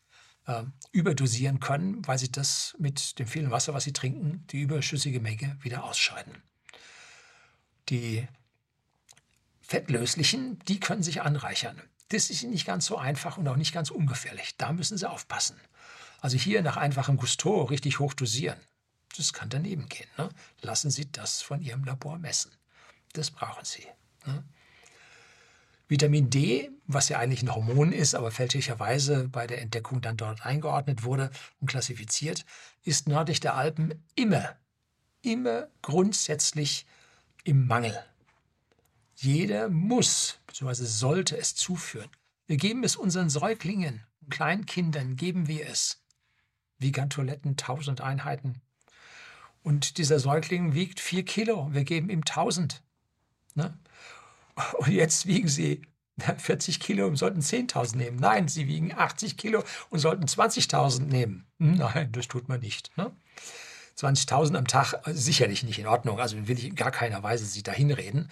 äh, 0.47 0.65
überdosieren 0.91 1.61
können, 1.61 2.07
weil 2.07 2.19
Sie 2.19 2.31
das 2.31 2.75
mit 2.79 3.19
dem 3.19 3.27
vielen 3.27 3.51
Wasser, 3.51 3.75
was 3.75 3.85
Sie 3.85 3.93
trinken, 3.93 4.45
die 4.49 4.63
überschüssige 4.63 5.21
Menge 5.21 5.57
wieder 5.63 5.85
ausscheiden. 5.85 6.43
Die 7.89 8.27
fettlöslichen, 9.61 10.59
die 10.67 10.81
können 10.81 11.03
sich 11.03 11.23
anreichern. 11.23 11.81
Das 12.13 12.31
ist 12.31 12.43
nicht 12.45 12.67
ganz 12.67 12.87
so 12.87 12.97
einfach 12.97 13.39
und 13.39 13.49
auch 13.49 13.57
nicht 13.57 13.73
ganz 13.73 13.91
ungefährlich. 13.91 14.57
Da 14.57 14.73
müssen 14.73 14.99
Sie 14.99 15.09
aufpassen. 15.09 15.57
Also 16.21 16.37
hier 16.37 16.63
nach 16.63 16.77
einfachem 16.77 17.17
Gusto 17.17 17.63
richtig 17.63 17.99
hoch 17.99 18.15
dosieren. 18.15 18.59
Das 19.17 19.33
kann 19.33 19.49
daneben 19.49 19.89
gehen. 19.89 20.09
Ne? 20.17 20.29
Lassen 20.61 20.91
Sie 20.91 21.11
das 21.11 21.43
von 21.43 21.61
Ihrem 21.61 21.85
Labor 21.85 22.19
messen. 22.19 22.53
Das 23.13 23.31
brauchen 23.31 23.65
Sie. 23.65 23.87
Ne? 24.27 24.45
Vitamin 25.89 26.31
D, 26.31 26.71
was 26.87 27.09
ja 27.09 27.19
eigentlich 27.19 27.43
ein 27.43 27.55
Hormon 27.55 27.93
ist, 27.93 28.15
aber 28.15 28.31
fälschlicherweise 28.31 29.29
bei 29.29 29.47
der 29.47 29.61
Entdeckung 29.61 30.01
dann 30.01 30.17
dort 30.17 30.47
eingeordnet 30.47 31.03
wurde 31.03 31.31
und 31.61 31.67
klassifiziert, 31.69 32.47
ist 32.85 33.09
nördlich 33.09 33.41
der 33.41 33.55
Alpen 33.57 34.03
immer 34.15 34.57
immer 35.23 35.69
grundsätzlich 35.81 36.87
im 37.45 37.67
Mangel. 37.67 37.97
Jeder 39.23 39.69
muss 39.69 40.41
bzw. 40.49 40.85
sollte 40.85 41.39
es 41.39 41.55
zuführen. 41.55 42.11
Wir 42.49 42.57
geben 42.57 42.83
es 42.83 42.97
unseren 42.97 43.31
Säuglingen 43.31 44.03
Kleinkindern, 44.31 45.15
geben 45.15 45.47
wir 45.47 45.69
es. 45.69 46.03
Vegan-Toiletten, 46.79 47.53
1000 47.53 48.01
Einheiten. 48.01 48.61
Und 49.63 49.99
dieser 49.99 50.19
Säugling 50.19 50.75
wiegt 50.75 50.99
4 50.99 51.25
Kilo. 51.25 51.69
Wir 51.73 51.85
geben 51.85 52.11
ihm 52.11 52.23
1000. 52.23 52.83
Ne? 53.55 53.79
Und 54.79 54.89
jetzt 54.89 55.27
wiegen 55.27 55.49
sie 55.49 55.83
40 56.39 56.81
Kilo 56.81 57.07
und 57.07 57.15
sollten 57.15 57.41
10.000 57.41 57.97
nehmen. 57.97 58.17
Nein, 58.17 58.49
sie 58.49 58.67
wiegen 58.67 58.93
80 58.93 59.37
Kilo 59.37 59.63
und 59.91 60.01
sollten 60.01 60.25
20.000 60.25 61.03
nehmen. 61.03 61.47
Hm, 61.61 61.77
nein, 61.77 62.11
das 62.11 62.27
tut 62.27 62.49
man 62.49 62.59
nicht. 62.59 62.91
Ne? 62.97 63.13
20.000 63.97 64.57
am 64.57 64.67
Tag 64.67 64.95
äh, 65.07 65.13
sicherlich 65.13 65.63
nicht 65.63 65.79
in 65.79 65.87
Ordnung. 65.87 66.19
Also 66.19 66.49
will 66.49 66.59
ich 66.59 66.65
in 66.65 66.75
gar 66.75 66.91
keiner 66.91 67.23
Weise 67.23 67.45
Sie 67.45 67.63
dahin 67.63 67.93
reden. 67.93 68.29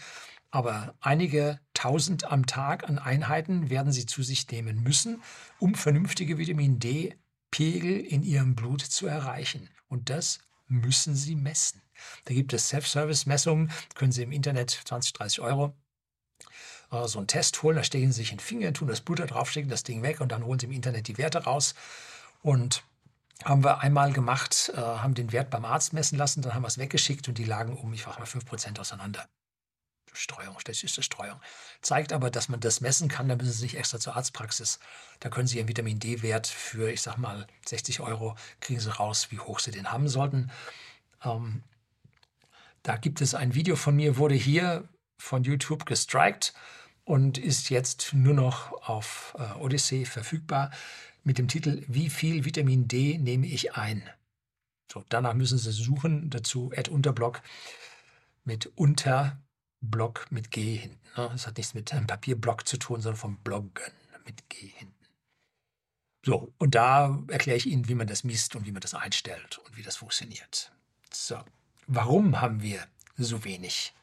Aber 0.51 0.95
einige 1.01 1.61
tausend 1.75 2.25
am 2.25 2.47
Tag 2.47 2.89
an 2.89 2.99
Einheiten 2.99 3.71
werden 3.71 3.93
Sie 3.93 4.07
zu 4.07 4.23
sich 4.23 4.51
nehmen 4.51 4.83
müssen, 4.83 5.23
um 5.59 5.75
vernünftige 5.75 6.39
Vitamin 6.39 6.79
D-Pegel 6.79 8.01
in 8.01 8.23
Ihrem 8.23 8.57
Blut 8.57 8.81
zu 8.81 9.07
erreichen. 9.07 9.69
Und 9.89 10.11
das 10.11 10.41
müssen 10.67 11.15
Sie 11.15 11.37
messen. 11.37 11.83
Da 12.25 12.35
gibt 12.35 12.53
es 12.53 12.69
Self-Service-Messungen, 12.69 13.71
können 13.95 14.13
Sie 14.13 14.23
im 14.23 14.33
Internet 14.33 14.71
20, 14.71 15.13
30 15.13 15.41
Euro 15.41 15.75
äh, 16.91 17.07
so 17.07 17.19
einen 17.19 17.29
Test 17.29 17.63
holen. 17.63 17.77
Da 17.77 17.85
stecken 17.85 18.13
Sie 18.13 18.23
sich 18.23 18.33
in 18.33 18.39
den 18.39 18.45
Finger, 18.45 18.73
tun 18.73 18.89
das 18.89 19.01
Blut 19.01 19.21
da 19.21 19.27
drauf, 19.27 19.51
stecken 19.51 19.69
das 19.69 19.85
Ding 19.85 20.03
weg 20.03 20.21
und 20.21 20.33
dann 20.33 20.45
holen 20.45 20.59
Sie 20.59 20.67
im 20.67 20.73
Internet 20.73 21.07
die 21.09 21.19
Werte 21.19 21.45
raus. 21.45 21.75
Und 22.43 22.83
haben 23.45 23.65
wir 23.65 23.81
einmal 23.81 24.13
gemacht, 24.13 24.73
äh, 24.75 24.81
haben 24.81 25.15
den 25.15 25.33
Wert 25.33 25.51
beim 25.51 25.65
Arzt 25.65 25.93
messen 25.93 26.19
lassen, 26.19 26.43
dann 26.43 26.55
haben 26.55 26.63
wir 26.63 26.69
es 26.69 26.79
weggeschickt 26.79 27.29
und 27.29 27.39
die 27.39 27.45
lagen 27.45 27.77
um, 27.77 27.93
ich 27.93 28.03
frage 28.03 28.19
mal, 28.19 28.27
5% 28.27 28.79
auseinander. 28.79 29.29
Streuung, 30.13 30.59
statistische 30.59 31.03
Streuung. 31.03 31.41
Zeigt 31.81 32.13
aber, 32.13 32.31
dass 32.31 32.49
man 32.49 32.61
das 32.61 32.81
messen 32.81 33.09
kann, 33.09 33.29
da 33.29 33.37
müssen 33.37 33.53
Sie 33.53 33.65
nicht 33.65 33.77
extra 33.77 33.99
zur 33.99 34.17
Arztpraxis. 34.17 34.79
Da 35.21 35.29
können 35.29 35.47
Sie 35.47 35.59
Ihren 35.59 35.69
Vitamin 35.69 35.99
D-Wert 35.99 36.47
für, 36.47 36.91
ich 36.91 37.03
sag 37.03 37.19
mal, 37.19 37.47
60 37.67 38.01
Euro, 38.01 38.37
kriegen 38.61 38.81
Sie 38.81 38.91
raus, 38.91 39.31
wie 39.31 39.39
hoch 39.39 39.61
Sie 39.61 39.71
den 39.71 39.93
haben 39.93 40.09
sollten. 40.09 40.51
Ähm, 41.25 41.63
da 42.83 42.97
gibt 42.97 43.21
es 43.21 43.35
ein 43.35 43.55
Video 43.55 43.77
von 43.77 43.95
mir, 43.97 44.17
wurde 44.17 44.35
hier 44.35 44.89
von 45.19 45.45
YouTube 45.45 45.87
gestrikt 45.87 46.55
und 47.05 47.39
ist 47.39 47.71
jetzt 47.71 48.15
nur 48.15 48.35
noch 48.35 48.73
auf 48.89 49.37
äh, 49.39 49.59
Odyssey 49.59 50.05
verfügbar 50.05 50.71
mit 51.25 51.39
dem 51.39 51.49
Titel 51.49 51.85
Wie 51.89 52.09
viel 52.09 52.45
Vitamin 52.45 52.89
D 52.89 53.19
nehme 53.19 53.47
ich 53.47 53.75
ein? 53.75 54.03
So, 54.91 55.05
danach 55.09 55.35
müssen 55.35 55.59
Sie 55.59 55.73
suchen, 55.73 56.31
dazu 56.31 56.73
Add 56.75 56.91
Unterblock 56.91 57.43
mit 58.45 58.73
Unterblock 59.83 60.31
mit 60.31 60.51
G 60.51 60.77
hinten. 60.77 60.99
Ne? 61.17 61.29
Das 61.33 61.47
hat 61.47 61.57
nichts 61.57 61.75
mit 61.75 61.93
einem 61.93 62.07
Papierblock 62.07 62.67
zu 62.67 62.77
tun, 62.77 63.01
sondern 63.01 63.19
vom 63.19 63.37
Bloggen 63.39 63.93
mit 64.25 64.49
G 64.49 64.69
hinten. 64.69 64.95
So, 66.25 66.53
und 66.59 66.75
da 66.75 67.19
erkläre 67.29 67.57
ich 67.57 67.67
Ihnen, 67.67 67.89
wie 67.89 67.95
man 67.95 68.07
das 68.07 68.25
misst 68.25 68.55
und 68.55 68.67
wie 68.67 68.73
man 68.73 68.81
das 68.81 68.95
einstellt 68.95 69.59
und 69.59 69.77
wie 69.77 69.83
das 69.83 69.97
funktioniert. 69.97 70.71
So, 71.13 71.39
warum 71.87 72.41
haben 72.41 72.63
wir 72.63 72.87
so 73.17 73.45
wenig? 73.45 73.95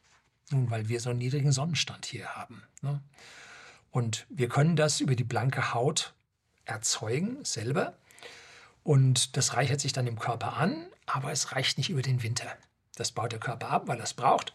Nun, 0.49 0.71
weil 0.71 0.87
wir 0.87 0.99
so 0.99 1.11
einen 1.11 1.19
niedrigen 1.19 1.51
Sonnenstand 1.51 2.05
hier 2.05 2.35
haben. 2.35 2.63
Ne? 2.81 3.01
Und 3.91 4.25
wir 4.29 4.49
können 4.49 4.75
das 4.75 4.99
über 4.99 5.15
die 5.15 5.23
blanke 5.23 5.73
Haut 5.73 6.13
erzeugen 6.65 7.43
selber. 7.43 7.97
Und 8.83 9.37
das 9.37 9.53
reichert 9.53 9.81
sich 9.81 9.93
dann 9.93 10.07
im 10.07 10.17
Körper 10.17 10.53
an, 10.53 10.87
aber 11.05 11.31
es 11.31 11.51
reicht 11.51 11.77
nicht 11.77 11.89
über 11.89 12.01
den 12.01 12.23
Winter. 12.23 12.47
Das 12.95 13.11
baut 13.11 13.31
der 13.31 13.39
Körper 13.39 13.69
ab, 13.69 13.87
weil 13.87 13.99
er 13.99 14.05
es 14.05 14.13
braucht. 14.13 14.53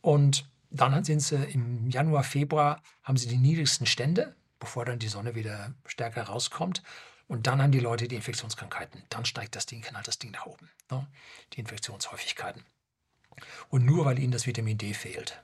Und 0.00 0.48
dann 0.70 1.02
sind 1.04 1.20
sie 1.20 1.36
im 1.36 1.88
Januar, 1.88 2.24
Februar, 2.24 2.82
haben 3.02 3.16
sie 3.16 3.28
die 3.28 3.38
niedrigsten 3.38 3.86
Stände, 3.86 4.34
bevor 4.58 4.84
dann 4.84 4.98
die 4.98 5.08
Sonne 5.08 5.34
wieder 5.34 5.74
stärker 5.86 6.24
rauskommt. 6.24 6.82
Und 7.26 7.46
dann 7.46 7.60
haben 7.62 7.72
die 7.72 7.80
Leute 7.80 8.08
die 8.08 8.16
Infektionskrankheiten. 8.16 9.02
Dann 9.10 9.24
steigt 9.24 9.54
das 9.54 9.66
Ding, 9.66 9.82
knallt 9.82 10.08
das 10.08 10.18
Ding 10.18 10.30
nach 10.30 10.46
oben. 10.46 10.70
Ne? 10.90 11.06
Die 11.52 11.60
Infektionshäufigkeiten. 11.60 12.64
Und 13.68 13.84
nur 13.84 14.04
weil 14.04 14.18
ihnen 14.18 14.32
das 14.32 14.46
Vitamin 14.46 14.78
D 14.78 14.94
fehlt. 14.94 15.42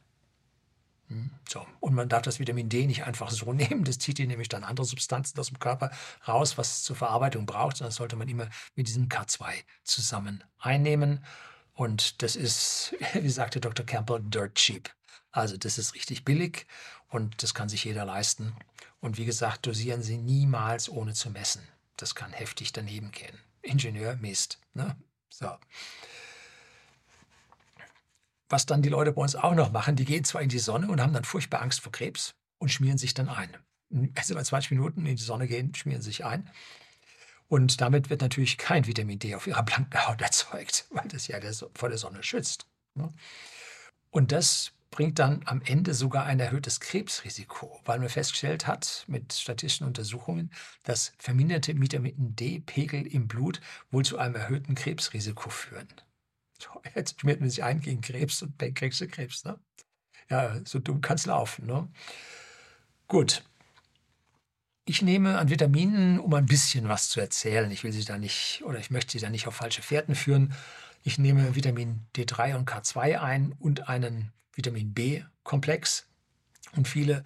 Hm, 1.08 1.30
so. 1.46 1.66
Und 1.80 1.94
man 1.94 2.08
darf 2.08 2.22
das 2.22 2.40
Vitamin 2.40 2.68
D 2.70 2.86
nicht 2.86 3.04
einfach 3.04 3.30
so 3.30 3.52
nehmen. 3.52 3.84
Das 3.84 3.98
zieht 3.98 4.18
ihr 4.18 4.26
nämlich 4.26 4.48
dann 4.48 4.64
andere 4.64 4.86
Substanzen 4.86 5.38
aus 5.38 5.48
dem 5.48 5.58
Körper 5.58 5.90
raus, 6.26 6.56
was 6.56 6.78
es 6.78 6.82
zur 6.82 6.96
Verarbeitung 6.96 7.46
braucht. 7.46 7.80
Das 7.80 7.96
sollte 7.96 8.16
man 8.16 8.28
immer 8.28 8.48
mit 8.74 8.88
diesem 8.88 9.08
K2 9.08 9.52
zusammen 9.84 10.42
einnehmen. 10.58 11.24
Und 11.74 12.22
das 12.22 12.36
ist, 12.36 12.94
wie 13.14 13.28
sagte 13.28 13.60
Dr. 13.60 13.84
Campbell, 13.84 14.20
dirt 14.22 14.54
cheap. 14.54 14.94
Also 15.30 15.56
das 15.56 15.78
ist 15.78 15.94
richtig 15.94 16.24
billig 16.24 16.66
und 17.08 17.42
das 17.42 17.54
kann 17.54 17.68
sich 17.68 17.84
jeder 17.84 18.04
leisten. 18.04 18.54
Und 19.00 19.18
wie 19.18 19.24
gesagt, 19.24 19.66
dosieren 19.66 20.02
Sie 20.02 20.16
niemals 20.16 20.88
ohne 20.88 21.12
zu 21.12 21.30
messen. 21.30 21.66
Das 21.96 22.14
kann 22.14 22.32
heftig 22.32 22.72
daneben 22.72 23.10
gehen. 23.10 23.38
Ingenieur 23.62 24.16
Mist. 24.16 24.58
Ne? 24.74 24.96
So 25.28 25.50
was 28.54 28.66
dann 28.66 28.82
die 28.82 28.88
Leute 28.88 29.12
bei 29.12 29.20
uns 29.20 29.34
auch 29.34 29.54
noch 29.54 29.72
machen, 29.72 29.96
die 29.96 30.04
gehen 30.04 30.22
zwar 30.22 30.40
in 30.40 30.48
die 30.48 30.60
Sonne 30.60 30.88
und 30.88 31.00
haben 31.00 31.12
dann 31.12 31.24
furchtbar 31.24 31.60
Angst 31.60 31.80
vor 31.80 31.90
Krebs 31.90 32.34
und 32.58 32.68
schmieren 32.68 32.98
sich 32.98 33.12
dann 33.12 33.28
ein. 33.28 33.56
Also 34.14 34.34
bei 34.36 34.44
20 34.44 34.70
Minuten 34.70 35.06
in 35.06 35.16
die 35.16 35.22
Sonne 35.22 35.48
gehen, 35.48 35.74
schmieren 35.74 36.02
sich 36.02 36.24
ein. 36.24 36.48
Und 37.48 37.80
damit 37.80 38.10
wird 38.10 38.22
natürlich 38.22 38.58
kein 38.58 38.86
Vitamin 38.86 39.18
D 39.18 39.34
auf 39.34 39.46
ihrer 39.46 39.62
blanken 39.62 40.06
Haut 40.06 40.20
erzeugt, 40.22 40.86
weil 40.90 41.08
das 41.08 41.28
ja 41.28 41.38
vor 41.74 41.88
der 41.88 41.98
Sonne 41.98 42.22
schützt. 42.22 42.66
Ne? 42.94 43.12
Und 44.10 44.32
das 44.32 44.72
bringt 44.90 45.18
dann 45.18 45.42
am 45.46 45.60
Ende 45.62 45.92
sogar 45.92 46.24
ein 46.24 46.38
erhöhtes 46.38 46.78
Krebsrisiko, 46.78 47.80
weil 47.84 47.98
man 47.98 48.08
festgestellt 48.08 48.68
hat 48.68 49.04
mit 49.08 49.32
statistischen 49.32 49.88
Untersuchungen, 49.88 50.52
dass 50.84 51.12
verminderte 51.18 51.80
Vitamin 51.80 52.14
D-Pegel 52.36 53.04
im 53.08 53.26
Blut 53.26 53.60
wohl 53.90 54.04
zu 54.04 54.18
einem 54.18 54.36
erhöhten 54.36 54.76
Krebsrisiko 54.76 55.50
führen. 55.50 55.88
Jetzt 56.94 57.20
schmiert 57.20 57.40
man 57.40 57.50
sich 57.50 57.64
ein 57.64 57.80
gegen 57.80 58.02
Krebs 58.02 58.40
und 58.42 58.56
kriegst 58.76 59.00
du 59.00 59.08
Krebs. 59.08 59.44
Ne? 59.44 59.58
Ja, 60.30 60.60
so 60.64 60.78
dumm 60.78 61.00
kann 61.00 61.16
es 61.16 61.26
laufen. 61.26 61.66
Ne? 61.66 61.88
Gut. 63.08 63.42
Ich 64.86 65.00
nehme 65.00 65.38
an 65.38 65.48
Vitaminen, 65.48 66.20
um 66.20 66.34
ein 66.34 66.44
bisschen 66.44 66.90
was 66.90 67.08
zu 67.08 67.18
erzählen. 67.18 67.70
Ich 67.70 67.84
will 67.84 67.92
Sie 67.92 68.04
da 68.04 68.18
nicht, 68.18 68.62
oder 68.66 68.78
ich 68.78 68.90
möchte 68.90 69.12
Sie 69.12 69.18
da 69.18 69.30
nicht 69.30 69.46
auf 69.46 69.54
falsche 69.54 69.80
Fährten 69.80 70.14
führen. 70.14 70.52
Ich 71.02 71.18
nehme 71.18 71.54
Vitamin 71.54 72.04
D3 72.14 72.54
und 72.54 72.68
K2 72.68 73.18
ein 73.18 73.54
und 73.58 73.88
einen 73.88 74.30
Vitamin 74.52 74.92
B-Komplex. 74.92 76.06
Und 76.76 76.86
viele 76.86 77.24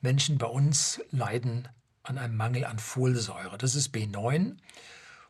Menschen 0.00 0.36
bei 0.38 0.48
uns 0.48 1.00
leiden 1.12 1.68
an 2.02 2.18
einem 2.18 2.36
Mangel 2.36 2.64
an 2.64 2.80
Folsäure. 2.80 3.56
Das 3.56 3.76
ist 3.76 3.94
B9. 3.94 4.56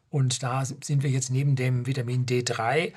Und 0.09 0.43
da 0.43 0.65
sind 0.65 1.03
wir 1.03 1.11
jetzt 1.11 1.31
neben 1.31 1.57
dem 1.57 1.87
Vitamin 1.87 2.25
D3 2.25 2.95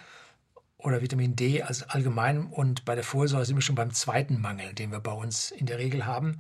oder 0.78 1.02
Vitamin 1.02 1.36
D 1.36 1.64
als 1.64 1.84
allgemein. 1.84 2.46
Und 2.46 2.86
bei 2.86 2.96
der 2.96 3.04
Folsäure 3.04 3.46
sind 3.46 3.58
wir 3.58 3.62
schon 3.62 3.76
beim 3.76 3.92
zweiten 3.92 4.40
Mangel, 4.40 4.74
den 4.74 4.94
wir 4.94 5.02
bei 5.02 5.12
uns 5.12 5.52
in 5.52 5.66
der 5.66 5.80
Regel 5.80 6.06
haben. 6.06 6.40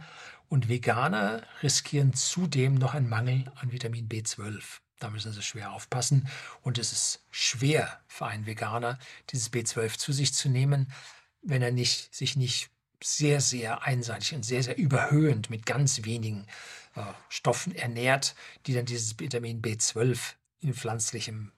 Und 0.49 0.67
Veganer 0.67 1.43
riskieren 1.63 2.13
zudem 2.13 2.73
noch 2.75 2.95
einen 2.95 3.07
Mangel 3.07 3.51
an 3.55 3.71
Vitamin 3.71 4.09
B12. 4.09 4.79
Da 4.99 5.09
müssen 5.09 5.31
sie 5.31 5.41
schwer 5.41 5.71
aufpassen. 5.71 6.27
Und 6.61 6.77
es 6.77 6.91
ist 6.91 7.23
schwer 7.31 8.01
für 8.07 8.25
einen 8.25 8.45
Veganer, 8.45 8.99
dieses 9.29 9.53
B12 9.53 9.97
zu 9.97 10.11
sich 10.11 10.33
zu 10.33 10.49
nehmen, 10.49 10.91
wenn 11.41 11.61
er 11.61 11.71
nicht, 11.71 12.13
sich 12.13 12.35
nicht 12.35 12.69
sehr, 13.01 13.39
sehr 13.39 13.83
einseitig 13.83 14.33
und 14.33 14.43
sehr, 14.43 14.63
sehr 14.63 14.77
überhöhend 14.77 15.49
mit 15.49 15.65
ganz 15.65 16.03
wenigen 16.03 16.47
äh, 16.95 17.03
Stoffen 17.29 17.73
ernährt, 17.73 18.35
die 18.65 18.73
dann 18.73 18.85
dieses 18.85 19.19
Vitamin 19.19 19.61
B12 19.61 20.33
in 20.59 20.73
pflanzlichem 20.73 21.53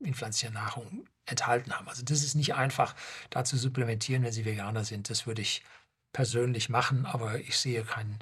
in 0.00 0.14
pflanzlicher 0.14 0.52
Nahrung 0.52 1.08
enthalten 1.24 1.72
haben. 1.72 1.88
Also 1.88 2.02
das 2.02 2.22
ist 2.22 2.34
nicht 2.34 2.54
einfach, 2.54 2.94
da 3.30 3.44
zu 3.44 3.56
supplementieren, 3.56 4.22
wenn 4.22 4.32
Sie 4.32 4.44
Veganer 4.44 4.84
sind. 4.84 5.08
Das 5.08 5.26
würde 5.26 5.40
ich 5.40 5.62
persönlich 6.16 6.70
machen, 6.70 7.04
aber 7.04 7.38
ich 7.40 7.58
sehe 7.58 7.84
keinen, 7.84 8.18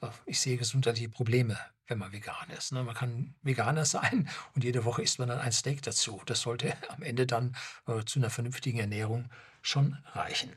äh, 0.00 0.06
ich 0.26 0.38
sehe 0.38 0.56
gesundheitliche 0.56 1.08
Probleme, 1.08 1.58
wenn 1.88 1.98
man 1.98 2.12
vegan 2.12 2.48
ist. 2.56 2.70
Ne? 2.70 2.84
Man 2.84 2.94
kann 2.94 3.34
Veganer 3.42 3.84
sein 3.96 4.28
und 4.54 4.62
jede 4.62 4.84
Woche 4.84 5.02
isst 5.02 5.18
man 5.18 5.26
dann 5.26 5.40
ein 5.40 5.50
Steak 5.50 5.82
dazu. 5.82 6.22
Das 6.26 6.40
sollte 6.40 6.72
am 6.88 7.02
Ende 7.02 7.26
dann 7.26 7.56
äh, 7.88 8.04
zu 8.04 8.20
einer 8.20 8.30
vernünftigen 8.30 8.78
Ernährung 8.78 9.28
schon 9.60 9.98
reichen. 10.12 10.52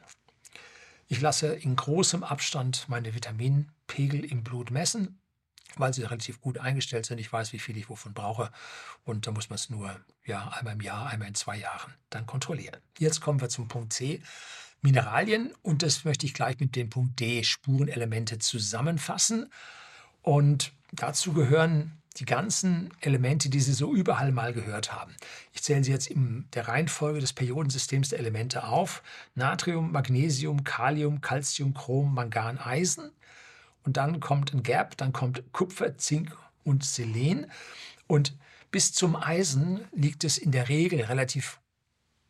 Ich 1.08 1.22
lasse 1.22 1.56
in 1.56 1.76
großem 1.76 2.24
Abstand 2.24 2.88
meine 2.88 3.16
Vitaminpegel 3.16 4.24
im 4.24 4.44
Blut 4.44 4.70
messen 4.70 5.20
weil 5.78 5.94
sie 5.94 6.04
relativ 6.04 6.40
gut 6.40 6.58
eingestellt 6.58 7.06
sind. 7.06 7.18
Ich 7.18 7.34
weiß, 7.34 7.52
wie 7.52 7.60
viel 7.60 7.76
ich 7.76 7.90
wovon 7.90 8.14
brauche. 8.14 8.50
Und 9.04 9.28
da 9.28 9.32
muss 9.32 9.50
man 9.50 9.56
es 9.56 9.70
nur 9.70 10.00
ja, 10.24 10.48
einmal 10.50 10.76
im 10.76 10.80
Jahr, 10.80 11.08
einmal 11.08 11.28
in 11.28 11.36
zwei 11.36 11.58
Jahren 11.58 11.94
dann 12.10 12.26
kontrollieren. 12.26 12.80
Jetzt 12.98 13.20
kommen 13.20 13.42
wir 13.42 13.50
zum 13.50 13.68
Punkt 13.68 13.92
C. 13.92 14.22
Mineralien 14.86 15.52
und 15.64 15.82
das 15.82 16.06
möchte 16.06 16.28
ich 16.28 16.36
gleich 16.36 16.60
mit 16.60 16.76
dem 16.76 16.92
Punkt 16.92 17.20
D, 17.20 17.44
Spurenelemente 17.44 18.38
zusammenfassen. 18.38 19.52
Und 20.22 20.74
dazu 20.92 21.34
gehören 21.34 21.92
die 22.18 22.26
ganzen 22.26 22.92
Elemente, 23.02 23.50
die 23.50 23.60
Sie 23.60 23.74
so 23.74 23.96
überall 23.96 24.32
mal 24.32 24.54
gehört 24.54 24.94
haben. 24.94 25.16
Ich 25.54 25.64
zähle 25.64 25.84
sie 25.84 25.92
jetzt 25.92 26.08
in 26.08 26.46
der 26.54 26.68
Reihenfolge 26.68 27.20
des 27.20 27.34
Periodensystems 27.34 28.10
der 28.10 28.20
Elemente 28.20 28.64
auf. 28.66 29.02
Natrium, 29.34 29.92
Magnesium, 29.92 30.64
Kalium, 30.64 31.20
Calcium, 31.20 31.74
Chrom, 31.74 32.14
Mangan, 32.14 32.60
Eisen. 32.60 33.10
Und 33.84 33.98
dann 33.98 34.20
kommt 34.20 34.54
ein 34.54 34.62
Gap, 34.62 34.98
dann 34.98 35.12
kommt 35.14 35.44
Kupfer, 35.52 35.98
Zink 35.98 36.38
und 36.64 36.86
Selen. 36.86 37.48
Und 38.06 38.38
bis 38.70 38.94
zum 38.94 39.16
Eisen 39.16 39.82
liegt 39.94 40.24
es 40.24 40.38
in 40.38 40.52
der 40.52 40.70
Regel 40.70 41.02
relativ 41.02 41.60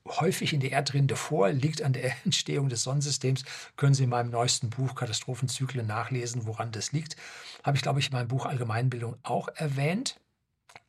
häufig 0.08 0.54
in 0.54 0.60
der 0.60 0.72
Erdrinde 0.72 1.16
vor, 1.16 1.50
liegt 1.52 1.82
an 1.82 1.94
der 1.94 2.14
Entstehung 2.26 2.70
des 2.70 2.84
Sonnensystems. 2.84 3.44
Können 3.76 3.94
Sie 3.94 4.04
in 4.04 4.10
meinem 4.10 4.30
neuesten 4.30 4.70
Buch 4.70 4.96
Katastrophenzyklen 4.96 5.86
nachlesen, 5.86 6.46
woran 6.46 6.72
das 6.72 6.92
liegt. 6.92 7.16
Habe 7.64 7.78
ich, 7.78 7.84
glaube 7.84 8.00
ich, 8.00 8.08
in 8.08 8.14
meinem 8.14 8.28
Buch 8.28 8.46
Allgemeinbildung 8.46 9.18
auch 9.24 9.50
erwähnt, 9.56 10.20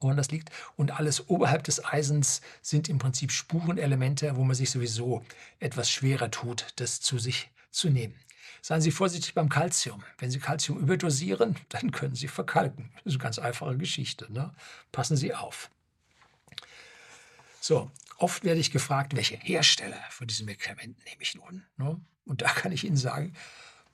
woran 0.01 0.17
das 0.17 0.31
liegt. 0.31 0.51
Und 0.77 0.99
alles 0.99 1.29
oberhalb 1.29 1.64
des 1.64 1.85
Eisens 1.85 2.43
sind 2.62 2.89
im 2.89 2.99
Prinzip 2.99 3.33
Spurenelemente, 3.33 4.37
wo 4.37 4.45
man 4.45 4.55
sich 4.55 4.71
sowieso 4.71 5.25
etwas 5.59 5.91
schwerer 5.91 6.31
tut, 6.31 6.67
das 6.77 7.01
zu 7.01 7.19
sich 7.19 7.51
zu 7.71 7.89
nehmen. 7.89 8.14
Seien 8.62 8.81
Sie 8.81 8.91
vorsichtig 8.91 9.35
beim 9.35 9.49
Kalzium. 9.49 10.03
Wenn 10.19 10.31
Sie 10.31 10.41
Kalzium 10.41 10.79
überdosieren, 10.79 11.57
dann 11.69 11.93
können 11.93 12.14
Sie 12.14 12.29
verkalken. 12.29 12.91
Das 12.97 13.07
ist 13.07 13.12
eine 13.12 13.23
ganz 13.23 13.39
einfache 13.39 13.77
Geschichte. 13.77 14.31
Ne? 14.33 14.53
Passen 14.93 15.17
Sie 15.17 15.35
auf. 15.35 15.71
So, 17.61 17.91
Oft 18.19 18.45
werde 18.45 18.61
ich 18.61 18.71
gefragt, 18.71 19.14
welche 19.14 19.37
Hersteller 19.37 20.01
von 20.11 20.27
diesen 20.27 20.47
Medikamenten 20.47 21.03
nehme 21.05 21.21
ich 21.21 21.35
nun? 21.35 21.64
Ne? 21.77 22.01
Und 22.25 22.43
da 22.43 22.49
kann 22.49 22.73
ich 22.73 22.85
Ihnen 22.85 22.97
sagen, 22.97 23.35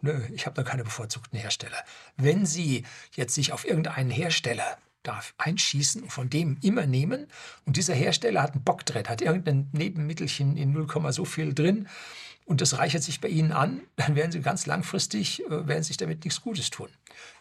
nö, 0.01 0.21
ich 0.33 0.47
habe 0.47 0.55
da 0.55 0.63
keine 0.63 0.85
bevorzugten 0.85 1.39
Hersteller. 1.39 1.83
Wenn 2.17 2.47
Sie 2.47 2.85
jetzt 3.15 3.35
sich 3.35 3.53
auf 3.53 3.65
irgendeinen 3.65 4.11
Hersteller 4.11 4.79
darf 5.03 5.35
einschießen 5.39 6.05
und 6.05 6.11
von 6.11 6.31
dem 6.31 6.59
immer 6.63 6.87
nehmen 6.87 7.27
und 7.65 7.77
dieser 7.77 7.95
Hersteller 7.95 8.43
hat 8.43 8.53
einen 8.53 8.65
Bock 8.65 8.87
drin, 8.87 9.09
hat 9.09 9.21
irgendein 9.21 9.69
Nebenmittelchen 9.73 10.57
in 10.57 10.73
0, 10.73 11.13
so 11.13 11.25
viel 11.25 11.55
drin 11.55 11.89
und 12.45 12.61
das 12.61 12.79
reichert 12.79 13.03
sich 13.03 13.21
bei 13.21 13.29
Ihnen 13.29 13.53
an, 13.53 13.83
dann 13.97 14.15
werden 14.15 14.31
Sie 14.31 14.41
ganz 14.41 14.67
langfristig, 14.67 15.45
äh, 15.47 15.67
werden 15.67 15.83
sich 15.83 15.97
damit 15.97 16.25
nichts 16.25 16.41
Gutes 16.41 16.71
tun. 16.71 16.89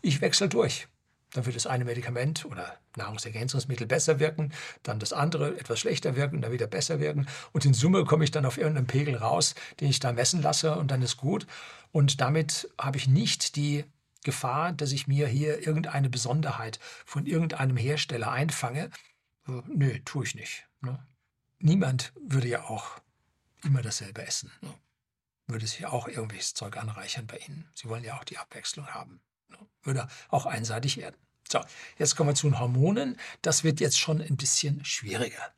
Ich 0.02 0.22
wechsle 0.22 0.50
durch 0.50 0.88
dann 1.34 1.46
wird 1.46 1.56
das 1.56 1.66
eine 1.66 1.86
Medikament 1.86 2.46
oder 2.46 2.78
Nahrungsergänzungsmittel 2.98 3.88
besser 3.88 4.20
wirken, 4.20 4.52
dann 4.84 5.00
das 5.00 5.14
andere 5.14 5.58
etwas 5.58 5.80
schlechter 5.80 6.16
wirken, 6.16 6.42
dann 6.42 6.52
wieder 6.52 6.68
besser 6.68 7.00
wirken. 7.00 7.28
Und 7.54 7.66
in 7.66 7.74
Summe 7.74 8.04
komme 8.04 8.24
ich 8.24 8.32
dann 8.32 8.46
auf 8.46 8.58
irgendeinen 8.58 8.88
Pegel 8.88 9.16
raus, 9.16 9.56
den 9.80 9.90
ich 9.90 10.00
da 10.00 10.12
messen 10.12 10.42
lasse 10.42 10.76
und 10.76 10.92
dann 10.92 11.02
ist 11.02 11.18
gut. 11.18 11.48
Und 11.92 12.22
damit 12.22 12.70
habe 12.78 12.98
ich 12.98 13.08
nicht 13.08 13.56
die 13.56 13.86
Gefahr, 14.24 14.74
dass 14.74 14.92
ich 14.92 15.08
mir 15.08 15.28
hier 15.28 15.66
irgendeine 15.66 16.10
Besonderheit 16.10 16.80
von 17.06 17.26
irgendeinem 17.26 17.78
Hersteller 17.78 18.32
einfange. 18.32 18.90
Nö, 19.68 20.00
tue 20.06 20.26
ich 20.26 20.36
nicht. 20.36 20.68
Ne? 20.82 21.00
Niemand 21.60 22.14
würde 22.22 22.48
ja 22.48 22.64
auch 22.66 23.00
immer 23.64 23.82
dasselbe 23.82 24.26
essen. 24.26 24.52
Ne? 24.62 24.74
Würde 25.48 25.66
sich 25.66 25.86
auch 25.86 26.08
irgendwie 26.08 26.38
das 26.38 26.54
Zeug 26.54 26.78
anreichern 26.78 27.26
bei 27.26 27.38
Ihnen. 27.38 27.68
Sie 27.74 27.90
wollen 27.90 28.04
ja 28.04 28.18
auch 28.18 28.24
die 28.24 28.38
Abwechslung 28.38 28.88
haben 28.88 29.22
würde 29.84 30.08
auch 30.30 30.46
einseitig 30.46 30.98
werden. 30.98 31.16
So, 31.50 31.60
jetzt 31.98 32.16
kommen 32.16 32.30
wir 32.30 32.36
zu 32.36 32.48
den 32.48 32.60
Hormonen. 32.60 33.18
Das 33.42 33.64
wird 33.64 33.80
jetzt 33.80 34.00
schon 34.00 34.22
ein 34.22 34.38
bisschen 34.38 34.86
schwieriger. 34.86 35.52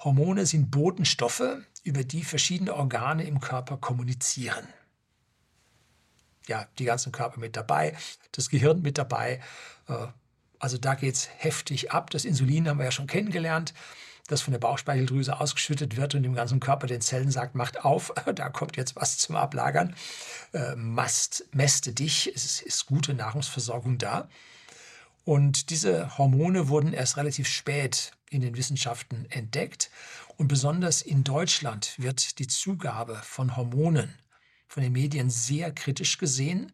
Hormone 0.00 0.46
sind 0.46 0.70
Botenstoffe, 0.70 1.58
über 1.84 2.04
die 2.04 2.24
verschiedene 2.24 2.74
Organe 2.74 3.24
im 3.24 3.40
Körper 3.40 3.76
kommunizieren. 3.76 4.66
Ja, 6.48 6.66
die 6.78 6.84
ganzen 6.84 7.12
Körper 7.12 7.38
mit 7.38 7.56
dabei, 7.56 7.96
das 8.32 8.50
Gehirn 8.50 8.82
mit 8.82 8.98
dabei. 8.98 9.40
Äh, 9.88 10.08
also 10.58 10.76
da 10.76 10.94
geht 10.94 11.14
es 11.14 11.28
heftig 11.38 11.92
ab. 11.92 12.10
Das 12.10 12.24
Insulin 12.24 12.68
haben 12.68 12.78
wir 12.78 12.84
ja 12.84 12.90
schon 12.90 13.06
kennengelernt 13.06 13.74
das 14.28 14.40
von 14.40 14.52
der 14.52 14.60
Bauchspeicheldrüse 14.60 15.40
ausgeschüttet 15.40 15.96
wird 15.96 16.14
und 16.14 16.24
im 16.24 16.34
ganzen 16.34 16.60
Körper 16.60 16.86
den 16.86 17.00
Zellen 17.00 17.30
sagt, 17.30 17.54
macht 17.54 17.84
auf, 17.84 18.12
da 18.34 18.48
kommt 18.48 18.76
jetzt 18.76 18.96
was 18.96 19.18
zum 19.18 19.36
Ablagern, 19.36 19.94
äh, 20.52 20.76
mast, 20.76 21.44
mäste 21.52 21.92
dich, 21.92 22.30
es 22.34 22.44
ist, 22.44 22.62
ist 22.62 22.86
gute 22.86 23.14
Nahrungsversorgung 23.14 23.98
da. 23.98 24.28
Und 25.24 25.70
diese 25.70 26.18
Hormone 26.18 26.68
wurden 26.68 26.92
erst 26.92 27.16
relativ 27.16 27.46
spät 27.48 28.12
in 28.30 28.40
den 28.40 28.56
Wissenschaften 28.56 29.26
entdeckt. 29.30 29.90
Und 30.36 30.48
besonders 30.48 31.02
in 31.02 31.22
Deutschland 31.22 31.94
wird 31.98 32.38
die 32.38 32.48
Zugabe 32.48 33.20
von 33.22 33.56
Hormonen 33.56 34.18
von 34.66 34.82
den 34.82 34.92
Medien 34.92 35.28
sehr 35.28 35.70
kritisch 35.70 36.16
gesehen 36.16 36.72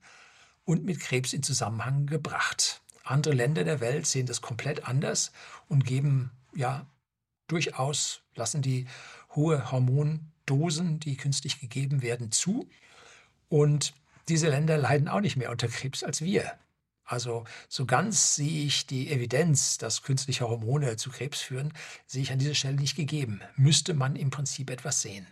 und 0.64 0.84
mit 0.84 1.00
Krebs 1.00 1.32
in 1.32 1.42
Zusammenhang 1.42 2.06
gebracht. 2.06 2.80
Andere 3.02 3.34
Länder 3.34 3.64
der 3.64 3.80
Welt 3.80 4.06
sehen 4.06 4.26
das 4.26 4.40
komplett 4.40 4.84
anders 4.86 5.32
und 5.66 5.84
geben 5.84 6.30
ja 6.54 6.86
durchaus 7.48 8.22
lassen 8.34 8.62
die 8.62 8.86
hohe 9.34 9.70
Hormondosen, 9.72 11.00
die 11.00 11.16
künstlich 11.16 11.60
gegeben 11.60 12.02
werden, 12.02 12.30
zu. 12.30 12.68
Und 13.48 13.94
diese 14.28 14.48
Länder 14.48 14.78
leiden 14.78 15.08
auch 15.08 15.20
nicht 15.20 15.36
mehr 15.36 15.50
unter 15.50 15.68
Krebs 15.68 16.04
als 16.04 16.20
wir. 16.22 16.58
Also 17.04 17.44
so 17.68 17.86
ganz 17.86 18.34
sehe 18.34 18.66
ich 18.66 18.86
die 18.86 19.10
Evidenz, 19.10 19.78
dass 19.78 20.02
künstliche 20.02 20.46
Hormone 20.46 20.96
zu 20.96 21.10
Krebs 21.10 21.40
führen, 21.40 21.72
sehe 22.06 22.22
ich 22.22 22.30
an 22.30 22.38
dieser 22.38 22.54
Stelle 22.54 22.76
nicht 22.76 22.96
gegeben. 22.96 23.40
Müsste 23.56 23.94
man 23.94 24.14
im 24.14 24.28
Prinzip 24.28 24.68
etwas 24.68 25.00
sehen. 25.00 25.26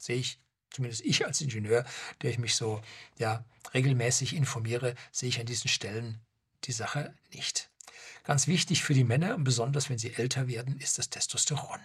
Sehe 0.00 0.16
ich, 0.16 0.38
zumindest 0.70 1.04
ich 1.04 1.26
als 1.26 1.42
Ingenieur, 1.42 1.84
der 2.22 2.30
ich 2.30 2.38
mich 2.38 2.54
so 2.54 2.80
ja, 3.18 3.44
regelmäßig 3.74 4.34
informiere, 4.34 4.94
sehe 5.12 5.28
ich 5.28 5.38
an 5.38 5.46
diesen 5.46 5.68
Stellen 5.68 6.20
die 6.64 6.72
Sache 6.72 7.14
nicht. 7.34 7.67
Ganz 8.28 8.46
wichtig 8.46 8.82
für 8.82 8.92
die 8.92 9.04
Männer, 9.04 9.38
besonders 9.38 9.88
wenn 9.88 9.96
sie 9.96 10.12
älter 10.12 10.48
werden, 10.48 10.76
ist 10.76 10.98
das 10.98 11.08
Testosteron. 11.08 11.80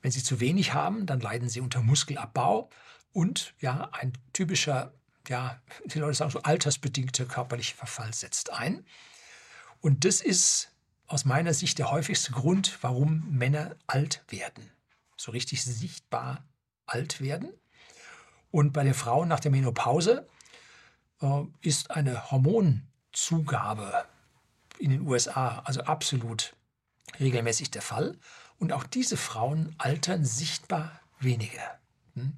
Wenn 0.00 0.10
sie 0.10 0.22
zu 0.22 0.40
wenig 0.40 0.72
haben, 0.72 1.04
dann 1.04 1.20
leiden 1.20 1.50
sie 1.50 1.60
unter 1.60 1.82
Muskelabbau 1.82 2.70
und 3.12 3.52
ja, 3.60 3.90
ein 3.92 4.14
typischer, 4.32 4.94
ja, 5.28 5.60
die 5.84 5.98
Leute 5.98 6.14
sagen 6.14 6.30
so 6.30 6.40
altersbedingter 6.40 7.26
körperlicher 7.26 7.76
Verfall 7.76 8.14
setzt 8.14 8.54
ein. 8.54 8.86
Und 9.82 10.06
das 10.06 10.22
ist 10.22 10.72
aus 11.06 11.26
meiner 11.26 11.52
Sicht 11.52 11.78
der 11.78 11.90
häufigste 11.90 12.32
Grund, 12.32 12.78
warum 12.80 13.28
Männer 13.28 13.76
alt 13.86 14.24
werden. 14.28 14.70
So 15.18 15.32
richtig 15.32 15.62
sichtbar 15.62 16.48
alt 16.86 17.20
werden. 17.20 17.52
Und 18.50 18.72
bei 18.72 18.82
den 18.82 18.94
Frauen 18.94 19.28
nach 19.28 19.40
der 19.40 19.50
Menopause 19.50 20.26
äh, 21.20 21.42
ist 21.60 21.90
eine 21.90 22.30
Hormonzugabe 22.30 24.06
in 24.78 24.90
den 24.90 25.06
USA 25.06 25.62
also 25.64 25.82
absolut 25.82 26.54
regelmäßig 27.18 27.70
der 27.70 27.82
Fall. 27.82 28.16
Und 28.58 28.72
auch 28.72 28.84
diese 28.84 29.16
Frauen 29.16 29.74
altern 29.78 30.24
sichtbar 30.24 31.00
weniger. 31.20 31.78
Hm? 32.14 32.32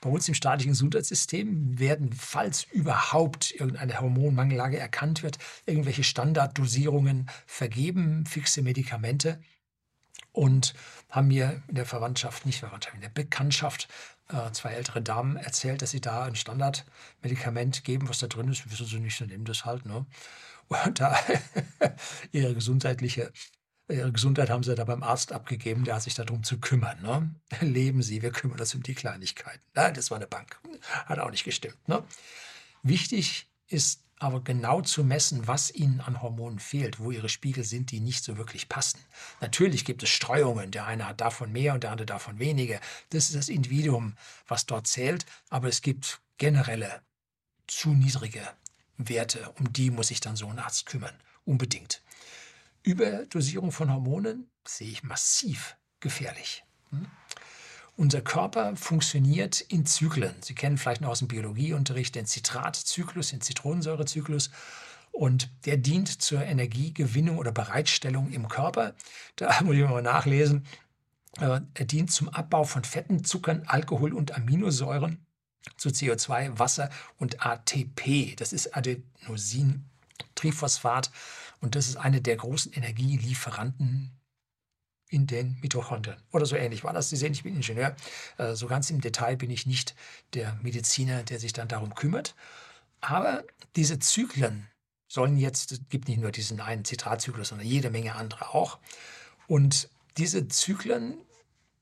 Bei 0.00 0.10
uns 0.10 0.28
im 0.28 0.34
staatlichen 0.34 0.72
Gesundheitssystem 0.72 1.78
werden, 1.78 2.12
falls 2.12 2.64
überhaupt 2.64 3.52
irgendeine 3.52 4.00
Hormonmangellage 4.00 4.78
erkannt 4.78 5.22
wird, 5.22 5.38
irgendwelche 5.64 6.04
Standarddosierungen 6.04 7.30
vergeben, 7.46 8.26
fixe 8.26 8.60
Medikamente. 8.62 9.40
Und 10.32 10.74
haben 11.10 11.28
mir 11.28 11.62
in 11.68 11.76
der 11.76 11.86
Verwandtschaft, 11.86 12.44
nicht 12.44 12.58
Verwandtschaft, 12.58 12.96
in 12.96 13.02
der 13.02 13.08
Bekanntschaft 13.08 13.88
äh, 14.28 14.50
zwei 14.52 14.72
ältere 14.72 15.00
Damen 15.00 15.36
erzählt, 15.36 15.80
dass 15.80 15.90
sie 15.90 16.00
da 16.00 16.24
ein 16.24 16.36
Standardmedikament 16.36 17.84
geben, 17.84 18.08
was 18.08 18.18
da 18.18 18.26
drin 18.26 18.48
ist. 18.48 18.70
Wissen 18.70 18.86
sie 18.86 18.98
nicht, 18.98 19.16
so 19.16 19.24
nehmen 19.24 19.44
das 19.44 19.64
halt. 19.64 19.86
Ne? 19.86 20.04
Da 20.94 21.18
ihre 22.32 22.54
gesundheitliche 22.54 23.32
Ihre 23.88 24.12
Gesundheit 24.12 24.48
haben 24.48 24.62
sie 24.62 24.74
da 24.74 24.84
beim 24.84 25.02
Arzt 25.02 25.32
abgegeben, 25.32 25.84
der 25.84 25.96
hat 25.96 26.02
sich 26.02 26.14
darum 26.14 26.42
zu 26.42 26.58
kümmern. 26.58 27.02
Ne? 27.02 27.34
Leben 27.60 28.02
Sie, 28.02 28.22
wir 28.22 28.30
kümmern 28.30 28.58
uns 28.58 28.74
um 28.74 28.82
die 28.82 28.94
Kleinigkeiten. 28.94 29.62
Nein, 29.74 29.92
das 29.92 30.10
war 30.10 30.16
eine 30.16 30.26
Bank. 30.26 30.58
Hat 31.04 31.18
auch 31.18 31.30
nicht 31.30 31.44
gestimmt. 31.44 31.86
Ne? 31.86 32.02
Wichtig 32.82 33.46
ist 33.66 34.02
aber 34.18 34.42
genau 34.42 34.80
zu 34.80 35.04
messen, 35.04 35.46
was 35.46 35.70
ihnen 35.70 36.00
an 36.00 36.22
Hormonen 36.22 36.58
fehlt, 36.58 36.98
wo 36.98 37.10
ihre 37.10 37.28
Spiegel 37.28 37.64
sind, 37.64 37.90
die 37.90 38.00
nicht 38.00 38.24
so 38.24 38.38
wirklich 38.38 38.70
passen. 38.70 39.00
Natürlich 39.42 39.84
gibt 39.84 40.02
es 40.02 40.08
Streuungen, 40.08 40.70
der 40.70 40.86
eine 40.86 41.06
hat 41.08 41.20
davon 41.20 41.52
mehr 41.52 41.74
und 41.74 41.82
der 41.82 41.90
andere 41.90 42.06
davon 42.06 42.38
weniger. 42.38 42.80
Das 43.10 43.26
ist 43.26 43.34
das 43.34 43.48
Individuum, 43.50 44.16
was 44.46 44.64
dort 44.64 44.86
zählt, 44.86 45.26
aber 45.50 45.68
es 45.68 45.82
gibt 45.82 46.22
generelle 46.38 47.02
zu 47.66 47.90
niedrige 47.90 48.40
Werte, 48.96 49.52
um 49.58 49.72
die 49.72 49.90
muss 49.90 50.08
sich 50.08 50.20
dann 50.20 50.36
so 50.36 50.46
ein 50.48 50.58
Arzt 50.58 50.86
kümmern. 50.86 51.14
Unbedingt. 51.44 52.02
Überdosierung 52.82 53.72
von 53.72 53.90
Hormonen 53.92 54.50
sehe 54.66 54.90
ich 54.90 55.02
massiv 55.02 55.76
gefährlich. 56.00 56.64
Hm? 56.90 57.06
Unser 57.96 58.22
Körper 58.22 58.74
funktioniert 58.76 59.60
in 59.60 59.86
Zyklen. 59.86 60.34
Sie 60.42 60.54
kennen 60.54 60.78
vielleicht 60.78 61.00
noch 61.00 61.10
aus 61.10 61.20
dem 61.20 61.28
Biologieunterricht 61.28 62.14
den 62.14 62.26
Zitratzyklus, 62.26 63.30
den 63.30 63.40
Zitronensäurezyklus. 63.40 64.50
Und 65.12 65.48
der 65.64 65.76
dient 65.76 66.08
zur 66.08 66.42
Energiegewinnung 66.42 67.38
oder 67.38 67.52
Bereitstellung 67.52 68.32
im 68.32 68.48
Körper. 68.48 68.94
Da 69.36 69.60
muss 69.62 69.76
ich 69.76 69.82
mal 69.82 70.02
nachlesen. 70.02 70.66
Äh, 71.38 71.60
er 71.72 71.84
dient 71.84 72.10
zum 72.10 72.28
Abbau 72.28 72.64
von 72.64 72.82
Fetten, 72.82 73.24
Zuckern, 73.24 73.62
Alkohol 73.66 74.12
und 74.12 74.34
Aminosäuren 74.34 75.24
zu 75.76 75.88
CO2, 75.88 76.58
Wasser 76.58 76.90
und 77.18 77.44
ATP. 77.44 78.36
Das 78.36 78.52
ist 78.52 78.76
Adenosin, 78.76 79.84
Triphosphat. 80.34 81.10
Und 81.60 81.74
das 81.74 81.88
ist 81.88 81.96
eine 81.96 82.20
der 82.20 82.36
großen 82.36 82.72
Energielieferanten 82.72 84.10
in 85.08 85.26
den 85.26 85.58
Mitochondrien. 85.60 86.16
Oder 86.32 86.46
so 86.46 86.56
ähnlich 86.56 86.84
war 86.84 86.92
das. 86.92 87.08
Sie 87.08 87.16
sehen, 87.16 87.32
ich 87.32 87.42
bin 87.42 87.54
Ingenieur. 87.54 87.94
Äh, 88.36 88.54
so 88.54 88.66
ganz 88.66 88.90
im 88.90 89.00
Detail 89.00 89.36
bin 89.36 89.50
ich 89.50 89.66
nicht 89.66 89.94
der 90.34 90.58
Mediziner, 90.62 91.22
der 91.22 91.38
sich 91.38 91.52
dann 91.52 91.68
darum 91.68 91.94
kümmert. 91.94 92.34
Aber 93.00 93.44
diese 93.76 93.98
Zyklen 93.98 94.66
sollen 95.08 95.36
jetzt, 95.36 95.72
es 95.72 95.80
gibt 95.88 96.08
nicht 96.08 96.20
nur 96.20 96.32
diesen 96.32 96.60
einen 96.60 96.84
Zitratzyklus, 96.84 97.48
sondern 97.48 97.66
jede 97.66 97.90
Menge 97.90 98.14
andere 98.14 98.54
auch. 98.54 98.78
Und 99.46 99.88
diese 100.16 100.48
Zyklen 100.48 101.18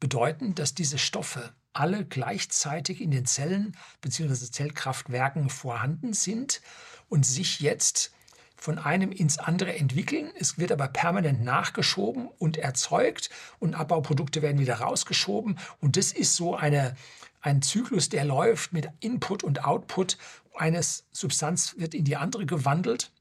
bedeuten, 0.00 0.54
dass 0.54 0.74
diese 0.74 0.98
Stoffe 0.98 1.54
alle 1.72 2.04
gleichzeitig 2.04 3.00
in 3.00 3.10
den 3.10 3.26
Zellen 3.26 3.76
bzw. 4.00 4.34
Zellkraftwerken 4.34 5.48
vorhanden 5.48 6.12
sind 6.12 6.60
und 7.08 7.24
sich 7.26 7.60
jetzt 7.60 8.12
von 8.56 8.78
einem 8.78 9.10
ins 9.10 9.38
andere 9.38 9.74
entwickeln. 9.76 10.30
Es 10.38 10.56
wird 10.56 10.72
aber 10.72 10.88
permanent 10.88 11.42
nachgeschoben 11.42 12.28
und 12.38 12.56
erzeugt 12.56 13.28
und 13.58 13.74
Abbauprodukte 13.74 14.40
werden 14.40 14.60
wieder 14.60 14.76
rausgeschoben. 14.76 15.58
Und 15.80 15.96
das 15.96 16.12
ist 16.12 16.36
so 16.36 16.54
eine, 16.54 16.96
ein 17.40 17.60
Zyklus, 17.60 18.08
der 18.08 18.24
läuft 18.24 18.72
mit 18.72 18.88
Input 19.00 19.42
und 19.42 19.64
Output. 19.64 20.16
Eine 20.54 20.80
Substanz 21.10 21.74
wird 21.78 21.94
in 21.94 22.04
die 22.04 22.16
andere 22.16 22.46
gewandelt. 22.46 23.11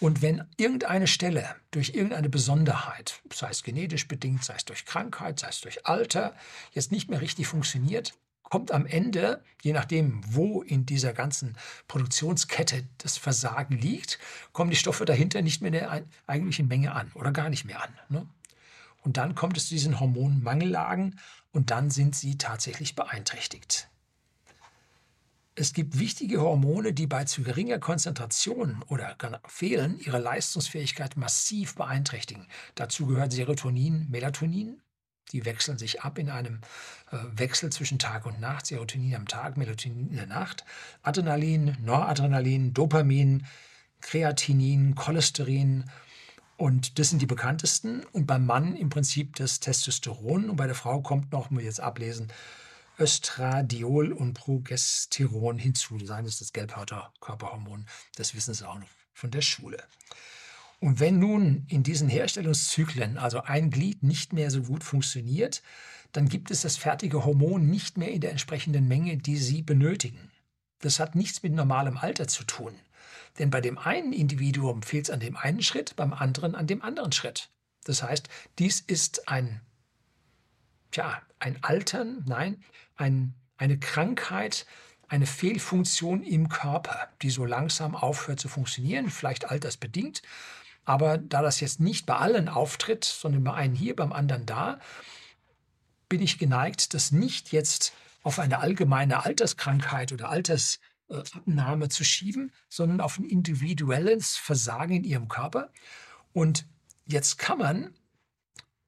Und 0.00 0.22
wenn 0.22 0.44
irgendeine 0.56 1.06
Stelle 1.06 1.56
durch 1.70 1.90
irgendeine 1.90 2.30
Besonderheit, 2.30 3.20
sei 3.32 3.50
es 3.50 3.62
genetisch 3.62 4.08
bedingt, 4.08 4.42
sei 4.42 4.54
es 4.56 4.64
durch 4.64 4.86
Krankheit, 4.86 5.38
sei 5.38 5.48
es 5.48 5.60
durch 5.60 5.86
Alter, 5.86 6.34
jetzt 6.72 6.90
nicht 6.90 7.10
mehr 7.10 7.20
richtig 7.20 7.46
funktioniert, 7.46 8.14
kommt 8.42 8.72
am 8.72 8.86
Ende, 8.86 9.44
je 9.62 9.74
nachdem, 9.74 10.22
wo 10.26 10.62
in 10.62 10.86
dieser 10.86 11.12
ganzen 11.12 11.56
Produktionskette 11.86 12.88
das 12.98 13.18
Versagen 13.18 13.76
liegt, 13.76 14.18
kommen 14.52 14.70
die 14.70 14.76
Stoffe 14.76 15.04
dahinter 15.04 15.42
nicht 15.42 15.60
mehr 15.60 15.68
in 15.68 15.78
der 15.78 16.04
eigentlichen 16.26 16.66
Menge 16.66 16.92
an 16.92 17.12
oder 17.14 17.30
gar 17.30 17.50
nicht 17.50 17.66
mehr 17.66 17.82
an. 17.82 17.94
Ne? 18.08 18.26
Und 19.02 19.18
dann 19.18 19.34
kommt 19.34 19.58
es 19.58 19.68
zu 19.68 19.74
diesen 19.74 20.00
Hormonmangellagen 20.00 21.20
und 21.52 21.70
dann 21.70 21.90
sind 21.90 22.16
sie 22.16 22.38
tatsächlich 22.38 22.94
beeinträchtigt. 22.96 23.89
Es 25.60 25.74
gibt 25.74 25.98
wichtige 25.98 26.40
Hormone, 26.40 26.94
die 26.94 27.06
bei 27.06 27.24
zu 27.24 27.42
geringer 27.42 27.78
Konzentration 27.78 28.82
oder 28.88 29.14
Fehlen 29.46 29.98
ihre 29.98 30.18
Leistungsfähigkeit 30.18 31.18
massiv 31.18 31.74
beeinträchtigen. 31.74 32.46
Dazu 32.76 33.06
gehört 33.06 33.34
Serotonin, 33.34 34.06
Melatonin, 34.08 34.80
die 35.32 35.44
wechseln 35.44 35.76
sich 35.76 36.00
ab 36.00 36.16
in 36.16 36.30
einem 36.30 36.62
äh, 37.12 37.18
Wechsel 37.32 37.70
zwischen 37.70 37.98
Tag 37.98 38.24
und 38.24 38.40
Nacht. 38.40 38.64
Serotonin 38.64 39.14
am 39.14 39.28
Tag, 39.28 39.58
Melatonin 39.58 40.08
in 40.08 40.16
der 40.16 40.26
Nacht. 40.26 40.64
Adrenalin, 41.02 41.76
Noradrenalin, 41.84 42.72
Dopamin, 42.72 43.44
Kreatinin, 44.00 44.94
Cholesterin. 44.94 45.84
Und 46.56 46.98
das 46.98 47.10
sind 47.10 47.20
die 47.20 47.26
bekanntesten. 47.26 48.06
Und 48.12 48.26
beim 48.26 48.46
Mann 48.46 48.76
im 48.76 48.88
Prinzip 48.88 49.36
das 49.36 49.60
Testosteron. 49.60 50.48
Und 50.48 50.56
bei 50.56 50.66
der 50.66 50.74
Frau 50.74 51.02
kommt 51.02 51.32
noch, 51.32 51.50
muss 51.50 51.60
ich 51.60 51.66
jetzt 51.66 51.80
ablesen, 51.80 52.28
Östradiol 53.00 54.12
und 54.12 54.34
Progesteron 54.34 55.58
hinzu. 55.58 55.98
Das 55.98 56.24
ist 56.26 56.40
das 56.40 56.52
Gelbhauterkörperhormon. 56.52 57.86
Das 58.16 58.34
wissen 58.34 58.54
Sie 58.54 58.68
auch 58.68 58.78
noch 58.78 58.88
von 59.12 59.30
der 59.30 59.42
Schule. 59.42 59.82
Und 60.80 60.98
wenn 60.98 61.18
nun 61.18 61.66
in 61.68 61.82
diesen 61.82 62.08
Herstellungszyklen 62.08 63.18
also 63.18 63.42
ein 63.42 63.70
Glied 63.70 64.02
nicht 64.02 64.32
mehr 64.32 64.50
so 64.50 64.62
gut 64.62 64.82
funktioniert, 64.82 65.62
dann 66.12 66.28
gibt 66.28 66.50
es 66.50 66.62
das 66.62 66.76
fertige 66.76 67.24
Hormon 67.24 67.68
nicht 67.68 67.98
mehr 67.98 68.10
in 68.10 68.20
der 68.20 68.30
entsprechenden 68.30 68.88
Menge, 68.88 69.16
die 69.18 69.36
Sie 69.36 69.62
benötigen. 69.62 70.30
Das 70.80 70.98
hat 70.98 71.14
nichts 71.14 71.42
mit 71.42 71.52
normalem 71.52 71.98
Alter 71.98 72.26
zu 72.26 72.44
tun. 72.44 72.74
Denn 73.38 73.50
bei 73.50 73.60
dem 73.60 73.78
einen 73.78 74.12
Individuum 74.12 74.82
fehlt 74.82 75.06
es 75.06 75.10
an 75.10 75.20
dem 75.20 75.36
einen 75.36 75.62
Schritt, 75.62 75.96
beim 75.96 76.12
anderen 76.12 76.54
an 76.54 76.66
dem 76.66 76.82
anderen 76.82 77.12
Schritt. 77.12 77.50
Das 77.84 78.02
heißt, 78.02 78.28
dies 78.58 78.80
ist 78.80 79.28
ein, 79.28 79.60
tja, 80.90 81.22
ein 81.38 81.62
Altern, 81.62 82.24
nein, 82.26 82.62
ein, 83.00 83.34
eine 83.56 83.78
Krankheit, 83.78 84.66
eine 85.08 85.26
Fehlfunktion 85.26 86.22
im 86.22 86.48
Körper, 86.48 87.08
die 87.22 87.30
so 87.30 87.44
langsam 87.44 87.96
aufhört 87.96 88.38
zu 88.38 88.48
funktionieren, 88.48 89.10
vielleicht 89.10 89.50
altersbedingt 89.50 90.22
aber 90.84 91.18
da 91.18 91.42
das 91.42 91.60
jetzt 91.60 91.78
nicht 91.78 92.06
bei 92.06 92.16
allen 92.16 92.48
auftritt, 92.48 93.04
sondern 93.04 93.44
bei 93.44 93.54
einem 93.54 93.74
hier, 93.74 93.94
beim 93.94 94.12
anderen 94.12 94.46
da, 94.46 94.80
bin 96.08 96.20
ich 96.20 96.38
geneigt, 96.38 96.94
das 96.94 97.12
nicht 97.12 97.52
jetzt 97.52 97.92
auf 98.22 98.38
eine 98.38 98.58
allgemeine 98.58 99.24
Alterskrankheit 99.24 100.12
oder 100.12 100.28
Altersabnahme 100.28 101.88
zu 101.88 102.04
schieben, 102.04 102.52
sondern 102.68 103.00
auf 103.00 103.18
ein 103.18 103.24
individuelles 103.24 104.36
Versagen 104.36 104.96
in 104.96 105.04
ihrem 105.04 105.28
Körper. 105.28 105.70
Und 106.32 106.66
jetzt 107.06 107.38
kann 107.38 107.58
man, 107.58 107.94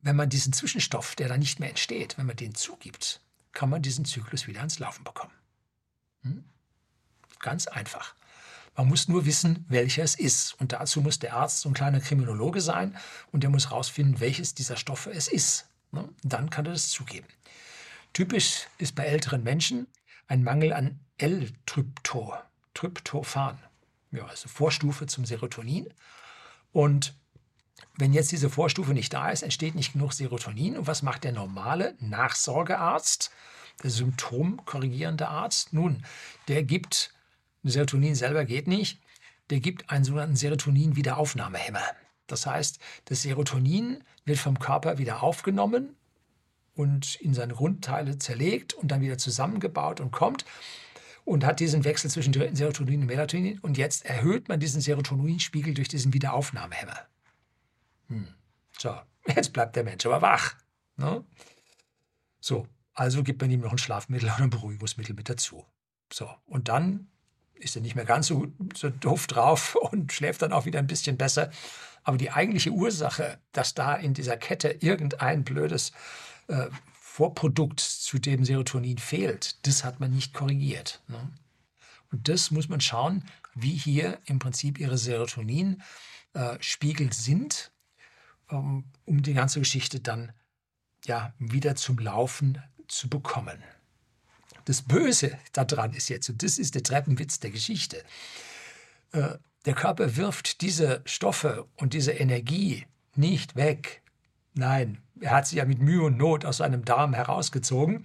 wenn 0.00 0.16
man 0.16 0.28
diesen 0.28 0.52
Zwischenstoff, 0.52 1.14
der 1.14 1.28
da 1.28 1.38
nicht 1.38 1.60
mehr 1.60 1.68
entsteht, 1.68 2.18
wenn 2.18 2.26
man 2.26 2.36
den 2.36 2.56
zugibt, 2.56 3.20
kann 3.53 3.70
man 3.70 3.82
diesen 3.82 4.05
Zyklus 4.05 4.46
wieder 4.46 4.61
ans 4.61 4.78
Laufen 4.78 5.05
bekommen. 5.05 5.32
Hm? 6.22 6.44
Ganz 7.40 7.66
einfach. 7.66 8.14
Man 8.76 8.88
muss 8.88 9.09
nur 9.09 9.26
wissen, 9.26 9.66
welcher 9.68 10.03
es 10.03 10.14
ist. 10.14 10.55
Und 10.59 10.72
dazu 10.72 11.03
muss 11.03 11.18
der 11.18 11.34
Arzt 11.34 11.61
so 11.61 11.68
ein 11.68 11.74
kleiner 11.74 12.00
Kriminologe 12.00 12.61
sein 12.61 12.96
und 13.30 13.42
der 13.42 13.50
muss 13.50 13.70
herausfinden, 13.70 14.20
welches 14.20 14.55
dieser 14.55 14.76
Stoffe 14.76 15.11
es 15.11 15.28
ist. 15.28 15.66
Ne? 15.90 16.09
Dann 16.22 16.48
kann 16.48 16.64
er 16.66 16.72
das 16.72 16.88
zugeben. 16.88 17.26
Typisch 18.12 18.66
ist 18.78 18.94
bei 18.94 19.05
älteren 19.05 19.42
Menschen 19.42 19.86
ein 20.26 20.42
Mangel 20.42 20.72
an 20.72 21.00
L-Trypto, 21.18 22.34
Tryptophan, 22.74 23.59
ja, 24.11 24.24
also 24.26 24.48
Vorstufe 24.48 25.07
zum 25.07 25.24
Serotonin. 25.24 25.92
Und 26.72 27.14
wenn 27.97 28.12
jetzt 28.12 28.32
diese 28.32 28.51
Vorstufe 28.51 28.95
nicht 28.95 29.12
da 29.12 29.30
ist, 29.30 29.43
entsteht 29.43 29.74
nicht 29.74 29.93
genug 29.93 30.12
Serotonin. 30.12 30.76
Und 30.78 30.86
was 30.86 31.03
macht 31.03 31.24
der 31.24 31.32
normale 31.32 31.95
Nachsorgearzt, 32.01 33.30
der 33.82 33.90
symptomkorrigierende 33.90 35.28
Arzt? 35.28 35.72
Nun, 35.72 36.05
der 36.49 36.62
gibt 36.62 37.12
Serotonin 37.62 38.14
selber 38.14 38.45
geht 38.45 38.66
nicht. 38.66 39.01
Der 39.51 39.61
gibt 39.61 39.90
einen 39.90 40.05
sogenannten 40.05 40.36
Serotonin-Wiederaufnahmehemmer. 40.36 41.82
Das 42.26 42.47
heißt, 42.47 42.78
das 43.07 43.22
Serotonin 43.22 44.03
wird 44.24 44.38
vom 44.38 44.59
Körper 44.59 44.99
wieder 44.99 45.22
aufgenommen 45.22 45.97
und 46.74 47.16
in 47.16 47.34
seine 47.34 47.55
Grundteile 47.55 48.18
zerlegt 48.18 48.72
und 48.74 48.90
dann 48.90 49.01
wieder 49.03 49.18
zusammengebaut 49.18 50.01
und 50.01 50.11
kommt 50.11 50.45
und 51.24 51.45
hat 51.45 51.61
diesen 51.61 51.84
Wechsel 51.84 52.11
zwischen 52.11 52.32
Serotonin 52.32 53.03
und 53.03 53.07
Melatonin. 53.07 53.59
Und 53.61 53.76
jetzt 53.76 54.07
erhöht 54.07 54.49
man 54.49 54.59
diesen 54.59 54.80
Serotoninspiegel 54.80 55.74
durch 55.74 55.88
diesen 55.88 56.14
Wiederaufnahmehemmer. 56.14 56.99
Hm. 58.12 58.28
So, 58.78 58.94
jetzt 59.26 59.52
bleibt 59.52 59.76
der 59.76 59.84
Mensch 59.84 60.04
aber 60.06 60.22
wach. 60.22 60.54
Ne? 60.96 61.24
So, 62.40 62.66
also 62.94 63.22
gibt 63.22 63.40
man 63.40 63.50
ihm 63.50 63.60
noch 63.60 63.72
ein 63.72 63.78
Schlafmittel 63.78 64.28
oder 64.28 64.42
ein 64.42 64.50
Beruhigungsmittel 64.50 65.14
mit 65.14 65.28
dazu. 65.28 65.66
So, 66.12 66.30
und 66.44 66.68
dann 66.68 67.08
ist 67.54 67.76
er 67.76 67.82
nicht 67.82 67.94
mehr 67.94 68.04
ganz 68.04 68.26
so, 68.26 68.48
so 68.74 68.90
doof 68.90 69.26
drauf 69.26 69.74
und 69.76 70.12
schläft 70.12 70.42
dann 70.42 70.52
auch 70.52 70.66
wieder 70.66 70.78
ein 70.78 70.86
bisschen 70.86 71.16
besser. 71.16 71.50
Aber 72.04 72.18
die 72.18 72.32
eigentliche 72.32 72.70
Ursache, 72.70 73.38
dass 73.52 73.74
da 73.74 73.94
in 73.94 74.14
dieser 74.14 74.36
Kette 74.36 74.76
irgendein 74.80 75.44
blödes 75.44 75.92
äh, 76.48 76.66
Vorprodukt 76.90 77.78
zu 77.80 78.18
dem 78.18 78.44
Serotonin 78.44 78.98
fehlt, 78.98 79.64
das 79.66 79.84
hat 79.84 80.00
man 80.00 80.10
nicht 80.10 80.34
korrigiert. 80.34 81.00
Ne? 81.08 81.30
Und 82.10 82.28
das 82.28 82.50
muss 82.50 82.68
man 82.68 82.80
schauen, 82.80 83.24
wie 83.54 83.76
hier 83.76 84.18
im 84.24 84.38
Prinzip 84.38 84.80
ihre 84.80 84.96
Serotonin-Spiegel 84.98 87.08
äh, 87.08 87.12
sind, 87.12 87.71
um, 88.53 88.84
um 89.05 89.22
die 89.22 89.34
ganze 89.34 89.59
Geschichte 89.59 90.00
dann 90.00 90.32
ja 91.05 91.34
wieder 91.38 91.74
zum 91.74 91.98
Laufen 91.98 92.62
zu 92.88 93.09
bekommen. 93.09 93.62
Das 94.64 94.82
Böse 94.82 95.38
daran 95.53 95.92
ist 95.92 96.09
jetzt, 96.09 96.28
und 96.28 96.42
das 96.42 96.59
ist 96.59 96.74
der 96.74 96.82
Treppenwitz 96.82 97.40
der 97.40 97.50
Geschichte, 97.50 98.05
äh, 99.12 99.36
der 99.64 99.74
Körper 99.74 100.16
wirft 100.16 100.61
diese 100.61 101.03
Stoffe 101.05 101.66
und 101.76 101.94
diese 101.94 102.12
Energie 102.12 102.86
nicht 103.14 103.57
weg. 103.57 104.03
Nein, 104.55 104.98
er 105.20 105.30
hat 105.30 105.46
sie 105.46 105.57
ja 105.57 105.64
mit 105.64 105.80
Mühe 105.80 106.03
und 106.03 106.18
Not 106.18 106.44
aus 106.44 106.59
seinem 106.59 106.84
Darm 106.84 107.14
herausgezogen. 107.14 108.05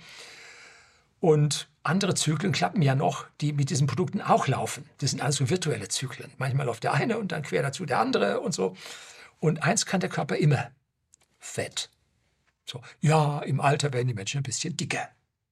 Und 1.19 1.67
andere 1.81 2.13
Zyklen 2.13 2.51
klappen 2.51 2.81
ja 2.83 2.93
noch, 2.93 3.25
die 3.41 3.53
mit 3.53 3.71
diesen 3.71 3.87
Produkten 3.87 4.21
auch 4.21 4.47
laufen. 4.47 4.87
Das 4.99 5.11
sind 5.11 5.21
also 5.21 5.49
virtuelle 5.49 5.87
Zyklen. 5.87 6.31
Manchmal 6.37 6.67
läuft 6.67 6.83
der 6.83 6.93
eine 6.93 7.17
und 7.17 7.31
dann 7.31 7.41
quer 7.41 7.63
dazu 7.63 7.85
der 7.85 7.99
andere 7.99 8.39
und 8.39 8.53
so. 8.53 8.75
Und 9.39 9.63
eins 9.63 9.85
kann 9.85 9.99
der 9.99 10.09
Körper 10.09 10.35
immer. 10.37 10.71
Fett. 11.39 11.89
So, 12.65 12.81
ja, 12.99 13.39
im 13.39 13.61
Alter 13.61 13.93
werden 13.93 14.07
die 14.07 14.13
Menschen 14.13 14.39
ein 14.39 14.43
bisschen 14.43 14.75
dicker. 14.75 15.09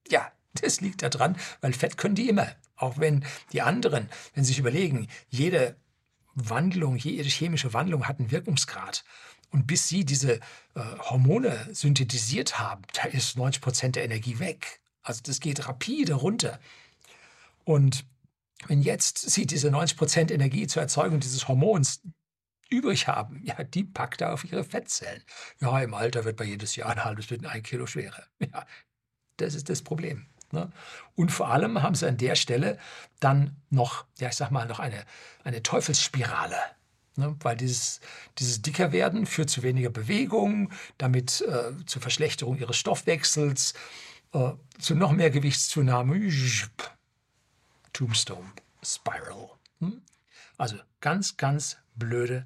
Ja, 0.10 0.32
das 0.62 0.82
liegt 0.82 1.02
daran, 1.02 1.38
weil 1.62 1.74
Fett 1.74 1.98
können 1.98 2.16
die 2.16 2.30
immer. 2.30 2.48
Auch 2.76 2.98
wenn 2.98 3.26
die 3.54 3.62
anderen, 3.62 4.10
wenn 4.34 4.44
sie 4.44 4.50
sich 4.50 4.60
überlegen, 4.60 5.08
jede 5.30 5.78
Wandlung, 6.34 6.98
jede 6.98 7.30
chemische 7.30 7.74
Wandlung 7.74 8.08
hat 8.08 8.20
einen 8.20 8.32
Wirkungsgrad. 8.32 9.06
Und 9.52 9.68
bis 9.68 9.88
sie 9.88 10.04
diese 10.04 10.34
äh, 10.34 10.40
Hormone 11.00 11.70
synthetisiert 11.72 12.60
haben, 12.60 12.82
da 12.94 13.04
ist 13.04 13.38
90 13.38 13.62
Prozent 13.62 13.96
der 13.96 14.04
Energie 14.04 14.40
weg. 14.40 14.82
Also 15.02 15.22
das 15.24 15.40
geht 15.40 15.68
rapide 15.68 16.16
runter. 16.16 16.60
Und 17.64 18.06
wenn 18.68 18.82
jetzt 18.82 19.18
sie 19.18 19.46
diese 19.46 19.72
90 19.72 19.98
Prozent 19.98 20.32
Energie 20.32 20.68
zur 20.68 20.82
Erzeugung 20.82 21.20
dieses 21.22 21.48
Hormons 21.48 22.02
übrig 22.70 23.08
haben, 23.08 23.42
ja, 23.44 23.64
die 23.64 23.84
packt 23.84 24.22
er 24.22 24.34
auf 24.34 24.44
ihre 24.44 24.64
Fettzellen. 24.64 25.24
Ja, 25.60 25.80
im 25.82 25.94
Alter 25.94 26.26
wird 26.26 26.40
man 26.40 26.48
jedes 26.48 26.76
Jahr 26.76 26.90
ein 26.90 27.04
halbes 27.04 27.28
bis 27.28 27.44
ein 27.44 27.64
Kilo 27.64 27.86
schwerer. 27.86 28.24
Ja, 28.40 28.66
das 29.38 29.54
ist 29.54 29.70
das 29.70 29.82
Problem. 29.82 30.28
Ne? 30.52 30.72
Und 31.16 31.32
vor 31.32 31.50
allem 31.50 31.82
haben 31.82 31.96
sie 31.96 32.08
an 32.08 32.18
der 32.18 32.36
Stelle 32.36 32.78
dann 33.20 33.56
noch, 33.70 34.06
ja, 34.20 34.30
ich 34.30 34.36
sag 34.36 34.52
mal, 34.52 34.66
noch 34.66 34.80
eine, 34.80 35.06
eine 35.44 35.64
Teufelsspirale. 35.64 36.58
Ne? 37.16 37.36
Weil 37.40 37.58
dieses, 37.58 38.00
dieses 38.38 38.62
Dickerwerden 38.62 39.26
führt 39.26 39.50
zu 39.50 39.64
weniger 39.64 39.90
Bewegung, 39.90 40.72
damit 40.98 41.42
äh, 41.42 41.74
zur 41.86 42.02
Verschlechterung 42.02 42.58
ihres 42.58 42.78
Stoffwechsels, 42.78 43.74
äh, 44.34 44.52
zu 44.80 44.96
noch 44.96 45.12
mehr 45.12 45.30
Gewichtszunahme. 45.30 46.32
Tombstone 47.94 48.52
Spiral. 48.84 49.50
Hm? 49.80 50.02
Also 50.58 50.78
ganz, 51.00 51.38
ganz 51.38 51.78
blöde 51.96 52.46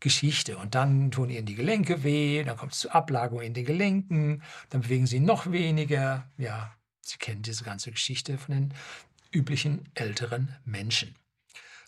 Geschichte. 0.00 0.58
Und 0.58 0.74
dann 0.74 1.10
tun 1.10 1.30
ihnen 1.30 1.46
die 1.46 1.54
Gelenke 1.54 2.04
weh, 2.04 2.42
dann 2.44 2.56
kommt 2.56 2.72
es 2.72 2.80
zu 2.80 2.90
Ablagerung 2.90 3.42
in 3.42 3.54
den 3.54 3.64
Gelenken, 3.64 4.42
dann 4.70 4.82
bewegen 4.82 5.06
sie 5.06 5.20
noch 5.20 5.50
weniger. 5.50 6.30
Ja, 6.36 6.74
Sie 7.04 7.18
kennen 7.18 7.42
diese 7.42 7.64
ganze 7.64 7.90
Geschichte 7.90 8.38
von 8.38 8.54
den 8.54 8.74
üblichen 9.30 9.88
älteren 9.94 10.56
Menschen. 10.64 11.14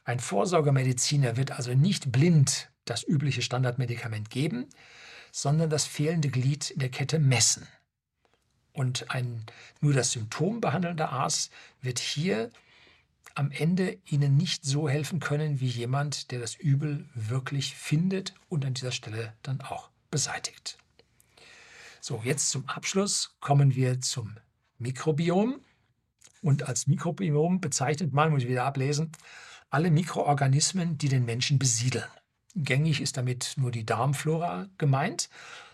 Ein 0.04 0.20
Vorsorgermediziner 0.20 1.36
wird 1.36 1.52
also 1.52 1.74
nicht 1.74 2.12
blind 2.12 2.70
das 2.84 3.02
übliche 3.02 3.42
Standardmedikament 3.42 4.30
geben, 4.30 4.68
sondern 5.32 5.70
das 5.70 5.84
fehlende 5.84 6.28
Glied 6.28 6.70
in 6.70 6.78
der 6.78 6.90
Kette 6.90 7.18
messen. 7.18 7.66
Und 8.72 9.10
ein 9.10 9.44
nur 9.80 9.94
das 9.94 10.12
Symptom 10.12 10.60
behandelnder 10.60 11.10
Arzt 11.10 11.50
wird 11.80 11.98
hier 11.98 12.50
am 13.36 13.50
Ende 13.50 13.98
Ihnen 14.06 14.36
nicht 14.36 14.64
so 14.64 14.88
helfen 14.88 15.20
können 15.20 15.60
wie 15.60 15.66
jemand, 15.66 16.30
der 16.30 16.40
das 16.40 16.54
Übel 16.54 17.06
wirklich 17.14 17.76
findet 17.76 18.34
und 18.48 18.64
an 18.64 18.74
dieser 18.74 18.92
Stelle 18.92 19.34
dann 19.42 19.60
auch 19.60 19.90
beseitigt. 20.10 20.78
So, 22.00 22.22
jetzt 22.24 22.50
zum 22.50 22.66
Abschluss 22.66 23.36
kommen 23.40 23.74
wir 23.74 24.00
zum 24.00 24.36
Mikrobiom. 24.78 25.60
Und 26.40 26.66
als 26.66 26.86
Mikrobiom 26.86 27.60
bezeichnet 27.60 28.12
man, 28.12 28.30
muss 28.30 28.42
ich 28.42 28.48
wieder 28.48 28.64
ablesen, 28.64 29.12
alle 29.68 29.90
Mikroorganismen, 29.90 30.96
die 30.96 31.08
den 31.08 31.26
Menschen 31.26 31.58
besiedeln. 31.58 32.08
Gängig 32.54 33.02
ist 33.02 33.18
damit 33.18 33.54
nur 33.56 33.70
die 33.70 33.84
Darmflora 33.84 34.68
gemeint, 34.78 35.28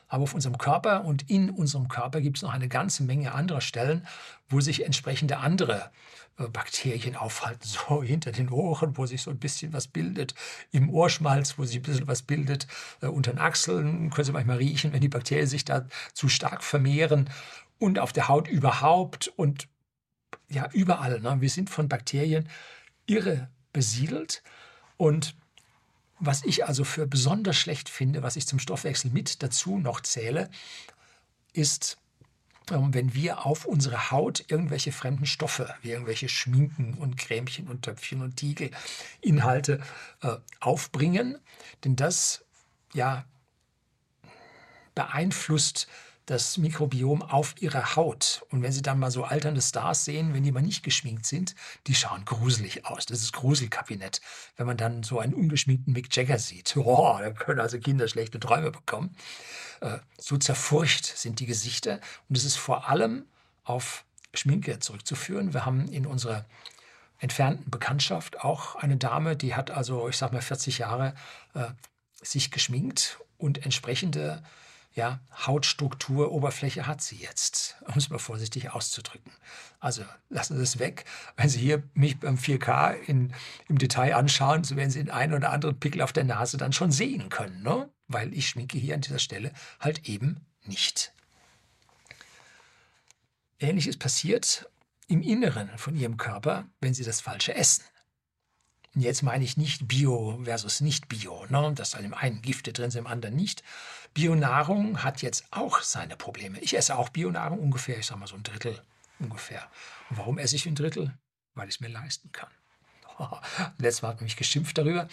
aber 0.08 0.24
auf 0.24 0.34
unserem 0.34 0.58
Körper 0.58 1.04
und 1.04 1.30
in 1.30 1.48
unserem 1.48 1.86
Körper 1.86 2.20
gibt 2.20 2.38
es 2.38 2.42
noch 2.42 2.52
eine 2.52 2.68
ganze 2.68 3.04
Menge 3.04 3.32
anderer 3.32 3.60
Stellen, 3.60 4.06
wo 4.48 4.60
sich 4.60 4.84
entsprechende 4.84 5.38
andere 5.38 5.92
Bakterien 6.48 7.16
aufhalten, 7.16 7.62
so 7.66 8.02
hinter 8.02 8.32
den 8.32 8.50
Ohren, 8.50 8.96
wo 8.96 9.06
sich 9.06 9.22
so 9.22 9.30
ein 9.30 9.38
bisschen 9.38 9.72
was 9.72 9.88
bildet, 9.88 10.34
im 10.70 10.90
Ohrschmalz, 10.90 11.58
wo 11.58 11.64
sich 11.64 11.76
ein 11.76 11.82
bisschen 11.82 12.08
was 12.08 12.22
bildet, 12.22 12.66
äh, 13.00 13.06
unter 13.06 13.32
den 13.32 13.38
Achseln 13.38 14.10
können 14.10 14.24
Sie 14.24 14.32
manchmal 14.32 14.58
riechen, 14.58 14.92
wenn 14.92 15.00
die 15.00 15.08
Bakterien 15.08 15.46
sich 15.46 15.64
da 15.64 15.86
zu 16.12 16.28
stark 16.28 16.62
vermehren 16.62 17.30
und 17.78 17.98
auf 17.98 18.12
der 18.12 18.28
Haut 18.28 18.48
überhaupt 18.48 19.28
und 19.36 19.68
ja, 20.48 20.68
überall. 20.72 21.20
Ne? 21.20 21.40
Wir 21.40 21.50
sind 21.50 21.70
von 21.70 21.88
Bakterien 21.88 22.48
irre 23.06 23.48
besiedelt 23.72 24.42
und 24.96 25.34
was 26.24 26.44
ich 26.44 26.66
also 26.66 26.84
für 26.84 27.06
besonders 27.06 27.56
schlecht 27.56 27.88
finde, 27.88 28.22
was 28.22 28.36
ich 28.36 28.46
zum 28.46 28.60
Stoffwechsel 28.60 29.10
mit 29.10 29.42
dazu 29.42 29.78
noch 29.78 30.00
zähle, 30.00 30.50
ist, 31.52 31.98
wenn 32.68 33.14
wir 33.14 33.44
auf 33.44 33.64
unsere 33.64 34.10
Haut 34.10 34.44
irgendwelche 34.48 34.92
fremden 34.92 35.26
Stoffe, 35.26 35.74
wie 35.82 35.90
irgendwelche 35.90 36.28
Schminken 36.28 36.94
und 36.94 37.16
Cremchen 37.16 37.68
und 37.68 37.82
Töpfchen 37.82 38.22
und 38.22 38.36
Tiegelinhalte 38.36 39.80
äh, 40.22 40.36
aufbringen. 40.60 41.38
Denn 41.84 41.96
das 41.96 42.44
ja 42.94 43.24
beeinflusst 44.94 45.88
das 46.32 46.56
Mikrobiom 46.56 47.22
auf 47.22 47.60
ihrer 47.60 47.94
Haut. 47.94 48.44
Und 48.50 48.62
wenn 48.62 48.72
Sie 48.72 48.80
dann 48.80 48.98
mal 48.98 49.10
so 49.10 49.24
alternde 49.24 49.60
Stars 49.60 50.06
sehen, 50.06 50.32
wenn 50.32 50.42
die 50.42 50.50
mal 50.50 50.62
nicht 50.62 50.82
geschminkt 50.82 51.26
sind, 51.26 51.54
die 51.86 51.94
schauen 51.94 52.24
gruselig 52.24 52.86
aus. 52.86 53.04
Das 53.04 53.22
ist 53.22 53.32
Gruselkabinett. 53.32 54.22
Wenn 54.56 54.66
man 54.66 54.78
dann 54.78 55.02
so 55.02 55.18
einen 55.18 55.34
ungeschminkten 55.34 55.92
Mick 55.92 56.14
Jagger 56.16 56.38
sieht, 56.38 56.74
oh, 56.76 57.18
da 57.20 57.30
können 57.30 57.60
also 57.60 57.78
Kinder 57.78 58.08
schlechte 58.08 58.40
Träume 58.40 58.70
bekommen. 58.70 59.14
Äh, 59.80 59.98
so 60.18 60.38
zerfurcht 60.38 61.04
sind 61.04 61.38
die 61.38 61.46
Gesichter. 61.46 62.00
Und 62.28 62.36
es 62.38 62.44
ist 62.44 62.56
vor 62.56 62.88
allem 62.88 63.26
auf 63.64 64.04
Schminke 64.32 64.78
zurückzuführen. 64.78 65.52
Wir 65.52 65.66
haben 65.66 65.86
in 65.88 66.06
unserer 66.06 66.46
entfernten 67.18 67.70
Bekanntschaft 67.70 68.40
auch 68.40 68.76
eine 68.76 68.96
Dame, 68.96 69.36
die 69.36 69.54
hat 69.54 69.70
also, 69.70 70.08
ich 70.08 70.16
sag 70.16 70.32
mal, 70.32 70.40
40 70.40 70.78
Jahre 70.78 71.14
äh, 71.54 71.66
sich 72.22 72.50
geschminkt 72.50 73.20
und 73.36 73.64
entsprechende 73.64 74.42
ja, 74.94 75.20
Hautstruktur, 75.46 76.32
Oberfläche 76.32 76.86
hat 76.86 77.00
sie 77.00 77.16
jetzt, 77.16 77.76
um 77.86 77.94
es 77.96 78.10
mal 78.10 78.18
vorsichtig 78.18 78.70
auszudrücken. 78.70 79.32
Also 79.80 80.04
lassen 80.28 80.56
Sie 80.56 80.62
es 80.62 80.78
weg. 80.78 81.06
Wenn 81.36 81.48
Sie 81.48 81.58
hier 81.58 81.82
mich 81.94 82.20
beim 82.20 82.36
4K 82.36 82.94
in, 82.94 83.34
im 83.68 83.78
Detail 83.78 84.14
anschauen, 84.14 84.64
so 84.64 84.76
werden 84.76 84.90
Sie 84.90 85.02
den 85.02 85.10
einen 85.10 85.34
oder 85.34 85.50
anderen 85.50 85.80
Pickel 85.80 86.02
auf 86.02 86.12
der 86.12 86.24
Nase 86.24 86.56
dann 86.56 86.72
schon 86.72 86.92
sehen 86.92 87.30
können, 87.30 87.62
ne? 87.62 87.88
weil 88.06 88.34
ich 88.34 88.48
schminke 88.48 88.78
hier 88.78 88.94
an 88.94 89.00
dieser 89.00 89.18
Stelle 89.18 89.52
halt 89.80 90.08
eben 90.08 90.46
nicht. 90.64 91.12
Ähnliches 93.58 93.96
passiert 93.96 94.68
im 95.08 95.22
Inneren 95.22 95.70
von 95.78 95.96
Ihrem 95.96 96.16
Körper, 96.16 96.66
wenn 96.80 96.94
Sie 96.94 97.04
das 97.04 97.20
Falsche 97.20 97.54
essen. 97.54 97.84
Und 98.94 99.00
jetzt 99.00 99.22
meine 99.22 99.42
ich 99.42 99.56
nicht 99.56 99.88
Bio 99.88 100.38
versus 100.44 100.80
nicht 100.82 101.08
Bio, 101.08 101.46
ne? 101.48 101.72
dass 101.74 101.94
an 101.94 102.02
dem 102.02 102.14
einen 102.14 102.42
Gifte 102.42 102.72
drin 102.72 102.90
sind, 102.90 103.00
im 103.00 103.06
anderen 103.06 103.34
nicht. 103.34 103.62
Bionahrung 104.14 105.02
hat 105.02 105.22
jetzt 105.22 105.44
auch 105.50 105.80
seine 105.80 106.16
Probleme. 106.16 106.58
Ich 106.60 106.76
esse 106.76 106.96
auch 106.96 107.08
Bionahrung 107.08 107.58
ungefähr, 107.58 107.98
ich 107.98 108.06
sage 108.06 108.20
mal 108.20 108.26
so 108.26 108.36
ein 108.36 108.42
Drittel 108.42 108.80
ungefähr. 109.18 109.62
Und 110.10 110.18
warum 110.18 110.38
esse 110.38 110.56
ich 110.56 110.66
ein 110.66 110.74
Drittel? 110.74 111.12
Weil 111.54 111.68
ich 111.68 111.76
es 111.76 111.80
mir 111.80 111.88
leisten 111.88 112.30
kann. 112.32 112.50
Letztes 113.78 114.02
Mal 114.02 114.08
hat 114.08 114.16
man 114.16 114.24
mich 114.24 114.36
geschimpft 114.36 114.76
darüber, 114.76 115.08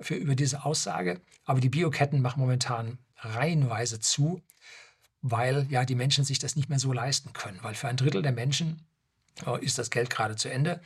für, 0.00 0.14
über 0.14 0.34
diese 0.34 0.64
Aussage. 0.64 1.20
Aber 1.44 1.60
die 1.60 1.68
Bioketten 1.68 2.20
machen 2.22 2.40
momentan 2.40 2.98
reihenweise 3.18 4.00
zu, 4.00 4.42
weil 5.22 5.66
ja 5.70 5.84
die 5.84 5.94
Menschen 5.94 6.24
sich 6.24 6.38
das 6.38 6.56
nicht 6.56 6.68
mehr 6.68 6.78
so 6.78 6.92
leisten 6.92 7.32
können. 7.32 7.58
Weil 7.62 7.74
für 7.74 7.88
ein 7.88 7.96
Drittel 7.96 8.22
der 8.22 8.32
Menschen 8.32 8.86
äh, 9.46 9.64
ist 9.64 9.78
das 9.78 9.90
Geld 9.90 10.10
gerade 10.10 10.36
zu 10.36 10.50
Ende. 10.50 10.80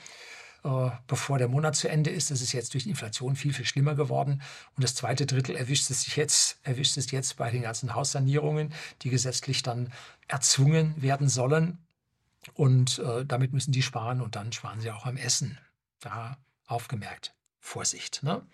Äh, 0.68 0.90
bevor 1.06 1.38
der 1.38 1.48
Monat 1.48 1.76
zu 1.76 1.88
Ende 1.88 2.10
ist. 2.10 2.30
Das 2.30 2.42
ist 2.42 2.52
jetzt 2.52 2.74
durch 2.74 2.84
die 2.84 2.90
Inflation 2.90 3.36
viel, 3.36 3.54
viel 3.54 3.64
schlimmer 3.64 3.94
geworden. 3.94 4.42
Und 4.76 4.84
das 4.84 4.94
zweite 4.94 5.24
Drittel 5.24 5.56
erwischt 5.56 5.88
es 5.88 6.14
jetzt, 6.14 6.58
erwischt 6.62 6.98
es 6.98 7.10
jetzt 7.10 7.38
bei 7.38 7.50
den 7.50 7.62
ganzen 7.62 7.94
Haussanierungen, 7.94 8.74
die 9.00 9.08
gesetzlich 9.08 9.62
dann 9.62 9.90
erzwungen 10.26 11.00
werden 11.00 11.30
sollen. 11.30 11.78
Und 12.52 12.98
äh, 12.98 13.24
damit 13.24 13.54
müssen 13.54 13.72
die 13.72 13.82
sparen 13.82 14.20
und 14.20 14.36
dann 14.36 14.52
sparen 14.52 14.80
sie 14.80 14.90
auch 14.90 15.06
am 15.06 15.16
Essen. 15.16 15.58
Da 16.00 16.36
aufgemerkt. 16.66 17.34
Vorsicht. 17.60 18.22
Ne? 18.22 18.46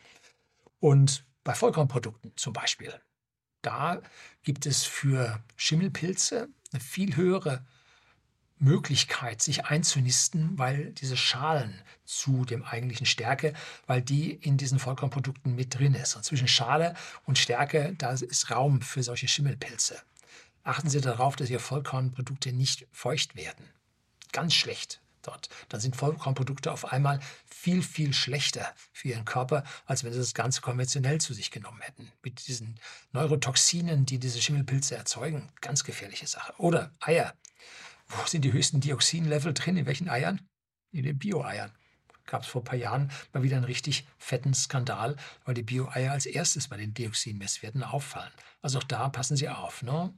Und 0.78 1.24
bei 1.42 1.54
Vollkornprodukten 1.54 2.32
zum 2.36 2.52
Beispiel, 2.52 2.94
da 3.60 4.00
gibt 4.44 4.66
es 4.66 4.84
für 4.84 5.42
Schimmelpilze 5.56 6.48
eine 6.72 6.80
viel 6.80 7.16
höhere 7.16 7.64
Möglichkeit, 8.58 9.42
sich 9.42 9.66
einzunisten, 9.66 10.58
weil 10.58 10.92
diese 10.92 11.16
Schalen 11.16 11.82
zu 12.04 12.44
dem 12.44 12.64
eigentlichen 12.64 13.06
Stärke, 13.06 13.52
weil 13.86 14.00
die 14.00 14.32
in 14.32 14.56
diesen 14.56 14.78
Vollkornprodukten 14.78 15.54
mit 15.54 15.78
drin 15.78 15.94
ist. 15.94 16.16
Und 16.16 16.24
zwischen 16.24 16.48
Schale 16.48 16.94
und 17.24 17.38
Stärke, 17.38 17.94
da 17.98 18.12
ist 18.12 18.50
Raum 18.50 18.80
für 18.80 19.02
solche 19.02 19.28
Schimmelpilze. 19.28 20.00
Achten 20.62 20.88
Sie 20.88 21.00
darauf, 21.00 21.36
dass 21.36 21.50
Ihre 21.50 21.60
Vollkornprodukte 21.60 22.52
nicht 22.52 22.86
feucht 22.90 23.36
werden. 23.36 23.68
Ganz 24.32 24.54
schlecht 24.54 25.00
dort. 25.26 25.48
Dann 25.68 25.80
sind 25.80 25.96
Vollkornprodukte 25.96 26.72
auf 26.72 26.92
einmal 26.92 27.20
viel, 27.46 27.82
viel 27.82 28.12
schlechter 28.14 28.74
für 28.92 29.08
Ihren 29.08 29.24
Körper, 29.24 29.64
als 29.86 30.04
wenn 30.04 30.12
Sie 30.12 30.18
das 30.18 30.34
Ganze 30.34 30.60
konventionell 30.60 31.20
zu 31.20 31.34
sich 31.34 31.50
genommen 31.50 31.80
hätten. 31.80 32.12
Mit 32.22 32.46
diesen 32.46 32.78
Neurotoxinen, 33.12 34.06
die 34.06 34.18
diese 34.18 34.40
Schimmelpilze 34.40 34.96
erzeugen, 34.96 35.50
ganz 35.60 35.84
gefährliche 35.84 36.26
Sache. 36.26 36.54
Oder 36.58 36.92
Eier. 37.00 37.34
Wo 38.16 38.26
sind 38.26 38.44
die 38.44 38.52
höchsten 38.52 38.80
Dioxinlevel 38.80 39.54
drin? 39.54 39.76
In 39.76 39.86
welchen 39.86 40.08
Eiern? 40.08 40.40
In 40.92 41.04
den 41.04 41.18
Bio-Eiern. 41.18 41.72
Gab 42.26 42.42
es 42.42 42.48
vor 42.48 42.62
ein 42.62 42.64
paar 42.64 42.78
Jahren 42.78 43.10
mal 43.32 43.42
wieder 43.42 43.56
einen 43.56 43.64
richtig 43.64 44.06
fetten 44.18 44.54
Skandal, 44.54 45.16
weil 45.44 45.54
die 45.54 45.62
Bio-Eier 45.62 46.12
als 46.12 46.26
erstes 46.26 46.68
bei 46.68 46.76
den 46.76 46.94
Dioxinmesswerten 46.94 47.82
auffallen. 47.82 48.32
Also 48.62 48.78
auch 48.78 48.84
da 48.84 49.08
passen 49.08 49.36
Sie 49.36 49.48
auf. 49.48 49.82
Ne? 49.82 50.14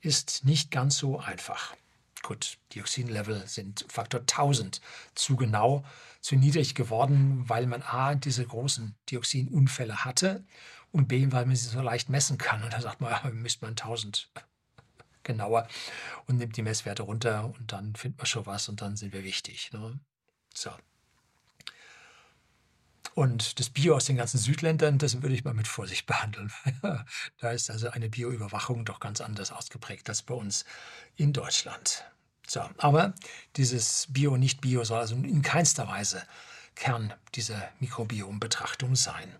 Ist 0.00 0.44
nicht 0.44 0.70
ganz 0.70 0.98
so 0.98 1.18
einfach. 1.18 1.74
Gut, 2.22 2.58
Dioxinlevel 2.74 3.46
sind 3.46 3.86
Faktor 3.88 4.20
1000 4.20 4.80
zu 5.14 5.36
genau, 5.36 5.84
zu 6.20 6.36
niedrig 6.36 6.74
geworden, 6.74 7.48
weil 7.48 7.66
man 7.66 7.82
A, 7.82 8.16
diese 8.16 8.44
großen 8.44 8.96
Dioxinunfälle 9.08 10.04
hatte 10.04 10.44
und 10.90 11.06
B, 11.06 11.30
weil 11.30 11.46
man 11.46 11.56
sie 11.56 11.68
so 11.68 11.80
leicht 11.80 12.08
messen 12.08 12.36
kann. 12.36 12.64
Und 12.64 12.72
da 12.72 12.80
sagt 12.80 13.00
man, 13.00 13.12
ja, 13.12 13.30
müsste 13.32 13.64
man 13.64 13.72
1000 13.72 14.30
genauer 15.28 15.68
und 16.26 16.38
nimmt 16.38 16.56
die 16.56 16.62
Messwerte 16.62 17.04
runter 17.04 17.44
und 17.44 17.72
dann 17.72 17.94
findet 17.94 18.18
man 18.18 18.26
schon 18.26 18.46
was 18.46 18.68
und 18.68 18.82
dann 18.82 18.96
sind 18.96 19.12
wir 19.12 19.22
wichtig. 19.22 19.70
Ne? 19.72 20.00
So. 20.52 20.72
Und 23.14 23.58
das 23.58 23.70
Bio 23.70 23.96
aus 23.96 24.06
den 24.06 24.16
ganzen 24.16 24.38
Südländern, 24.38 24.98
das 24.98 25.22
würde 25.22 25.34
ich 25.34 25.44
mal 25.44 25.54
mit 25.54 25.68
Vorsicht 25.68 26.06
behandeln. 26.06 26.52
da 27.38 27.50
ist 27.50 27.70
also 27.70 27.90
eine 27.90 28.08
Bioüberwachung 28.08 28.84
doch 28.84 29.00
ganz 29.00 29.20
anders 29.20 29.52
ausgeprägt 29.52 30.08
als 30.08 30.22
bei 30.22 30.34
uns 30.34 30.64
in 31.16 31.32
Deutschland. 31.32 32.04
So, 32.46 32.62
aber 32.78 33.14
dieses 33.56 34.06
Bio, 34.08 34.36
nicht 34.36 34.60
Bio 34.60 34.84
soll 34.84 35.00
also 35.00 35.14
in 35.14 35.42
keinster 35.42 35.86
Weise 35.86 36.22
Kern 36.76 37.12
dieser 37.34 37.68
Mikrobiombetrachtung 37.80 38.94
sein. 38.94 39.34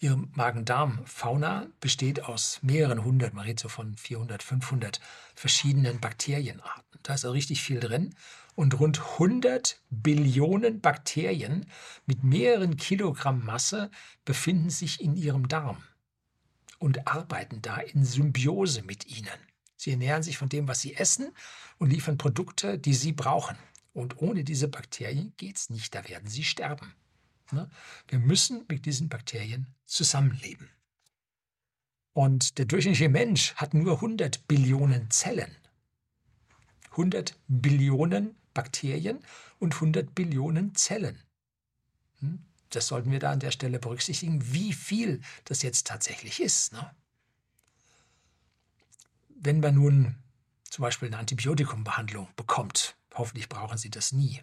Ihre 0.00 0.16
Magen-Darm-Fauna 0.16 1.66
besteht 1.80 2.22
aus 2.22 2.60
mehreren 2.62 3.02
hundert, 3.02 3.34
man 3.34 3.44
redet 3.44 3.58
so 3.58 3.68
von 3.68 3.96
400, 3.96 4.44
500 4.44 5.00
verschiedenen 5.34 5.98
Bakterienarten. 5.98 7.00
Da 7.02 7.14
ist 7.14 7.24
also 7.24 7.32
richtig 7.32 7.62
viel 7.62 7.80
drin 7.80 8.14
und 8.54 8.78
rund 8.78 9.00
100 9.00 9.80
Billionen 9.90 10.80
Bakterien 10.80 11.66
mit 12.06 12.22
mehreren 12.22 12.76
Kilogramm 12.76 13.44
Masse 13.44 13.90
befinden 14.24 14.70
sich 14.70 15.00
in 15.00 15.16
ihrem 15.16 15.48
Darm 15.48 15.82
und 16.78 17.08
arbeiten 17.08 17.60
da 17.60 17.78
in 17.78 18.04
Symbiose 18.04 18.82
mit 18.82 19.06
ihnen. 19.06 19.28
Sie 19.76 19.90
ernähren 19.90 20.22
sich 20.22 20.38
von 20.38 20.48
dem, 20.48 20.68
was 20.68 20.80
sie 20.80 20.94
essen 20.94 21.32
und 21.78 21.90
liefern 21.90 22.18
Produkte, 22.18 22.78
die 22.78 22.94
sie 22.94 23.12
brauchen. 23.12 23.56
Und 23.94 24.18
ohne 24.22 24.44
diese 24.44 24.68
Bakterien 24.68 25.32
geht 25.36 25.56
es 25.56 25.70
nicht, 25.70 25.92
da 25.94 26.08
werden 26.08 26.28
sie 26.28 26.44
sterben. 26.44 26.94
Ne? 27.52 27.70
Wir 28.08 28.18
müssen 28.18 28.64
mit 28.68 28.86
diesen 28.86 29.08
Bakterien 29.08 29.66
zusammenleben. 29.86 30.70
Und 32.12 32.58
der 32.58 32.64
durchschnittliche 32.64 33.08
Mensch 33.08 33.54
hat 33.54 33.74
nur 33.74 33.94
100 33.94 34.48
Billionen 34.48 35.10
Zellen. 35.10 35.54
100 36.90 37.38
Billionen 37.46 38.34
Bakterien 38.54 39.20
und 39.60 39.74
100 39.74 40.14
Billionen 40.14 40.74
Zellen. 40.74 41.22
Hm? 42.18 42.44
Das 42.70 42.88
sollten 42.88 43.10
wir 43.10 43.20
da 43.20 43.30
an 43.30 43.40
der 43.40 43.52
Stelle 43.52 43.78
berücksichtigen, 43.78 44.52
wie 44.52 44.72
viel 44.72 45.20
das 45.44 45.62
jetzt 45.62 45.86
tatsächlich 45.86 46.40
ist. 46.40 46.72
Ne? 46.72 46.90
Wenn 49.28 49.60
man 49.60 49.76
nun 49.76 50.16
zum 50.68 50.82
Beispiel 50.82 51.08
eine 51.08 51.18
Antibiotikumbehandlung 51.18 52.28
bekommt, 52.36 52.96
hoffentlich 53.14 53.48
brauchen 53.48 53.78
Sie 53.78 53.90
das 53.90 54.12
nie, 54.12 54.42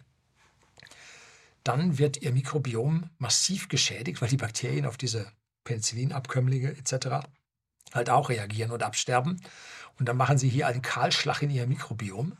dann 1.66 1.98
wird 1.98 2.22
Ihr 2.22 2.32
Mikrobiom 2.32 3.10
massiv 3.18 3.68
geschädigt, 3.68 4.20
weil 4.20 4.28
die 4.28 4.36
Bakterien 4.36 4.86
auf 4.86 4.96
diese 4.96 5.30
Penicillinabkömmlinge 5.64 6.70
etc. 6.76 7.26
halt 7.92 8.10
auch 8.10 8.28
reagieren 8.28 8.70
und 8.70 8.82
absterben. 8.82 9.40
Und 9.98 10.06
dann 10.08 10.16
machen 10.16 10.38
Sie 10.38 10.48
hier 10.48 10.66
einen 10.66 10.82
Kahlschlag 10.82 11.42
in 11.42 11.50
Ihr 11.50 11.66
Mikrobiom. 11.66 12.36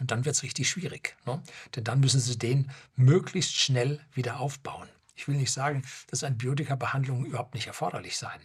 Und 0.00 0.10
dann 0.10 0.24
wird 0.24 0.34
es 0.34 0.42
richtig 0.42 0.68
schwierig. 0.68 1.16
Ne? 1.26 1.42
Denn 1.76 1.84
dann 1.84 2.00
müssen 2.00 2.20
Sie 2.20 2.38
den 2.38 2.70
möglichst 2.96 3.54
schnell 3.56 4.00
wieder 4.12 4.40
aufbauen. 4.40 4.88
Ich 5.14 5.28
will 5.28 5.36
nicht 5.36 5.52
sagen, 5.52 5.84
dass 6.08 6.24
Antibiotika-Behandlungen 6.24 7.26
überhaupt 7.26 7.54
nicht 7.54 7.68
erforderlich 7.68 8.16
seien. 8.16 8.40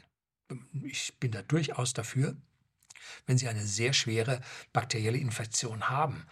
Ich 0.83 1.17
bin 1.19 1.31
da 1.31 1.41
durchaus 1.41 1.93
dafür, 1.93 2.35
wenn 3.25 3.37
Sie 3.37 3.47
eine 3.47 3.65
sehr 3.65 3.93
schwere 3.93 4.41
bakterielle 4.73 5.17
Infektion 5.17 5.89
haben 5.89 6.25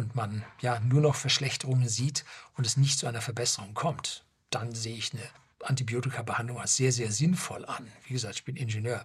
und 0.00 0.14
man 0.14 0.44
ja 0.60 0.80
nur 0.80 1.00
noch 1.00 1.14
Verschlechterungen 1.14 1.88
sieht 1.88 2.24
und 2.56 2.66
es 2.66 2.76
nicht 2.76 2.98
zu 2.98 3.06
einer 3.06 3.20
Verbesserung 3.20 3.74
kommt, 3.74 4.24
dann 4.50 4.74
sehe 4.74 4.96
ich 4.96 5.12
eine 5.12 5.22
Antibiotika-Behandlung 5.62 6.58
als 6.58 6.76
sehr, 6.76 6.92
sehr 6.92 7.12
sinnvoll 7.12 7.64
an. 7.66 7.86
Wie 8.06 8.14
gesagt, 8.14 8.36
ich 8.36 8.44
bin 8.44 8.56
Ingenieur. 8.56 9.04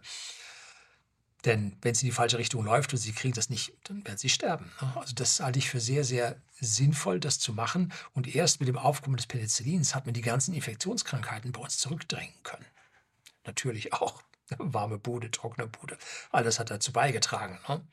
Denn 1.44 1.78
wenn 1.82 1.92
es 1.92 2.02
in 2.02 2.08
die 2.08 2.16
falsche 2.16 2.40
Richtung 2.40 2.64
läuft 2.64 2.92
und 2.94 2.98
sie 2.98 3.12
kriegen 3.12 3.36
das 3.36 3.50
nicht, 3.50 3.74
dann 3.84 4.04
werden 4.06 4.18
sie 4.18 4.30
sterben. 4.30 4.72
Ne? 4.82 4.94
Also 4.96 5.14
das 5.14 5.42
halte 5.42 5.60
ich 5.60 5.70
für 5.70 5.80
sehr, 5.80 6.04
sehr 6.04 6.42
sinnvoll, 6.60 7.20
das 7.20 7.38
zu 7.38 7.54
machen. 7.54 7.94
Und 8.14 8.34
erst 8.34 8.60
mit 8.60 8.68
dem 8.68 8.78
Aufkommen 8.78 9.18
des 9.18 9.28
Penicillins 9.28 9.94
hat 9.94 10.06
man 10.06 10.14
die 10.14 10.22
ganzen 10.22 10.56
Infektionskrankheiten 10.56 11.52
bei 11.52 11.62
uns 11.62 11.78
zurückdrängen 11.78 12.34
können. 12.42 12.66
Natürlich 13.46 13.94
auch 13.94 14.24
warme 14.58 14.98
Bude, 14.98 15.30
trockene 15.30 15.68
Bude. 15.68 15.98
Alles 16.32 16.60
hat 16.60 16.72
dazu 16.72 16.92
beigetragen. 16.92 17.60
Ne? 17.68 17.86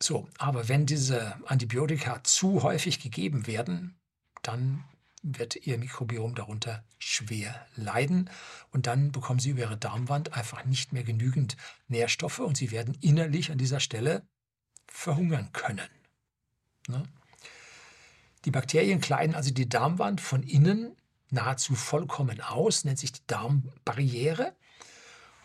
So, 0.00 0.28
aber 0.38 0.68
wenn 0.68 0.86
diese 0.86 1.36
Antibiotika 1.46 2.22
zu 2.22 2.62
häufig 2.62 3.00
gegeben 3.00 3.46
werden, 3.46 3.98
dann 4.42 4.84
wird 5.22 5.56
ihr 5.56 5.78
Mikrobiom 5.78 6.34
darunter 6.34 6.84
schwer 6.98 7.66
leiden 7.74 8.30
und 8.70 8.86
dann 8.86 9.10
bekommen 9.10 9.40
sie 9.40 9.50
über 9.50 9.62
ihre 9.62 9.76
Darmwand 9.76 10.34
einfach 10.34 10.64
nicht 10.64 10.92
mehr 10.92 11.02
genügend 11.02 11.56
Nährstoffe 11.88 12.38
und 12.38 12.56
sie 12.56 12.70
werden 12.70 12.96
innerlich 13.00 13.50
an 13.50 13.58
dieser 13.58 13.80
Stelle 13.80 14.22
verhungern 14.86 15.50
können. 15.52 15.88
Ne? 16.86 17.02
Die 18.44 18.52
Bakterien 18.52 19.00
kleiden 19.00 19.34
also 19.34 19.50
die 19.50 19.68
Darmwand 19.68 20.20
von 20.20 20.44
innen 20.44 20.96
nahezu 21.30 21.74
vollkommen 21.74 22.40
aus, 22.40 22.84
nennt 22.84 22.98
sich 22.98 23.12
die 23.12 23.26
Darmbarriere. 23.26 24.54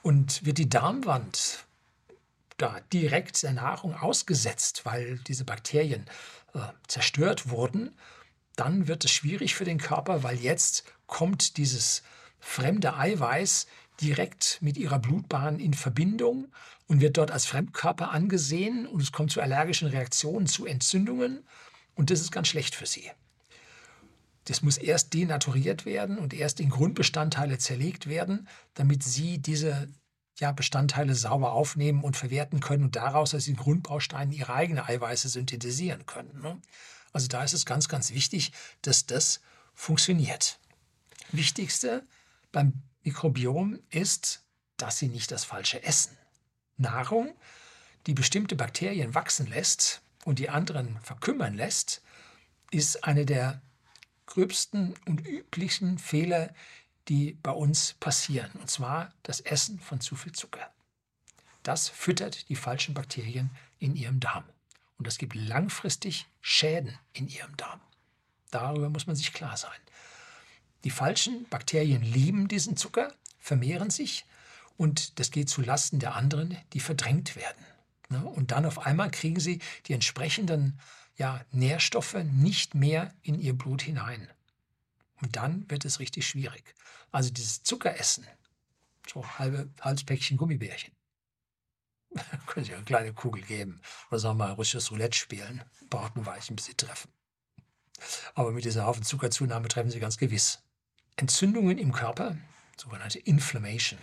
Und 0.02 0.46
wird 0.46 0.58
die 0.58 0.68
Darmwand 0.68 1.66
da 2.64 2.80
direkt 2.94 3.44
der 3.44 3.52
Nahrung 3.52 3.94
ausgesetzt, 3.94 4.86
weil 4.86 5.20
diese 5.28 5.44
Bakterien 5.44 6.06
äh, 6.54 6.60
zerstört 6.88 7.50
wurden, 7.50 7.94
dann 8.56 8.88
wird 8.88 9.04
es 9.04 9.12
schwierig 9.12 9.54
für 9.54 9.66
den 9.66 9.80
Körper, 9.80 10.24
weil 10.24 10.38
jetzt 10.38 10.86
kommt 11.06 11.58
dieses 11.58 12.04
fremde 12.40 12.96
Eiweiß 12.96 13.68
direkt 14.00 14.60
mit 14.62 14.78
ihrer 14.78 15.00
Blutbahn 15.00 15.60
in 15.60 15.74
Verbindung 15.74 16.54
und 16.88 17.02
wird 17.02 17.18
dort 17.18 17.32
als 17.32 17.46
Fremdkörper 17.46 18.12
angesehen 18.12 18.88
und 18.88 19.02
es 19.02 19.12
kommt 19.12 19.32
zu 19.32 19.42
allergischen 19.42 19.90
Reaktionen, 19.90 20.48
zu 20.48 20.66
Entzündungen 20.66 21.44
und 21.96 22.12
das 22.12 22.22
ist 22.22 22.32
ganz 22.32 22.48
schlecht 22.48 22.76
für 22.76 22.86
sie. 22.86 23.12
Das 24.46 24.62
muss 24.62 24.78
erst 24.78 25.14
denaturiert 25.14 25.86
werden 25.86 26.18
und 26.18 26.34
erst 26.34 26.62
in 26.62 26.70
Grundbestandteile 26.70 27.58
zerlegt 27.58 28.08
werden, 28.08 28.48
damit 28.74 29.04
sie 29.04 29.38
diese 29.40 29.90
ja, 30.40 30.52
Bestandteile 30.52 31.16
sauber 31.16 31.54
aufnehmen 31.54 32.04
und 32.04 32.18
verwerten 32.18 32.60
können 32.60 32.86
und 32.86 32.96
daraus 32.96 33.34
aus 33.34 33.46
den 33.46 33.56
Grundbausteinen 33.56 34.34
ihre 34.34 34.54
eigene 34.54 34.88
Eiweiße 34.88 35.30
synthetisieren 35.30 36.06
können. 36.06 36.42
Ne? 36.42 36.60
Also 37.12 37.28
da 37.28 37.44
ist 37.44 37.54
es 37.54 37.66
ganz, 37.66 37.88
ganz 37.88 38.12
wichtig, 38.12 38.52
dass 38.82 39.06
das 39.06 39.42
funktioniert. 39.74 40.60
Wichtigste 41.32 42.04
beim 42.52 42.74
Mikrobiom 43.04 43.80
ist, 43.90 44.44
dass 44.78 44.98
sie 44.98 45.08
nicht 45.08 45.32
das 45.32 45.46
Falsche 45.46 45.84
essen. 45.84 46.18
Nahrung, 46.78 47.36
die 48.08 48.14
bestimmte 48.14 48.56
Bakterien 48.56 49.14
wachsen 49.14 49.48
lässt 49.48 50.02
und 50.26 50.40
die 50.40 50.50
anderen 50.50 51.00
verkümmern 51.02 51.54
lässt, 51.54 52.02
ist 52.72 53.04
eine 53.04 53.26
der 53.26 53.62
gröbsten 54.26 54.96
und 55.06 55.26
üblichen 55.28 56.00
Fehler, 56.00 56.54
die 57.08 57.34
bei 57.44 57.52
uns 57.52 57.94
passieren. 58.00 58.52
Und 58.54 58.70
zwar 58.70 59.14
das 59.24 59.40
Essen 59.42 59.80
von 59.80 60.00
zu 60.02 60.16
viel 60.16 60.32
Zucker. 60.32 60.72
Das 61.64 61.90
füttert 61.90 62.50
die 62.50 62.56
falschen 62.56 62.94
Bakterien 62.94 63.50
in 63.80 63.96
ihrem 63.96 64.20
Darm. 64.20 64.44
Und 64.98 65.08
das 65.08 65.18
gibt 65.18 65.36
langfristig 65.36 66.28
Schäden 66.42 66.98
in 67.14 67.28
ihrem 67.28 67.56
Darm. 67.58 67.82
Darüber 68.52 68.90
muss 68.90 69.08
man 69.08 69.16
sich 69.16 69.34
klar 69.34 69.58
sein. 69.58 69.72
Die 70.84 70.92
falschen 70.92 71.48
Bakterien 71.50 72.04
lieben 72.04 72.48
diesen 72.48 72.78
Zucker, 72.78 73.14
vermehren 73.40 73.90
sich 73.90 74.26
und 74.78 75.20
das 75.20 75.32
geht 75.32 75.50
zu 75.50 75.62
Lasten 75.62 76.00
der 76.00 76.16
anderen, 76.16 76.58
die 76.74 76.80
verdrängt 76.80 77.36
werden. 77.36 77.66
Ne? 78.10 78.24
Und 78.24 78.52
dann 78.52 78.66
auf 78.66 78.86
einmal 78.86 79.12
kriegen 79.12 79.40
sie 79.40 79.60
die 79.88 79.94
entsprechenden 79.94 80.80
ja, 81.16 81.42
Nährstoffe 81.52 82.18
nicht 82.24 82.76
mehr 82.76 83.14
in 83.22 83.40
ihr 83.40 83.54
Blut 83.54 83.82
hinein. 83.82 84.28
Und 85.24 85.38
dann 85.38 85.70
wird 85.70 85.86
es 85.86 86.00
richtig 86.00 86.28
schwierig. 86.28 86.76
Also 87.12 87.32
dieses 87.32 87.64
Zuckeressen, 87.64 88.28
so 89.12 89.26
halbe 89.40 89.70
Halspäckchen 89.80 90.38
Gummibärchen, 90.38 90.94
können 92.46 92.66
Sie 92.66 92.74
eine 92.74 92.84
kleine 92.84 93.14
Kugel 93.14 93.42
geben 93.44 93.82
oder 94.10 94.20
sagen 94.20 94.38
wir 94.38 94.48
mal 94.48 94.54
russisches 94.54 94.92
Roulette 94.92 95.18
spielen, 95.18 95.64
Bratenweichen, 95.90 96.56
bis 96.56 96.66
Sie 96.66 96.74
treffen. 96.74 97.10
Aber 98.36 98.52
mit 98.52 98.66
dieser 98.66 98.86
Haufen 98.86 99.04
Zuckerzunahme 99.04 99.70
treffen 99.70 99.92
Sie 99.92 100.00
ganz 100.00 100.18
gewiss. 100.18 100.62
Entzündungen 101.16 101.78
im 101.78 101.94
Körper, 101.94 102.38
sogenannte 102.78 103.20
Inflammation, 103.20 104.00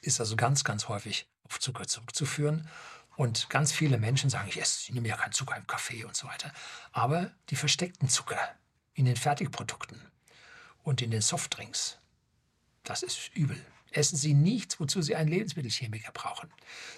ist 0.00 0.18
also 0.18 0.34
ganz, 0.34 0.64
ganz 0.64 0.88
häufig 0.88 1.28
auf 1.44 1.60
Zucker 1.60 1.86
zurückzuführen. 1.86 2.68
Und 3.16 3.50
ganz 3.50 3.72
viele 3.72 3.98
Menschen 3.98 4.30
sagen, 4.30 4.48
ich 4.48 4.60
esse, 4.60 4.82
ich 4.84 4.94
nehme 4.94 5.08
ja 5.08 5.16
keinen 5.16 5.32
Zucker 5.32 5.56
im 5.56 5.66
Kaffee 5.66 6.04
und 6.04 6.16
so 6.16 6.26
weiter. 6.26 6.52
Aber 6.92 7.32
die 7.50 7.56
versteckten 7.56 8.08
Zucker, 8.08 8.38
in 8.98 9.04
den 9.04 9.16
Fertigprodukten 9.16 10.00
und 10.82 11.02
in 11.02 11.12
den 11.12 11.20
Softdrinks. 11.20 11.98
Das 12.82 13.04
ist 13.04 13.30
übel. 13.36 13.64
Essen 13.92 14.16
Sie 14.16 14.34
nichts, 14.34 14.80
wozu 14.80 15.00
Sie 15.02 15.14
einen 15.14 15.30
Lebensmittelchemiker 15.30 16.10
brauchen. 16.12 16.50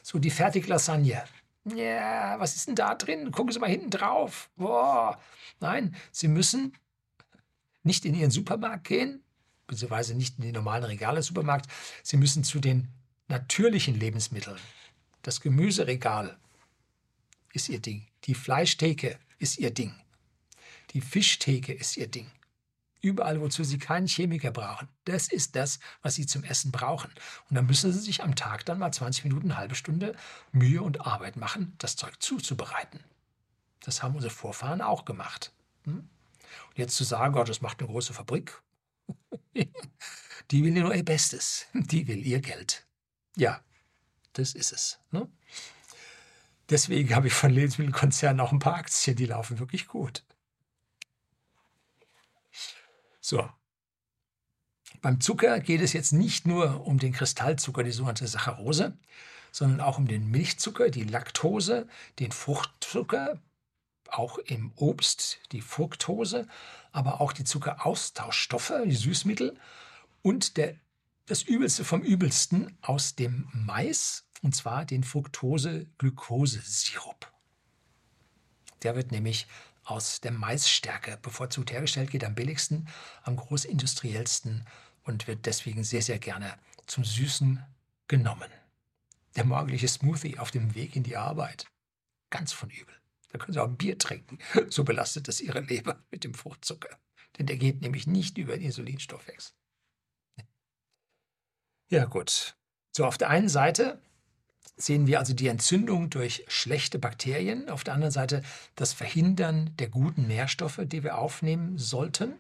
So 0.02 0.18
die 0.18 0.30
Fertiglasagne. 0.30 1.22
Ja, 1.66 2.40
was 2.40 2.56
ist 2.56 2.68
denn 2.68 2.74
da 2.74 2.94
drin? 2.94 3.30
Gucken 3.30 3.52
Sie 3.52 3.58
mal 3.58 3.68
hinten 3.68 3.90
drauf. 3.90 4.48
Boah. 4.56 5.20
Nein, 5.60 5.94
Sie 6.10 6.28
müssen 6.28 6.72
nicht 7.82 8.06
in 8.06 8.14
Ihren 8.14 8.30
Supermarkt 8.30 8.84
gehen, 8.88 9.22
beziehungsweise 9.66 10.14
nicht 10.14 10.38
in 10.38 10.44
den 10.44 10.54
normalen 10.54 10.84
Regale 10.84 11.22
Supermarkt. 11.22 11.70
Sie 12.02 12.16
müssen 12.16 12.44
zu 12.44 12.60
den 12.60 12.88
natürlichen 13.28 14.00
Lebensmitteln. 14.00 14.58
Das 15.20 15.42
Gemüseregal 15.42 16.38
ist 17.52 17.68
Ihr 17.68 17.80
Ding. 17.80 18.06
Die 18.24 18.34
Fleischtheke 18.34 19.18
ist 19.38 19.58
Ihr 19.58 19.70
Ding. 19.70 19.94
Die 20.90 21.00
Fischtheke 21.00 21.72
ist 21.72 21.96
ihr 21.96 22.08
Ding. 22.08 22.30
Überall, 23.02 23.40
wozu 23.40 23.64
Sie 23.64 23.78
keinen 23.78 24.06
Chemiker 24.06 24.50
brauchen. 24.50 24.88
Das 25.04 25.28
ist 25.28 25.56
das, 25.56 25.78
was 26.02 26.16
Sie 26.16 26.26
zum 26.26 26.44
Essen 26.44 26.70
brauchen. 26.70 27.10
Und 27.48 27.56
dann 27.56 27.66
müssen 27.66 27.92
Sie 27.92 27.98
sich 27.98 28.22
am 28.22 28.34
Tag 28.34 28.66
dann 28.66 28.78
mal 28.78 28.92
20 28.92 29.24
Minuten, 29.24 29.56
halbe 29.56 29.74
Stunde 29.74 30.14
Mühe 30.52 30.82
und 30.82 31.06
Arbeit 31.06 31.36
machen, 31.36 31.74
das 31.78 31.96
Zeug 31.96 32.20
zuzubereiten. 32.20 33.00
Das 33.80 34.02
haben 34.02 34.14
unsere 34.14 34.32
Vorfahren 34.32 34.82
auch 34.82 35.06
gemacht. 35.06 35.52
Hm? 35.84 36.08
Und 36.68 36.78
jetzt 36.78 36.96
zu 36.96 37.04
sagen, 37.04 37.32
Gott, 37.32 37.48
das 37.48 37.62
macht 37.62 37.80
eine 37.80 37.88
große 37.88 38.12
Fabrik, 38.12 38.60
die 40.50 40.64
will 40.64 40.72
nur 40.72 40.94
ihr 40.94 41.04
Bestes. 41.04 41.66
Die 41.72 42.06
will 42.06 42.26
ihr 42.26 42.40
Geld. 42.40 42.86
Ja, 43.36 43.62
das 44.32 44.54
ist 44.54 44.72
es. 44.72 44.98
Ne? 45.10 45.28
Deswegen 46.68 47.14
habe 47.14 47.28
ich 47.28 47.32
von 47.32 47.50
Lebensmittelkonzernen 47.50 48.40
auch 48.40 48.52
ein 48.52 48.58
paar 48.58 48.74
Aktien, 48.74 49.16
die 49.16 49.26
laufen 49.26 49.58
wirklich 49.58 49.88
gut. 49.88 50.24
So. 53.30 53.48
Beim 55.02 55.20
Zucker 55.20 55.60
geht 55.60 55.82
es 55.82 55.92
jetzt 55.92 56.10
nicht 56.10 56.48
nur 56.48 56.84
um 56.84 56.98
den 56.98 57.12
Kristallzucker, 57.12 57.84
die 57.84 57.92
sogenannte 57.92 58.26
Saccharose, 58.26 58.98
sondern 59.52 59.80
auch 59.80 59.98
um 59.98 60.08
den 60.08 60.28
Milchzucker, 60.32 60.90
die 60.90 61.04
Laktose, 61.04 61.86
den 62.18 62.32
Fruchtzucker, 62.32 63.40
auch 64.08 64.38
im 64.38 64.72
Obst 64.74 65.38
die 65.52 65.60
Fructose, 65.60 66.48
aber 66.90 67.20
auch 67.20 67.32
die 67.32 67.44
Zuckeraustauschstoffe, 67.44 68.72
die 68.84 68.96
Süßmittel 68.96 69.56
und 70.22 70.56
der, 70.56 70.74
das 71.26 71.42
Übelste 71.42 71.84
vom 71.84 72.02
Übelsten 72.02 72.76
aus 72.82 73.14
dem 73.14 73.48
Mais, 73.52 74.26
und 74.42 74.56
zwar 74.56 74.84
den 74.84 75.04
Fructose-Glukose-Sirup. 75.04 77.30
Der 78.82 78.96
wird 78.96 79.12
nämlich 79.12 79.46
aus 79.90 80.20
der 80.20 80.30
Maisstärke 80.30 81.18
bevorzugt 81.20 81.72
hergestellt, 81.72 82.10
geht 82.10 82.24
am 82.24 82.34
billigsten, 82.34 82.88
am 83.22 83.36
großindustriellsten 83.36 84.64
und 85.02 85.26
wird 85.26 85.46
deswegen 85.46 85.84
sehr, 85.84 86.02
sehr 86.02 86.18
gerne 86.18 86.54
zum 86.86 87.04
Süßen 87.04 87.64
genommen. 88.06 88.50
Der 89.36 89.44
morgendliche 89.44 89.88
Smoothie 89.88 90.38
auf 90.38 90.50
dem 90.50 90.74
Weg 90.74 90.96
in 90.96 91.02
die 91.02 91.16
Arbeit. 91.16 91.66
Ganz 92.30 92.52
von 92.52 92.70
übel. 92.70 92.94
Da 93.30 93.38
können 93.38 93.52
Sie 93.52 93.62
auch 93.62 93.68
Bier 93.68 93.98
trinken. 93.98 94.38
So 94.70 94.84
belastet 94.84 95.28
es 95.28 95.40
Ihre 95.40 95.60
Leber 95.60 96.02
mit 96.10 96.24
dem 96.24 96.34
Fruchtzucker. 96.34 96.98
Denn 97.38 97.46
der 97.46 97.56
geht 97.56 97.80
nämlich 97.80 98.06
nicht 98.06 98.38
über 98.38 98.54
den 98.54 98.62
Insulinstoffwechsel. 98.62 99.54
Ja, 101.88 102.04
gut. 102.04 102.56
So, 102.92 103.04
auf 103.04 103.18
der 103.18 103.30
einen 103.30 103.48
Seite 103.48 104.00
sehen 104.80 105.06
wir 105.06 105.18
also 105.18 105.34
die 105.34 105.48
Entzündung 105.48 106.10
durch 106.10 106.44
schlechte 106.48 106.98
Bakterien, 106.98 107.68
auf 107.68 107.84
der 107.84 107.94
anderen 107.94 108.12
Seite 108.12 108.42
das 108.74 108.92
Verhindern 108.92 109.74
der 109.78 109.88
guten 109.88 110.26
Nährstoffe, 110.26 110.80
die 110.84 111.02
wir 111.02 111.18
aufnehmen 111.18 111.78
sollten. 111.78 112.34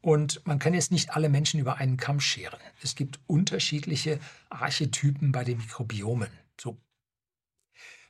Und 0.00 0.46
man 0.46 0.58
kann 0.58 0.74
jetzt 0.74 0.92
nicht 0.92 1.16
alle 1.16 1.28
Menschen 1.28 1.58
über 1.58 1.78
einen 1.78 1.96
Kamm 1.96 2.20
scheren. 2.20 2.60
Es 2.82 2.94
gibt 2.94 3.18
unterschiedliche 3.26 4.20
Archetypen 4.50 5.32
bei 5.32 5.42
den 5.42 5.58
Mikrobiomen. 5.58 6.28
So 6.60 6.78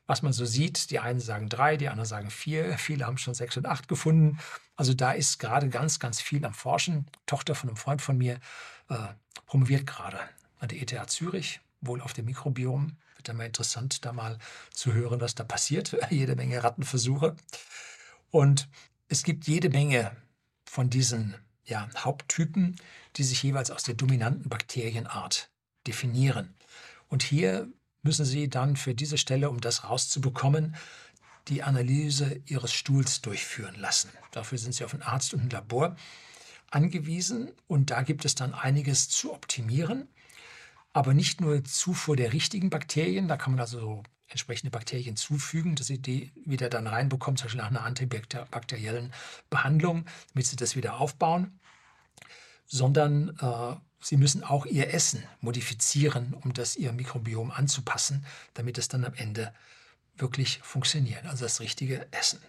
was 0.06 0.22
man 0.22 0.32
so 0.32 0.44
sieht, 0.44 0.90
die 0.90 1.00
einen 1.00 1.20
sagen 1.20 1.48
drei, 1.48 1.76
die 1.76 1.88
anderen 1.88 2.06
sagen 2.06 2.30
vier, 2.30 2.78
viele 2.78 3.06
haben 3.06 3.18
schon 3.18 3.34
sechs 3.34 3.56
und 3.56 3.66
acht 3.66 3.88
gefunden. 3.88 4.38
Also 4.76 4.94
da 4.94 5.12
ist 5.12 5.38
gerade 5.38 5.68
ganz, 5.68 5.98
ganz 5.98 6.20
viel 6.20 6.44
am 6.44 6.54
Forschen. 6.54 7.06
Tochter 7.26 7.54
von 7.54 7.70
einem 7.70 7.76
Freund 7.76 8.00
von 8.00 8.16
mir 8.16 8.38
äh, 8.88 8.96
promoviert 9.46 9.86
gerade 9.86 10.20
an 10.60 10.68
der 10.68 10.80
ETH 10.80 11.10
Zürich, 11.10 11.60
wohl 11.80 12.00
auf 12.00 12.12
dem 12.12 12.26
Mikrobiom 12.26 12.96
dann 13.28 13.36
mal 13.36 13.46
interessant, 13.46 14.04
da 14.04 14.12
mal 14.12 14.38
zu 14.72 14.92
hören, 14.92 15.20
was 15.20 15.34
da 15.34 15.44
passiert. 15.44 15.96
jede 16.10 16.36
Menge 16.36 16.62
Rattenversuche. 16.62 17.36
Und 18.30 18.68
es 19.08 19.22
gibt 19.22 19.46
jede 19.46 19.70
Menge 19.70 20.16
von 20.64 20.90
diesen 20.90 21.34
ja, 21.64 21.88
Haupttypen, 21.96 22.76
die 23.16 23.24
sich 23.24 23.42
jeweils 23.42 23.70
aus 23.70 23.82
der 23.82 23.94
dominanten 23.94 24.48
Bakterienart 24.48 25.50
definieren. 25.86 26.54
Und 27.08 27.22
hier 27.22 27.68
müssen 28.02 28.24
Sie 28.24 28.48
dann 28.48 28.76
für 28.76 28.94
diese 28.94 29.18
Stelle, 29.18 29.50
um 29.50 29.60
das 29.60 29.84
rauszubekommen, 29.84 30.76
die 31.48 31.62
Analyse 31.62 32.40
Ihres 32.46 32.72
Stuhls 32.72 33.20
durchführen 33.20 33.76
lassen. 33.76 34.10
Dafür 34.32 34.58
sind 34.58 34.74
Sie 34.74 34.84
auf 34.84 34.92
einen 34.92 35.02
Arzt 35.02 35.34
und 35.34 35.42
ein 35.42 35.50
Labor 35.50 35.96
angewiesen 36.70 37.52
und 37.68 37.90
da 37.90 38.02
gibt 38.02 38.24
es 38.24 38.34
dann 38.34 38.52
einiges 38.52 39.08
zu 39.08 39.32
optimieren 39.32 40.08
aber 40.96 41.12
nicht 41.12 41.42
nur 41.42 41.62
Zufuhr 41.62 42.16
der 42.16 42.32
richtigen 42.32 42.70
Bakterien, 42.70 43.28
da 43.28 43.36
kann 43.36 43.52
man 43.52 43.60
also 43.60 43.78
so 43.78 44.02
entsprechende 44.28 44.70
Bakterien 44.70 45.14
zufügen, 45.14 45.74
dass 45.76 45.88
sie 45.88 46.00
die 46.00 46.32
wieder 46.46 46.70
dann 46.70 46.86
reinbekommen, 46.86 47.36
zum 47.36 47.44
Beispiel 47.44 47.60
nach 47.60 47.68
einer 47.68 47.82
antibakteriellen 47.82 49.12
Behandlung, 49.50 50.06
damit 50.32 50.46
sie 50.46 50.56
das 50.56 50.74
wieder 50.74 50.98
aufbauen, 50.98 51.60
sondern 52.64 53.36
äh, 53.40 53.76
sie 54.00 54.16
müssen 54.16 54.42
auch 54.42 54.64
ihr 54.64 54.94
Essen 54.94 55.22
modifizieren, 55.42 56.32
um 56.32 56.54
das 56.54 56.76
ihr 56.76 56.92
Mikrobiom 56.92 57.50
anzupassen, 57.50 58.24
damit 58.54 58.78
es 58.78 58.88
dann 58.88 59.04
am 59.04 59.12
Ende 59.12 59.52
wirklich 60.16 60.60
funktioniert, 60.62 61.26
also 61.26 61.44
das 61.44 61.60
richtige 61.60 62.10
Essen. 62.10 62.40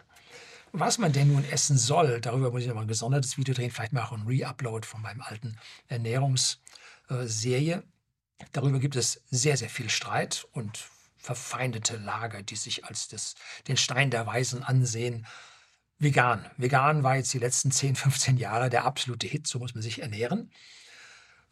Was 0.72 1.00
man 1.00 1.12
denn 1.12 1.34
nun 1.34 1.44
essen 1.44 1.78
soll, 1.78 2.22
darüber 2.22 2.52
muss 2.52 2.62
ich 2.62 2.70
noch 2.70 2.76
mal 2.76 2.84
ein 2.84 2.88
gesondertes 2.88 3.38
Video 3.38 3.54
drehen, 3.54 3.72
vielleicht 3.72 3.92
mal 3.92 4.06
auch 4.06 4.14
ein 4.14 4.26
Re-Upload 4.26 4.88
von 4.88 5.02
meinem 5.02 5.20
alten 5.20 5.58
Ernährungsserie. 5.90 7.84
Darüber 8.52 8.80
gibt 8.80 8.96
es 8.96 9.22
sehr, 9.30 9.58
sehr 9.58 9.70
viel 9.70 9.90
Streit 9.90 10.48
und 10.52 10.90
verfeindete 11.18 11.98
Lager, 11.98 12.44
die 12.44 12.56
sich 12.56 12.86
als 12.86 13.08
das, 13.08 13.36
den 13.68 13.78
Stein 13.78 14.12
der 14.12 14.26
Weisen 14.26 14.64
ansehen. 14.64 15.26
Vegan. 16.00 16.46
Vegan 16.58 17.04
war 17.04 17.16
jetzt 17.16 17.34
die 17.34 17.40
letzten 17.40 17.72
10, 17.72 17.96
15 17.96 18.38
Jahre 18.38 18.70
der 18.70 18.86
absolute 18.86 19.28
Hit, 19.28 19.48
so 19.48 19.60
muss 19.60 19.74
man 19.74 19.82
sich 19.82 20.02
ernähren. 20.02 20.52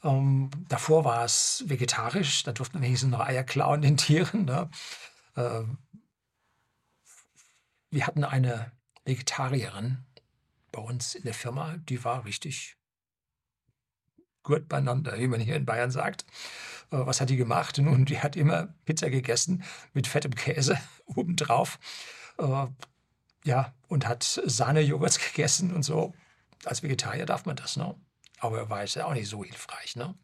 Ähm, 0.03 0.51
davor 0.69 1.03
war 1.03 1.25
es 1.25 1.63
vegetarisch, 1.65 2.43
da 2.43 2.51
durfte 2.51 2.75
man 2.75 2.83
wenigstens 2.83 3.11
noch 3.11 3.21
Eier 3.21 3.43
klauen 3.43 3.81
den 3.81 3.97
Tieren. 3.97 4.45
Ne? 4.45 4.69
Äh, 5.35 5.63
wir 7.89 8.05
hatten 8.05 8.23
eine 8.23 8.71
Vegetarierin 9.03 10.05
bei 10.71 10.81
uns 10.81 11.15
in 11.15 11.23
der 11.23 11.33
Firma, 11.33 11.77
die 11.77 12.03
war 12.03 12.25
richtig 12.25 12.77
gut 14.45 14.69
beieinander, 14.69 15.19
wie 15.19 15.27
man 15.27 15.41
hier 15.41 15.57
in 15.57 15.65
Bayern 15.65 15.91
sagt. 15.91 16.25
Äh, 16.91 16.97
was 17.05 17.19
hat 17.19 17.29
die 17.29 17.35
gemacht? 17.35 17.77
Nun, 17.77 18.05
die 18.05 18.19
hat 18.19 18.37
immer 18.37 18.69
Pizza 18.85 19.09
gegessen 19.09 19.63
mit 19.93 20.07
fettem 20.07 20.33
Käse 20.33 20.77
obendrauf. 21.05 21.79
Äh, 22.37 22.67
ja, 23.43 23.73
und 23.89 24.07
hat 24.07 24.23
Sahnejoghurts 24.23 25.19
gegessen 25.19 25.73
und 25.73 25.83
so. 25.83 26.13
Als 26.63 26.81
Vegetarier 26.81 27.25
darf 27.25 27.45
man 27.45 27.57
das, 27.57 27.75
ne? 27.75 27.93
Aber 28.39 28.69
war 28.69 28.83
es 28.83 28.95
ja 28.95 29.05
auch 29.05 29.13
nicht 29.13 29.27
so 29.27 29.43
hilfreich, 29.43 29.95
ne? 29.95 30.15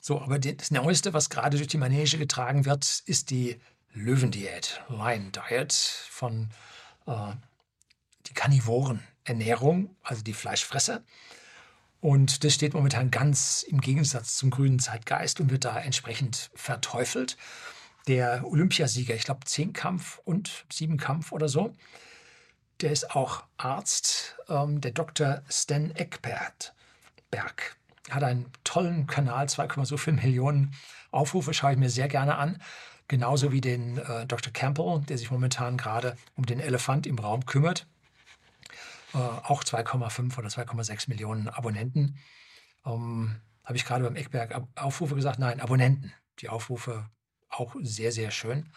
So, 0.00 0.20
aber 0.20 0.38
das 0.38 0.70
Neueste, 0.70 1.12
was 1.12 1.28
gerade 1.28 1.56
durch 1.56 1.68
die 1.68 1.78
Manege 1.78 2.18
getragen 2.18 2.66
wird, 2.66 3.02
ist 3.06 3.30
die 3.30 3.60
Löwendiät, 3.92 4.80
Lion 4.88 5.32
Diet 5.32 5.72
von 5.72 6.50
äh, 7.06 7.32
die 8.26 8.34
Karnivorenernährung, 8.34 9.96
also 10.02 10.22
die 10.22 10.34
Fleischfresser. 10.34 11.02
Und 12.00 12.44
das 12.44 12.54
steht 12.54 12.74
momentan 12.74 13.10
ganz 13.10 13.62
im 13.62 13.80
Gegensatz 13.80 14.36
zum 14.36 14.50
grünen 14.50 14.78
Zeitgeist 14.78 15.40
und 15.40 15.50
wird 15.50 15.64
da 15.64 15.78
entsprechend 15.78 16.50
verteufelt. 16.54 17.36
Der 18.06 18.44
Olympiasieger, 18.46 19.14
ich 19.14 19.24
glaube 19.24 19.44
Zehnkampf 19.44 20.20
und 20.24 20.64
Siebenkampf 20.72 21.32
oder 21.32 21.48
so, 21.48 21.74
der 22.80 22.92
ist 22.92 23.16
auch 23.16 23.42
Arzt, 23.56 24.36
ähm, 24.48 24.80
der 24.80 24.92
Dr. 24.92 25.42
Stan 25.50 25.90
Eckbert 25.90 26.74
Berg. 27.30 27.76
Hat 28.10 28.22
einen 28.22 28.46
tollen 28.64 29.06
Kanal, 29.06 29.46
2,5 29.46 30.12
Millionen 30.12 30.74
Aufrufe, 31.10 31.52
schaue 31.52 31.72
ich 31.72 31.78
mir 31.78 31.90
sehr 31.90 32.08
gerne 32.08 32.36
an. 32.36 32.62
Genauso 33.08 33.52
wie 33.52 33.60
den 33.60 33.98
äh, 33.98 34.26
Dr. 34.26 34.52
Campbell, 34.52 35.00
der 35.08 35.18
sich 35.18 35.30
momentan 35.30 35.76
gerade 35.76 36.16
um 36.36 36.46
den 36.46 36.60
Elefant 36.60 37.06
im 37.06 37.18
Raum 37.18 37.44
kümmert 37.44 37.86
auch 39.18 39.64
2,5 39.64 40.38
oder 40.38 40.48
2,6 40.48 41.08
Millionen 41.08 41.48
Abonnenten. 41.48 42.18
Ähm, 42.84 43.36
Habe 43.64 43.76
ich 43.76 43.84
gerade 43.84 44.04
beim 44.04 44.16
Eckberg 44.16 44.62
Aufrufe 44.76 45.14
gesagt? 45.14 45.38
Nein, 45.38 45.60
Abonnenten. 45.60 46.12
Die 46.40 46.48
Aufrufe 46.48 47.08
auch 47.48 47.74
sehr, 47.82 48.12
sehr 48.12 48.30
schön. 48.30 48.72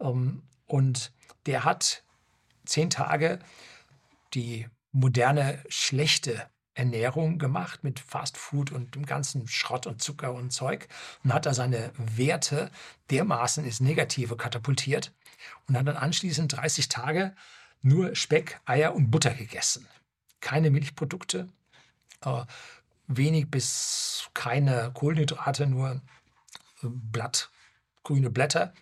Ähm, 0.00 0.42
und 0.66 1.12
der 1.46 1.64
hat 1.64 2.04
zehn 2.64 2.90
Tage 2.90 3.38
die 4.34 4.66
moderne, 4.92 5.62
schlechte 5.68 6.48
Ernährung 6.74 7.38
gemacht 7.38 7.82
mit 7.82 7.98
Fast 7.98 8.36
Food 8.36 8.70
und 8.70 8.94
dem 8.94 9.04
ganzen 9.04 9.48
Schrott 9.48 9.86
und 9.86 10.00
Zucker 10.00 10.32
und 10.32 10.52
Zeug 10.52 10.86
und 11.24 11.32
hat 11.32 11.44
da 11.44 11.52
seine 11.52 11.90
Werte 11.96 12.70
dermaßen 13.10 13.64
ins 13.64 13.80
Negative 13.80 14.36
katapultiert 14.36 15.12
und 15.66 15.76
hat 15.76 15.88
dann 15.88 15.96
anschließend 15.96 16.52
30 16.56 16.88
Tage 16.88 17.34
nur 17.82 18.14
Speck, 18.14 18.60
Eier 18.64 18.94
und 18.94 19.10
Butter 19.10 19.34
gegessen. 19.34 19.86
Keine 20.40 20.70
Milchprodukte, 20.70 21.48
äh, 22.22 22.44
wenig 23.06 23.50
bis 23.50 24.28
keine 24.34 24.90
Kohlenhydrate, 24.94 25.66
nur 25.66 26.02
äh, 26.82 26.86
Blatt, 26.86 27.50
grüne 28.04 28.30
Blätter 28.30 28.72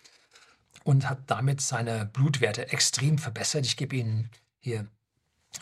und 0.83 1.09
hat 1.09 1.19
damit 1.27 1.61
seine 1.61 2.05
Blutwerte 2.05 2.71
extrem 2.71 3.17
verbessert. 3.17 3.65
Ich 3.65 3.77
gebe 3.77 3.95
Ihnen 3.95 4.29
hier 4.59 4.87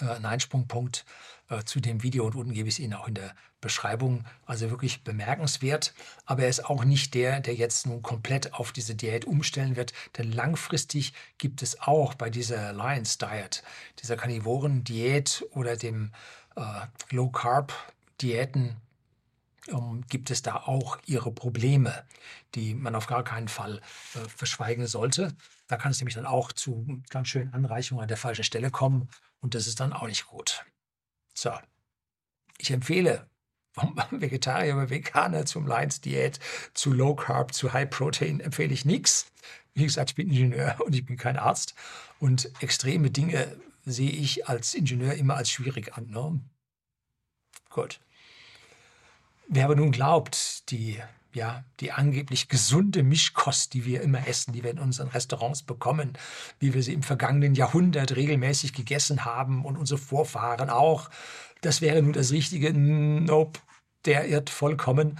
äh, 0.01 0.05
einen 0.05 0.25
Einsprungpunkt 0.25 1.05
äh, 1.49 1.63
zu 1.63 1.79
dem 1.79 2.03
Video 2.03 2.25
und 2.25 2.35
unten 2.35 2.53
gebe 2.53 2.69
ich 2.69 2.75
es 2.75 2.79
Ihnen 2.79 2.93
auch 2.93 3.07
in 3.07 3.15
der 3.15 3.35
Beschreibung. 3.65 4.23
Also 4.45 4.69
wirklich 4.69 5.03
bemerkenswert. 5.03 5.93
Aber 6.25 6.43
er 6.43 6.49
ist 6.49 6.65
auch 6.65 6.85
nicht 6.85 7.13
der, 7.15 7.39
der 7.41 7.55
jetzt 7.55 7.87
nun 7.87 8.01
komplett 8.01 8.53
auf 8.53 8.71
diese 8.71 8.95
Diät 8.95 9.25
umstellen 9.25 9.75
wird. 9.75 9.91
Denn 10.17 10.31
langfristig 10.31 11.13
gibt 11.37 11.61
es 11.61 11.81
auch 11.81 12.13
bei 12.13 12.29
dieser 12.29 12.67
Alliance 12.69 13.17
Diet, 13.17 13.63
dieser 14.01 14.15
Karnivoren-Diät 14.15 15.45
oder 15.51 15.75
dem 15.75 16.11
äh, 16.55 16.61
Low 17.09 17.29
Carb 17.29 17.73
Diäten 18.21 18.77
ähm, 19.67 20.05
gibt 20.09 20.29
es 20.29 20.41
da 20.41 20.57
auch 20.57 20.99
ihre 21.05 21.31
Probleme, 21.31 22.05
die 22.53 22.75
man 22.75 22.95
auf 22.95 23.07
gar 23.07 23.23
keinen 23.23 23.47
Fall 23.47 23.81
äh, 24.13 24.29
verschweigen 24.29 24.85
sollte. 24.87 25.35
Da 25.67 25.77
kann 25.77 25.91
es 25.91 25.99
nämlich 25.99 26.15
dann 26.15 26.27
auch 26.27 26.51
zu 26.51 27.01
ganz 27.09 27.29
schönen 27.29 27.53
Anreichungen 27.53 28.03
an 28.03 28.07
der 28.07 28.17
falschen 28.17 28.43
Stelle 28.43 28.69
kommen 28.69 29.09
und 29.41 29.55
das 29.55 29.65
ist 29.65 29.79
dann 29.79 29.93
auch 29.93 30.07
nicht 30.07 30.27
gut. 30.27 30.63
So, 31.33 31.51
ich 32.57 32.71
empfehle 32.71 33.27
vom 33.75 33.95
Vegetarier 34.11 34.75
oder 34.75 34.89
Veganer 34.89 35.45
zum 35.45 35.67
Lions 35.67 36.01
Diät, 36.01 36.39
zu 36.73 36.93
Low 36.93 37.15
Carb, 37.15 37.53
zu 37.53 37.73
High 37.73 37.89
Protein 37.89 38.39
empfehle 38.39 38.73
ich 38.73 38.85
nichts. 38.85 39.27
Wie 39.73 39.83
gesagt, 39.83 40.11
ich 40.11 40.15
bin 40.15 40.29
Ingenieur 40.29 40.77
und 40.85 40.95
ich 40.95 41.05
bin 41.05 41.17
kein 41.17 41.37
Arzt 41.37 41.75
und 42.19 42.49
extreme 42.61 43.11
Dinge 43.11 43.55
sehe 43.85 44.09
ich 44.09 44.47
als 44.47 44.73
Ingenieur 44.73 45.13
immer 45.13 45.35
als 45.35 45.51
schwierig 45.51 45.93
an. 45.95 46.07
Ne? 46.07 46.39
Gut. 47.69 47.99
Wer 49.47 49.65
aber 49.65 49.75
nun 49.75 49.91
glaubt, 49.91 50.71
die, 50.71 50.99
ja, 51.33 51.63
die 51.79 51.91
angeblich 51.91 52.47
gesunde 52.47 53.03
Mischkost, 53.03 53.75
die 53.75 53.85
wir 53.85 54.01
immer 54.01 54.27
essen, 54.27 54.53
die 54.53 54.63
wir 54.63 54.71
in 54.71 54.79
unseren 54.79 55.09
Restaurants 55.09 55.61
bekommen, 55.61 56.13
wie 56.57 56.73
wir 56.73 56.81
sie 56.81 56.93
im 56.93 57.03
vergangenen 57.03 57.53
Jahrhundert 57.53 58.15
regelmäßig 58.15 58.73
gegessen 58.73 59.23
haben 59.23 59.65
und 59.65 59.77
unsere 59.77 59.99
Vorfahren 59.99 60.71
auch, 60.71 61.11
das 61.65 61.81
wäre 61.81 62.01
nun 62.01 62.13
das 62.13 62.31
Richtige. 62.31 62.73
Nope, 62.73 63.59
der 64.05 64.27
irrt 64.27 64.49
vollkommen. 64.49 65.19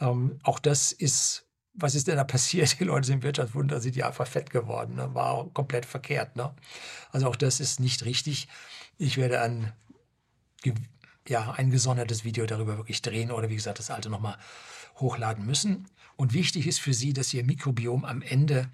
Ähm, 0.00 0.38
auch 0.42 0.58
das 0.58 0.92
ist, 0.92 1.46
was 1.74 1.94
ist 1.94 2.08
denn 2.08 2.16
da 2.16 2.24
passiert? 2.24 2.76
Die 2.80 2.84
Leute 2.84 3.06
sind 3.06 3.22
Wirtschaftswunder, 3.22 3.80
sind 3.80 3.96
ja 3.96 4.08
einfach 4.08 4.26
fett 4.26 4.50
geworden. 4.50 4.96
Ne? 4.96 5.14
War 5.14 5.48
komplett 5.50 5.86
verkehrt. 5.86 6.36
Ne? 6.36 6.52
Also 7.12 7.28
auch 7.28 7.36
das 7.36 7.60
ist 7.60 7.80
nicht 7.80 8.04
richtig. 8.04 8.48
Ich 8.98 9.16
werde 9.16 9.40
an 9.40 9.72
ja, 11.28 11.52
ein 11.52 11.70
gesondertes 11.70 12.24
Video 12.24 12.46
darüber 12.46 12.78
wirklich 12.78 13.02
drehen 13.02 13.30
oder 13.30 13.48
wie 13.48 13.54
gesagt 13.54 13.78
das 13.78 13.90
alte 13.90 14.10
nochmal 14.10 14.36
hochladen 14.96 15.46
müssen. 15.46 15.86
Und 16.16 16.32
wichtig 16.32 16.66
ist 16.66 16.80
für 16.80 16.94
Sie, 16.94 17.12
dass 17.12 17.32
Ihr 17.32 17.44
Mikrobiom 17.44 18.04
am 18.04 18.22
Ende 18.22 18.68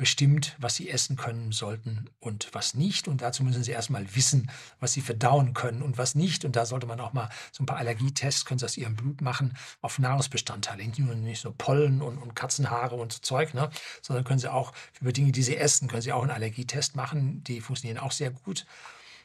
bestimmt, 0.00 0.56
was 0.58 0.76
Sie 0.76 0.88
essen 0.88 1.16
können 1.16 1.52
sollten 1.52 2.08
und 2.20 2.48
was 2.52 2.72
nicht. 2.72 3.06
Und 3.06 3.20
dazu 3.20 3.44
müssen 3.44 3.62
Sie 3.62 3.72
erstmal 3.72 4.16
wissen, 4.16 4.50
was 4.78 4.94
Sie 4.94 5.02
verdauen 5.02 5.52
können 5.52 5.82
und 5.82 5.98
was 5.98 6.14
nicht. 6.14 6.46
Und 6.46 6.56
da 6.56 6.64
sollte 6.64 6.86
man 6.86 6.98
auch 7.00 7.12
mal 7.12 7.28
so 7.52 7.62
ein 7.62 7.66
paar 7.66 7.76
Allergietests, 7.76 8.46
können 8.46 8.58
Sie 8.58 8.64
aus 8.64 8.78
Ihrem 8.78 8.96
Blut 8.96 9.20
machen, 9.20 9.58
auf 9.82 9.98
Nahrungsbestandteile. 9.98 10.82
Nicht 10.86 11.44
nur 11.44 11.54
Pollen 11.58 12.00
und, 12.00 12.16
und 12.16 12.34
Katzenhaare 12.34 12.94
und 12.96 13.12
so 13.12 13.18
Zeug, 13.18 13.52
ne? 13.52 13.68
sondern 14.00 14.24
können 14.24 14.38
Sie 14.38 14.50
auch 14.50 14.72
über 15.02 15.12
Dinge, 15.12 15.32
die 15.32 15.42
Sie 15.42 15.58
essen, 15.58 15.86
können 15.86 16.00
Sie 16.00 16.14
auch 16.14 16.22
einen 16.22 16.30
Allergietest 16.30 16.96
machen. 16.96 17.44
Die 17.44 17.60
funktionieren 17.60 17.98
auch 17.98 18.12
sehr 18.12 18.30
gut 18.30 18.64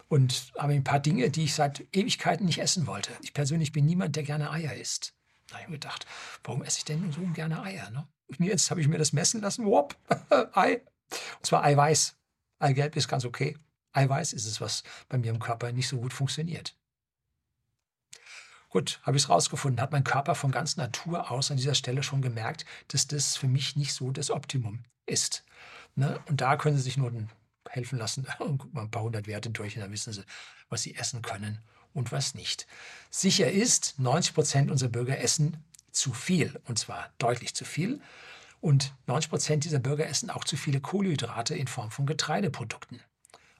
und 0.09 0.51
habe 0.57 0.73
ein 0.73 0.83
paar 0.83 0.99
Dinge, 0.99 1.29
die 1.29 1.45
ich 1.45 1.53
seit 1.53 1.87
Ewigkeiten 1.95 2.45
nicht 2.45 2.59
essen 2.59 2.85
wollte. 2.85 3.11
Ich 3.21 3.33
persönlich 3.33 3.71
bin 3.71 3.85
niemand, 3.85 4.17
der 4.17 4.23
gerne 4.23 4.51
Eier 4.51 4.73
isst. 4.73 5.13
Da 5.47 5.53
habe 5.53 5.63
ich 5.63 5.69
mir 5.69 5.75
gedacht, 5.75 6.05
warum 6.43 6.63
esse 6.63 6.79
ich 6.79 6.85
denn 6.85 7.13
so 7.13 7.21
gerne 7.33 7.63
Eier? 7.63 7.89
Ne? 7.91 8.05
Jetzt 8.39 8.71
habe 8.71 8.81
ich 8.81 8.87
mir 8.87 8.97
das 8.97 9.13
messen 9.13 9.41
lassen. 9.41 9.65
Whoop, 9.65 9.95
Ei. 10.53 10.81
Und 11.11 11.45
zwar 11.45 11.63
Eiweiß. 11.63 12.15
Eigelb 12.59 12.95
ist 12.95 13.07
ganz 13.07 13.25
okay. 13.25 13.57
Eiweiß 13.93 14.33
ist 14.33 14.45
es, 14.45 14.59
was 14.59 14.83
bei 15.07 15.17
mir 15.17 15.31
im 15.31 15.39
Körper 15.39 15.71
nicht 15.71 15.87
so 15.87 15.99
gut 15.99 16.13
funktioniert. 16.13 16.75
Gut, 18.69 18.99
habe 19.03 19.15
ich 19.15 19.23
es 19.23 19.29
rausgefunden. 19.29 19.81
Hat 19.81 19.91
mein 19.91 20.03
Körper 20.03 20.35
von 20.35 20.51
ganz 20.51 20.75
Natur 20.75 21.31
aus 21.31 21.49
an 21.49 21.57
dieser 21.57 21.75
Stelle 21.75 22.03
schon 22.03 22.21
gemerkt, 22.21 22.65
dass 22.89 23.07
das 23.07 23.37
für 23.37 23.47
mich 23.47 23.75
nicht 23.75 23.93
so 23.93 24.11
das 24.11 24.31
Optimum 24.31 24.83
ist. 25.05 25.45
Ne? 25.95 26.19
Und 26.27 26.41
da 26.41 26.57
können 26.57 26.75
Sie 26.75 26.83
sich 26.83 26.97
nur 26.97 27.11
helfen 27.69 27.97
lassen 27.97 28.27
und 28.39 28.57
gucken 28.57 28.73
mal 28.73 28.81
ein 28.81 28.91
paar 28.91 29.03
hundert 29.03 29.27
Werte 29.27 29.49
durch 29.49 29.75
und 29.75 29.81
dann 29.81 29.91
wissen 29.91 30.13
sie, 30.13 30.23
was 30.69 30.81
sie 30.81 30.95
essen 30.95 31.21
können 31.21 31.59
und 31.93 32.11
was 32.11 32.35
nicht. 32.35 32.67
Sicher 33.09 33.51
ist, 33.51 33.97
90 33.99 34.33
Prozent 34.33 34.71
unserer 34.71 34.89
Bürger 34.89 35.19
essen 35.19 35.63
zu 35.95 36.13
viel 36.13 36.59
und 36.65 36.77
zwar 36.77 37.11
deutlich 37.17 37.55
zu 37.55 37.65
viel. 37.65 38.01
Und 38.61 38.93
90 39.07 39.29
Prozent 39.29 39.63
dieser 39.63 39.79
Bürger 39.79 40.07
essen 40.07 40.29
auch 40.29 40.43
zu 40.43 40.57
viele 40.57 40.81
Kohlenhydrate 40.81 41.55
in 41.55 41.67
Form 41.67 41.91
von 41.91 42.05
Getreideprodukten. 42.05 43.01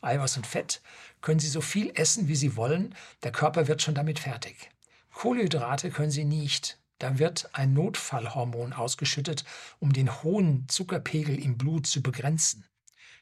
Eiweiß 0.02 0.38
und 0.38 0.48
Fett 0.48 0.82
können 1.22 1.40
sie 1.40 1.48
so 1.48 1.62
viel 1.62 1.92
essen, 1.96 2.28
wie 2.28 2.36
sie 2.36 2.56
wollen. 2.56 2.96
Der 3.24 3.32
Körper 3.32 3.68
wird 3.68 3.82
schon 3.82 3.96
damit 3.96 4.20
fertig. 4.20 4.70
Kohlenhydrate 5.14 5.92
können 5.92 6.12
sie 6.12 6.26
nicht. 6.26 6.80
Da 7.00 7.20
wird 7.20 7.50
ein 7.54 7.74
Notfallhormon 7.74 8.74
ausgeschüttet, 8.74 9.44
um 9.80 9.94
den 9.94 10.24
hohen 10.24 10.68
Zuckerpegel 10.70 11.38
im 11.38 11.58
Blut 11.58 11.88
zu 11.88 12.02
begrenzen 12.02 12.66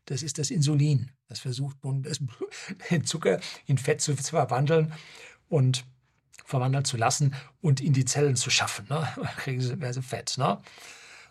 das 0.05 0.23
ist 0.23 0.37
das 0.37 0.51
Insulin. 0.51 1.11
Das 1.27 1.39
versucht 1.39 1.83
nun, 1.83 2.05
den 2.89 3.03
Zucker 3.05 3.39
in 3.65 3.77
Fett 3.77 4.01
zu 4.01 4.15
verwandeln 4.15 4.93
und 5.49 5.85
verwandeln 6.43 6.85
zu 6.85 6.97
lassen 6.97 7.35
und 7.61 7.81
in 7.81 7.93
die 7.93 8.05
Zellen 8.05 8.35
zu 8.35 8.49
schaffen. 8.49 8.87
Ne? 8.89 9.07
kriegen 9.37 9.61
sie 9.61 9.75
mehr 9.75 9.93
so 9.93 10.01
Fett. 10.01 10.37
Ne? 10.37 10.61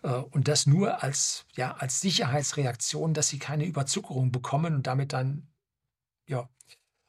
Äh, 0.03 0.09
und 0.09 0.47
das 0.47 0.67
nur 0.67 1.03
als, 1.03 1.45
ja, 1.55 1.73
als 1.75 2.01
Sicherheitsreaktion, 2.01 3.13
dass 3.13 3.29
sie 3.29 3.39
keine 3.39 3.65
Überzuckerung 3.65 4.31
bekommen 4.31 4.75
und 4.75 4.87
damit 4.87 5.13
dann 5.13 5.47
ja, 6.27 6.49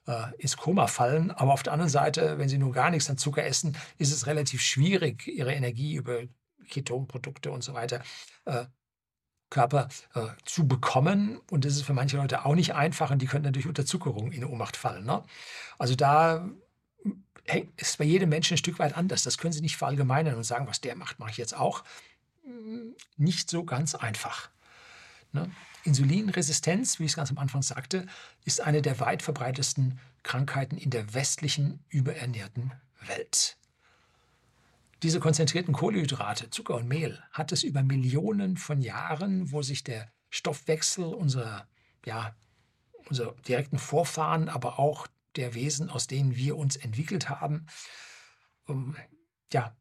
äh, 0.07 0.35
ins 0.39 0.57
Koma 0.57 0.87
fallen. 0.87 1.31
Aber 1.31 1.53
auf 1.53 1.63
der 1.63 1.73
anderen 1.73 1.91
Seite, 1.91 2.39
wenn 2.39 2.49
sie 2.49 2.59
nur 2.59 2.73
gar 2.73 2.91
nichts 2.91 3.11
an 3.11 3.19
Zucker 3.19 3.45
essen, 3.45 3.77
ist 3.99 4.13
es 4.13 4.27
relativ 4.27 4.61
schwierig, 4.61 5.27
ihre 5.27 5.55
Energie 5.55 5.95
über 5.95 6.23
Ketonprodukte 6.69 7.51
und 7.51 7.63
so 7.63 7.75
weiter 7.75 8.03
äh, 8.45 8.65
Körper 9.51 9.89
äh, 10.15 10.27
zu 10.45 10.67
bekommen. 10.67 11.41
Und 11.51 11.65
das 11.65 11.75
ist 11.75 11.83
für 11.83 11.93
manche 11.93 12.17
Leute 12.17 12.45
auch 12.45 12.55
nicht 12.55 12.75
einfach 12.75 13.11
und 13.11 13.21
die 13.23 13.27
können 13.27 13.45
natürlich 13.45 13.69
unter 13.69 13.87
Zuckerung 13.87 14.33
in 14.33 14.45
Ohnmacht 14.45 14.77
fallen. 14.77 15.05
Ne? 15.05 15.23
Also 15.79 15.95
da 15.95 16.49
ist 17.77 17.99
bei 17.99 18.05
jedem 18.05 18.31
Menschen 18.31 18.55
ein 18.55 18.59
Stück 18.59 18.79
weit 18.79 18.97
anders. 18.97 19.23
Das 19.23 19.39
können 19.39 19.53
Sie 19.53 19.61
nicht 19.61 19.77
verallgemeinern 19.77 20.37
und 20.37 20.45
sagen, 20.45 20.67
was 20.67 20.81
der 20.81 20.97
macht, 20.97 21.19
mache 21.19 21.31
ich 21.31 21.37
jetzt 21.37 21.55
auch. 21.55 21.85
Nicht 23.17 23.51
so 23.51 23.65
ganz 23.65 23.95
einfach. 23.95 24.51
Ne? 25.33 25.51
Insulinresistenz, 25.85 26.99
wie 26.99 27.05
ich 27.05 27.13
es 27.13 27.17
ganz 27.17 27.31
am 27.31 27.39
Anfang 27.39 27.63
sagte, 27.63 28.07
ist 28.45 28.61
eine 28.61 28.81
der 28.81 29.01
weit 29.01 29.23
verbreitetsten 29.23 29.99
Krankheiten 30.23 30.79
in 30.79 30.91
der 30.91 31.13
westlichen 31.13 31.85
überernährten 31.89 32.73
Welt. 33.07 33.59
Diese 35.03 35.21
konzentrierten 35.21 35.75
Kohlenhydrate, 35.75 36.49
Zucker 36.49 36.77
und 36.77 36.89
Mehl, 36.89 37.23
hat 37.31 37.53
es 37.53 37.63
über 37.63 37.83
Millionen 37.83 38.57
von 38.57 38.81
Jahren, 38.81 39.53
wo 39.53 39.61
sich 39.61 39.85
der 39.85 40.11
Stoffwechsel 40.31 41.05
unserer, 41.05 41.69
ja, 42.07 42.35
unserer 43.09 43.35
direkten 43.47 43.79
Vorfahren, 43.79 44.49
aber 44.49 44.79
auch 44.79 45.07
der 45.37 45.55
Wesen, 45.55 45.91
aus 45.91 46.07
denen 46.07 46.37
wir 46.37 46.57
uns 46.57 46.77
entwickelt 46.77 47.29
haben, 47.29 47.67
um, 48.67 48.97
ja, 49.53 49.77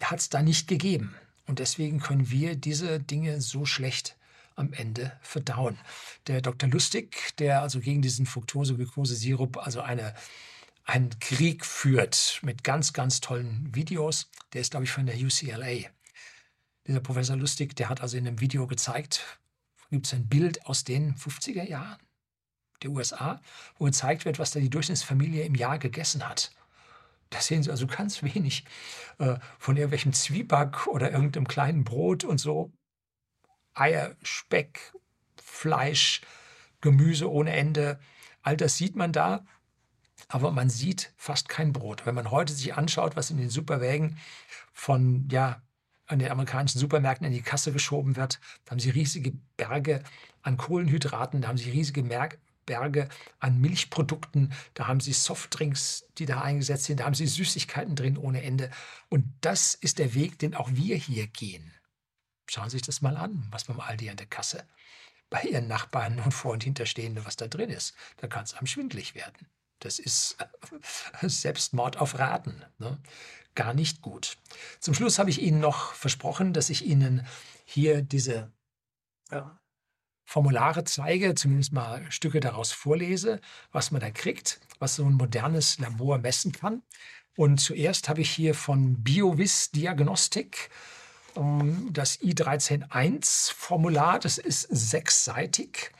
hat 0.00 0.20
es 0.20 0.28
da 0.28 0.42
nicht 0.42 0.68
gegeben. 0.68 1.14
Und 1.46 1.58
deswegen 1.58 2.00
können 2.00 2.30
wir 2.30 2.56
diese 2.56 3.00
Dinge 3.00 3.40
so 3.40 3.64
schlecht 3.64 4.16
am 4.54 4.72
Ende 4.72 5.12
verdauen. 5.22 5.78
Der 6.26 6.40
Dr. 6.40 6.68
Lustig, 6.68 7.36
der 7.38 7.62
also 7.62 7.80
gegen 7.80 8.02
diesen 8.02 8.26
Fructose-Glucose-Sirup 8.26 9.58
also 9.58 9.80
eine 9.80 10.14
einen 10.84 11.16
Krieg 11.20 11.64
führt 11.64 12.40
mit 12.42 12.64
ganz, 12.64 12.92
ganz 12.92 13.20
tollen 13.20 13.74
Videos. 13.74 14.28
Der 14.52 14.60
ist, 14.60 14.72
glaube 14.72 14.84
ich, 14.84 14.90
von 14.90 15.06
der 15.06 15.16
UCLA. 15.16 15.88
Dieser 16.86 17.00
Professor 17.00 17.36
Lustig, 17.36 17.76
der 17.76 17.88
hat 17.88 18.00
also 18.00 18.16
in 18.16 18.26
einem 18.26 18.40
Video 18.40 18.66
gezeigt, 18.66 19.38
gibt 19.90 20.06
es 20.06 20.12
ein 20.12 20.28
Bild 20.28 20.66
aus 20.66 20.84
den 20.84 21.14
50er 21.14 21.62
Jahren 21.62 21.98
der 22.82 22.90
USA, 22.90 23.40
wo 23.78 23.84
gezeigt 23.84 24.24
wird, 24.24 24.38
was 24.38 24.50
da 24.50 24.60
die 24.60 24.70
Durchschnittsfamilie 24.70 25.44
im 25.44 25.54
Jahr 25.54 25.78
gegessen 25.78 26.28
hat. 26.28 26.52
Da 27.30 27.40
sehen 27.40 27.62
Sie 27.62 27.70
also 27.70 27.86
ganz 27.86 28.22
wenig 28.22 28.64
äh, 29.18 29.36
von 29.58 29.76
irgendwelchem 29.76 30.12
Zwieback 30.12 30.86
oder 30.86 31.10
irgendeinem 31.10 31.48
kleinen 31.48 31.84
Brot 31.84 32.24
und 32.24 32.38
so. 32.38 32.72
Eier, 33.74 34.14
Speck, 34.22 34.92
Fleisch, 35.42 36.20
Gemüse 36.80 37.30
ohne 37.30 37.52
Ende. 37.52 37.98
All 38.42 38.56
das 38.56 38.76
sieht 38.76 38.96
man 38.96 39.12
da 39.12 39.44
aber 40.28 40.50
man 40.50 40.70
sieht 40.70 41.12
fast 41.16 41.48
kein 41.48 41.72
Brot. 41.72 42.06
Wenn 42.06 42.14
man 42.14 42.30
heute 42.30 42.52
sich 42.52 42.74
anschaut, 42.74 43.16
was 43.16 43.30
in 43.30 43.36
den 43.36 43.50
Superwägen 43.50 44.18
von 44.72 45.28
ja, 45.30 45.62
an 46.06 46.18
den 46.18 46.30
amerikanischen 46.30 46.78
Supermärkten 46.78 47.26
in 47.26 47.32
die 47.32 47.42
Kasse 47.42 47.72
geschoben 47.72 48.16
wird, 48.16 48.40
da 48.64 48.72
haben 48.72 48.80
sie 48.80 48.90
riesige 48.90 49.32
Berge 49.56 50.02
an 50.42 50.56
Kohlenhydraten, 50.56 51.42
da 51.42 51.48
haben 51.48 51.58
sie 51.58 51.70
riesige 51.70 52.02
Mer 52.02 52.30
Berge 52.66 53.08
an 53.38 53.60
Milchprodukten, 53.60 54.52
da 54.74 54.86
haben 54.86 55.00
sie 55.00 55.12
Softdrinks, 55.12 56.06
die 56.18 56.26
da 56.26 56.40
eingesetzt 56.40 56.84
sind, 56.84 57.00
da 57.00 57.04
haben 57.04 57.14
sie 57.14 57.26
Süßigkeiten 57.26 57.96
drin 57.96 58.16
ohne 58.16 58.42
Ende. 58.42 58.70
Und 59.08 59.24
das 59.40 59.74
ist 59.74 59.98
der 59.98 60.14
Weg, 60.14 60.38
den 60.38 60.54
auch 60.54 60.70
wir 60.72 60.96
hier 60.96 61.26
gehen. 61.26 61.72
Schauen 62.46 62.68
Sie 62.68 62.76
sich 62.76 62.86
das 62.86 63.00
mal 63.00 63.16
an, 63.16 63.46
was 63.50 63.64
beim 63.64 63.80
Aldi 63.80 64.10
an 64.10 64.16
der 64.16 64.26
Kasse 64.26 64.66
bei 65.32 65.42
Ihren 65.44 65.66
Nachbarn 65.66 66.20
und 66.20 66.32
Vor- 66.32 66.52
und 66.52 66.62
Hinterstehenden, 66.62 67.24
was 67.24 67.36
da 67.36 67.48
drin 67.48 67.70
ist. 67.70 67.94
Da 68.18 68.26
kann 68.26 68.44
es 68.44 68.52
einem 68.52 68.66
schwindlig 68.66 69.14
werden. 69.14 69.48
Das 69.78 69.98
ist 69.98 70.36
Selbstmord 71.22 71.96
auf 71.96 72.18
Raten. 72.18 72.62
Ne? 72.78 73.00
Gar 73.54 73.72
nicht 73.72 74.02
gut. 74.02 74.36
Zum 74.78 74.92
Schluss 74.92 75.18
habe 75.18 75.30
ich 75.30 75.40
Ihnen 75.40 75.58
noch 75.58 75.94
versprochen, 75.94 76.52
dass 76.52 76.68
ich 76.68 76.84
Ihnen 76.84 77.26
hier 77.64 78.02
diese 78.02 78.52
ja, 79.30 79.58
Formulare 80.32 80.84
zeige, 80.84 81.34
zumindest 81.34 81.74
mal 81.74 82.10
Stücke 82.10 82.40
daraus 82.40 82.72
vorlese, 82.72 83.38
was 83.70 83.90
man 83.90 84.00
da 84.00 84.10
kriegt, 84.10 84.60
was 84.78 84.94
so 84.94 85.04
ein 85.04 85.12
modernes 85.12 85.78
Labor 85.78 86.16
messen 86.16 86.52
kann. 86.52 86.80
Und 87.36 87.60
zuerst 87.60 88.08
habe 88.08 88.22
ich 88.22 88.30
hier 88.30 88.54
von 88.54 89.02
BioVis 89.02 89.72
Diagnostik 89.72 90.70
ähm, 91.36 91.90
das 91.92 92.18
I131-Formular. 92.20 94.20
Das 94.20 94.38
ist 94.38 94.68
sechsseitig 94.70 95.90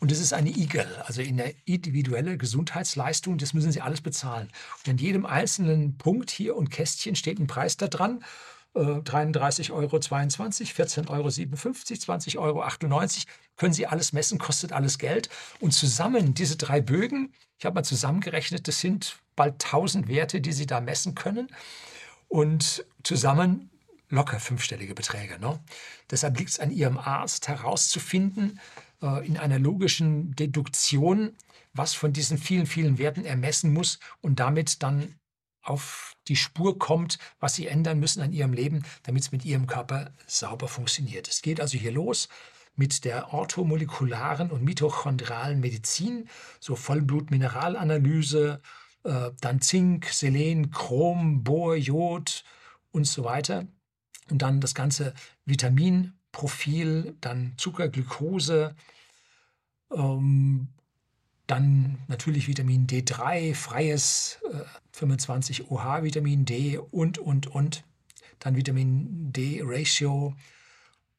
und 0.00 0.10
das 0.10 0.18
ist 0.18 0.32
eine 0.32 0.48
IGEL, 0.48 1.02
also 1.04 1.20
eine 1.20 1.54
individuelle 1.66 2.38
Gesundheitsleistung. 2.38 3.36
Das 3.36 3.52
müssen 3.52 3.70
Sie 3.70 3.82
alles 3.82 4.00
bezahlen. 4.00 4.48
Und 4.78 4.92
in 4.92 4.96
jedem 4.96 5.26
einzelnen 5.26 5.98
Punkt 5.98 6.30
hier 6.30 6.56
und 6.56 6.70
Kästchen 6.70 7.16
steht 7.16 7.38
ein 7.38 7.48
Preis 7.48 7.76
da 7.76 7.88
dran. 7.88 8.24
33,22 8.74 9.72
Euro, 9.72 11.28
14,57 11.28 12.38
Euro, 12.38 12.62
20,98 12.62 12.78
Euro. 12.88 13.08
Können 13.56 13.72
Sie 13.72 13.86
alles 13.86 14.12
messen, 14.12 14.38
kostet 14.38 14.72
alles 14.72 14.98
Geld. 14.98 15.28
Und 15.60 15.72
zusammen 15.72 16.34
diese 16.34 16.56
drei 16.56 16.80
Bögen, 16.80 17.32
ich 17.58 17.64
habe 17.64 17.74
mal 17.74 17.84
zusammengerechnet, 17.84 18.66
das 18.66 18.80
sind 18.80 19.18
bald 19.36 19.64
1000 19.64 20.08
Werte, 20.08 20.40
die 20.40 20.52
Sie 20.52 20.66
da 20.66 20.80
messen 20.80 21.14
können. 21.14 21.48
Und 22.28 22.84
zusammen 23.04 23.70
locker 24.08 24.40
fünfstellige 24.40 24.94
Beträge. 24.94 25.38
Ne? 25.38 25.58
Deshalb 26.10 26.38
liegt 26.38 26.50
es 26.50 26.60
an 26.60 26.70
Ihrem 26.70 26.98
Arzt 26.98 27.48
herauszufinden, 27.48 28.60
äh, 29.02 29.26
in 29.26 29.36
einer 29.36 29.58
logischen 29.58 30.34
Deduktion, 30.34 31.36
was 31.72 31.94
von 31.94 32.12
diesen 32.12 32.38
vielen, 32.38 32.66
vielen 32.66 32.98
Werten 32.98 33.24
er 33.24 33.36
messen 33.36 33.72
muss 33.72 33.98
und 34.20 34.40
damit 34.40 34.82
dann 34.82 35.14
auf 35.64 36.14
die 36.28 36.36
Spur 36.36 36.78
kommt, 36.78 37.18
was 37.40 37.54
sie 37.54 37.66
ändern 37.66 37.98
müssen 37.98 38.22
an 38.22 38.32
ihrem 38.32 38.52
Leben, 38.52 38.84
damit 39.02 39.22
es 39.22 39.32
mit 39.32 39.44
ihrem 39.44 39.66
Körper 39.66 40.12
sauber 40.26 40.68
funktioniert. 40.68 41.28
Es 41.28 41.42
geht 41.42 41.60
also 41.60 41.76
hier 41.76 41.92
los 41.92 42.28
mit 42.76 43.04
der 43.04 43.32
orthomolekularen 43.32 44.50
und 44.50 44.64
mitochondralen 44.64 45.60
Medizin, 45.60 46.28
so 46.60 46.76
Vollblutmineralanalyse, 46.76 48.60
äh, 49.04 49.30
dann 49.40 49.60
Zink, 49.60 50.06
Selen, 50.06 50.70
Chrom, 50.70 51.44
Bohr, 51.44 51.76
Jod 51.76 52.44
und 52.90 53.06
so 53.06 53.24
weiter. 53.24 53.66
Und 54.30 54.42
dann 54.42 54.60
das 54.60 54.74
ganze 54.74 55.14
Vitaminprofil, 55.44 57.16
dann 57.20 57.54
Zucker, 57.58 57.88
Glucose, 57.88 58.74
ähm, 59.92 60.68
dann 61.46 61.98
natürlich 62.08 62.48
Vitamin 62.48 62.86
D3, 62.86 63.54
freies 63.54 64.38
äh, 64.50 64.64
25 64.92 65.70
OH 65.70 66.02
Vitamin 66.02 66.44
D 66.44 66.78
und, 66.78 67.18
und, 67.18 67.46
und. 67.48 67.84
Dann 68.38 68.56
Vitamin 68.56 69.32
D-Ratio, 69.32 70.34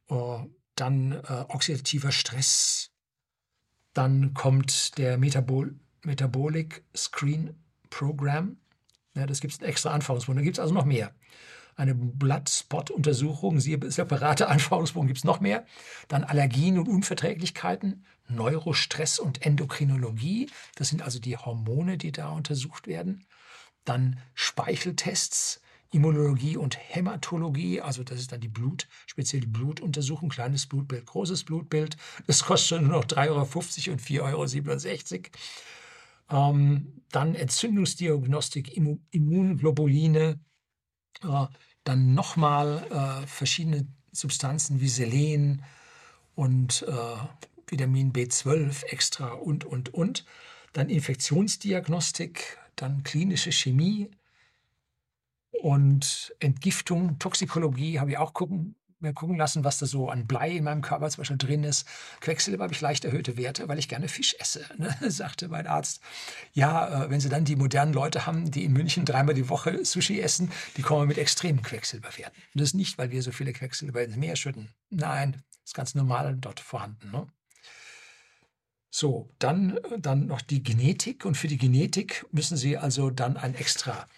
äh, 0.09 0.38
dann 0.76 1.11
äh, 1.11 1.45
oxidativer 1.47 2.11
Stress. 2.11 2.91
Dann 3.93 4.34
kommt 4.34 4.97
der 4.97 5.17
Metabol 5.17 5.76
Metabolic 6.03 6.84
Screen 6.95 7.55
Program. 7.89 8.57
Ja, 9.15 9.26
das 9.26 9.39
gibt 9.39 9.53
es 9.53 9.61
extra 9.61 9.91
Anforderungsbogen. 9.91 10.38
Da 10.38 10.43
gibt 10.43 10.57
es 10.57 10.59
also 10.59 10.73
noch 10.73 10.86
mehr. 10.86 11.13
Eine 11.76 11.93
Bloodspot-Untersuchung, 11.93 13.59
separate 13.59 14.47
Anforderungsbogen 14.49 15.07
gibt 15.07 15.17
es 15.17 15.23
noch 15.26 15.41
mehr. 15.41 15.65
Dann 16.07 16.23
Allergien 16.23 16.80
und 16.80 16.88
Unverträglichkeiten, 16.88 18.05
Neurostress 18.30 19.19
und 19.19 19.45
Endokrinologie. 19.45 20.49
Das 20.76 20.89
sind 20.89 21.01
also 21.01 21.19
die 21.19 21.38
Hormone, 21.38 21.97
die 21.97 22.11
da 22.11 22.30
untersucht 22.30 22.88
werden. 22.88 23.26
Dann 23.84 24.19
Speicheltests, 24.34 25.61
Immunologie 25.91 26.57
und 26.57 26.78
Hämatologie, 26.78 27.82
also 27.82 28.03
das 28.03 28.19
ist 28.19 28.32
dann 28.32 28.41
die 28.41 28.49
Blut, 28.49 28.88
speziell 29.05 29.45
Blutuntersuchung, 29.45 30.30
kleines 30.30 30.65
Blutbild, 30.65 31.05
großes 31.05 31.43
Blutbild. 31.43 31.97
Das 32.26 32.43
kostet 32.43 32.82
nur 32.82 32.91
noch 32.91 33.05
3,50 33.05 33.30
Euro 33.30 33.93
und 33.93 34.01
4,67 34.01 35.30
Euro. 36.30 36.51
Ähm, 36.51 37.03
dann 37.11 37.36
Entzündungsdiagnostik, 37.36 38.76
Immunglobuline, 39.11 40.39
äh, 41.24 41.45
dann 41.84 42.13
nochmal 42.13 42.86
äh, 43.24 43.28
verschiedene 43.28 43.88
Substanzen 44.11 44.82
wie 44.82 44.89
Selen 44.89 45.63
und 46.36 46.86
äh, 46.88 46.91
Vitamin 47.68 48.13
B12 48.13 48.86
extra 48.86 49.30
und, 49.30 49.66
und, 49.66 49.93
und. 49.93 50.26
Dann 50.74 50.89
Infektionsdiagnostik, 50.89 52.57
dann 52.76 53.03
klinische 53.03 53.51
Chemie 53.51 54.11
und 55.61 56.36
Entgiftung, 56.39 57.18
Toxikologie 57.18 57.99
habe 57.99 58.11
ich 58.11 58.18
auch 58.18 58.34
gucken, 58.34 58.76
mir 59.06 59.14
gucken 59.14 59.38
lassen, 59.38 59.64
was 59.64 59.80
da 59.80 59.86
so 59.86 60.10
an 60.10 60.28
Blei 60.28 60.51
in 60.51 60.64
meinem 60.64 60.82
Körper 60.82 61.10
zum 61.10 61.22
Beispiel 61.22 61.38
drin 61.38 61.64
ist. 61.64 61.88
Quecksilber 62.22 62.64
habe 62.64 62.74
ich 62.74 62.82
leicht 62.82 63.06
erhöhte 63.06 63.38
Werte, 63.38 63.68
weil 63.68 63.80
ich 63.80 63.88
gerne 63.88 64.08
Fisch 64.08 64.36
esse, 64.39 64.66
ne? 64.78 64.95
sagte 65.10 65.47
mein 65.47 65.68
Arzt. 65.68 66.01
Ja, 66.53 67.06
äh, 67.06 67.10
wenn 67.10 67.20
Sie 67.20 67.30
dann 67.30 67.45
die 67.45 67.56
modernen 67.56 67.93
Leute 67.93 68.26
haben, 68.26 68.51
die 68.51 68.66
in 68.66 68.74
München 68.74 69.06
dreimal 69.06 69.36
die 69.36 69.49
Woche 69.49 69.86
Sushi 69.86 70.20
essen, 70.20 70.51
die 70.78 70.82
kommen 70.82 71.08
mit 71.08 71.18
extremen 71.18 71.62
Quecksilberwerten. 71.62 72.41
Und 72.53 72.62
das 72.62 72.70
ist 72.70 72.76
nicht, 72.76 72.97
weil 72.97 73.12
wir 73.12 73.22
so 73.22 73.32
viele 73.32 73.53
Quecksilber 73.53 74.03
ins 74.03 74.16
Meer 74.18 74.36
schütten. 74.36 74.70
Nein, 74.89 75.34
das 75.34 75.72
ist 75.72 75.74
ganz 75.74 75.95
normal 75.95 76.36
dort 76.36 76.60
vorhanden. 76.60 77.12
Ne? 77.12 77.28
So, 78.97 79.30
dann, 79.39 79.78
dann 79.99 80.26
noch 80.28 80.39
die 80.39 80.64
Genetik. 80.64 81.26
Und 81.26 81.36
für 81.36 81.49
die 81.49 81.58
Genetik 81.58 82.26
müssen 82.32 82.56
Sie 82.56 82.78
also 82.78 83.10
dann 83.10 83.36
ein 83.36 83.53
extra 83.53 83.91
äh, 83.91 84.14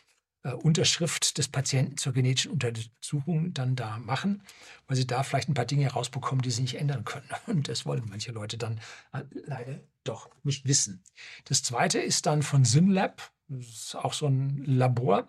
Unterschrift 0.51 1.37
des 1.37 1.47
Patienten 1.47 1.97
zur 1.97 2.13
genetischen 2.13 2.51
Untersuchung 2.51 3.53
dann 3.53 3.75
da 3.75 3.97
machen, 3.99 4.41
weil 4.87 4.97
Sie 4.97 5.07
da 5.07 5.23
vielleicht 5.23 5.49
ein 5.49 5.53
paar 5.53 5.65
Dinge 5.65 5.91
rausbekommen, 5.91 6.41
die 6.41 6.51
Sie 6.51 6.61
nicht 6.61 6.75
ändern 6.75 7.03
können. 7.05 7.27
Und 7.47 7.67
das 7.67 7.85
wollen 7.85 8.03
manche 8.09 8.31
Leute 8.31 8.57
dann 8.57 8.79
äh, 9.13 9.23
leider 9.45 9.79
doch 10.03 10.29
nicht 10.43 10.67
wissen. 10.67 11.03
Das 11.45 11.63
zweite 11.63 11.99
ist 11.99 12.25
dann 12.25 12.43
von 12.43 12.65
SynLab. 12.65 13.31
Das 13.49 13.67
ist 13.67 13.95
auch 13.95 14.13
so 14.13 14.27
ein 14.27 14.63
Labor 14.65 15.27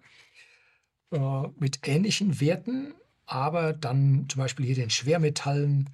äh, 1.12 1.42
mit 1.58 1.86
ähnlichen 1.86 2.40
Werten, 2.40 2.94
aber 3.26 3.72
dann 3.72 4.26
zum 4.28 4.40
Beispiel 4.40 4.66
hier 4.66 4.74
den 4.74 4.90
Schwermetallen 4.90 5.90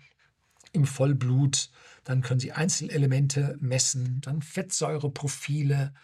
im 0.72 0.87
Vollblut 0.87 1.70
dann 2.05 2.20
können 2.20 2.41
Sie 2.41 2.53
Einzelelemente 2.53 3.57
messen, 3.61 4.20
dann 4.20 4.43
Fettsäureprofile 4.43 5.95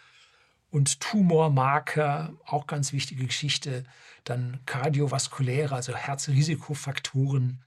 und 0.71 0.99
Tumormarker, 0.99 2.33
auch 2.45 2.65
ganz 2.65 2.93
wichtige 2.93 3.25
Geschichte. 3.25 3.83
Dann 4.23 4.59
kardiovaskuläre, 4.65 5.75
also 5.75 5.95
Herzrisikofaktoren, 5.95 7.63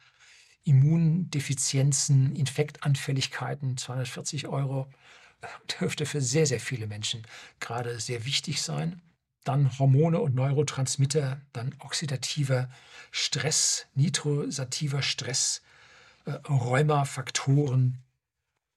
Immundefizienzen, 0.64 2.34
Infektanfälligkeiten, 2.34 3.76
240 3.76 4.48
Euro. 4.48 4.88
Dürfte 5.80 6.06
für 6.06 6.20
sehr, 6.20 6.46
sehr 6.46 6.60
viele 6.60 6.86
Menschen 6.86 7.22
gerade 7.60 8.00
sehr 8.00 8.24
wichtig 8.24 8.62
sein. 8.62 9.02
Dann 9.44 9.78
Hormone 9.78 10.20
und 10.20 10.34
Neurotransmitter, 10.34 11.42
dann 11.52 11.74
oxidativer 11.80 12.70
Stress, 13.10 13.86
nitrosativer 13.94 15.02
Stress, 15.02 15.60
äh, 16.24 16.30
Rheumafaktoren, 16.48 18.04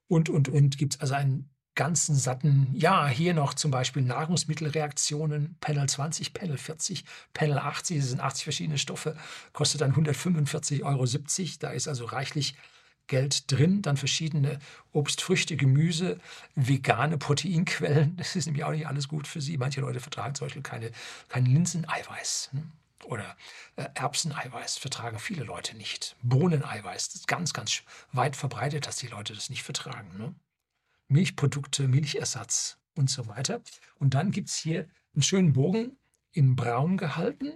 und, 0.07 0.29
und, 0.29 0.49
und 0.49 0.77
gibt 0.77 0.95
es 0.95 1.01
also 1.01 1.15
einen 1.15 1.49
ganzen 1.77 2.15
satten, 2.15 2.67
ja, 2.73 3.07
hier 3.07 3.33
noch 3.33 3.53
zum 3.53 3.71
Beispiel 3.71 4.01
Nahrungsmittelreaktionen, 4.01 5.55
Panel 5.61 5.87
20, 5.87 6.33
Panel 6.33 6.57
40, 6.57 7.05
Panel 7.33 7.59
80, 7.59 7.99
das 7.99 8.09
sind 8.09 8.19
80 8.19 8.43
verschiedene 8.43 8.77
Stoffe, 8.77 9.15
kostet 9.53 9.79
dann 9.79 9.93
145,70 9.93 10.83
Euro. 10.83 11.05
Da 11.59 11.69
ist 11.69 11.87
also 11.87 12.03
reichlich 12.03 12.55
Geld 13.05 13.49
drin, 13.49 13.81
dann 13.81 13.95
verschiedene 13.95 14.59
Obst, 14.91 15.21
Früchte, 15.21 15.55
Gemüse, 15.55 16.19
vegane 16.55 17.17
Proteinquellen. 17.17 18.17
Das 18.17 18.35
ist 18.35 18.47
nämlich 18.47 18.65
auch 18.65 18.71
nicht 18.71 18.87
alles 18.87 19.07
gut 19.07 19.27
für 19.27 19.39
Sie. 19.39 19.57
Manche 19.57 19.79
Leute 19.79 20.01
vertragen 20.01 20.35
zum 20.35 20.47
Beispiel 20.47 20.63
keine, 20.63 20.91
kein 21.29 21.45
Linseneiweiß. 21.45 22.49
Ne? 22.51 22.63
Oder 23.05 23.37
äh, 23.77 23.85
Erbseneiweiß 23.93 24.77
vertragen 24.77 25.19
viele 25.19 25.45
Leute 25.45 25.77
nicht. 25.77 26.17
Bohneneiweiß, 26.23 27.09
das 27.09 27.15
ist 27.21 27.27
ganz, 27.27 27.53
ganz 27.53 27.83
weit 28.11 28.35
verbreitet, 28.35 28.87
dass 28.87 28.97
die 28.97 29.07
Leute 29.07 29.33
das 29.33 29.49
nicht 29.49 29.63
vertragen. 29.63 30.17
Ne? 30.17 30.35
Milchprodukte, 31.07 31.87
Milchersatz 31.87 32.77
und 32.95 33.09
so 33.09 33.27
weiter. 33.27 33.61
Und 33.95 34.13
dann 34.13 34.31
gibt 34.31 34.49
es 34.49 34.57
hier 34.57 34.87
einen 35.13 35.23
schönen 35.23 35.53
Bogen 35.53 35.97
in 36.31 36.55
braun 36.55 36.97
gehalten. 36.97 37.53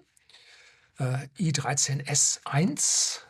Äh, 0.98 1.28
I13S1 1.40 3.22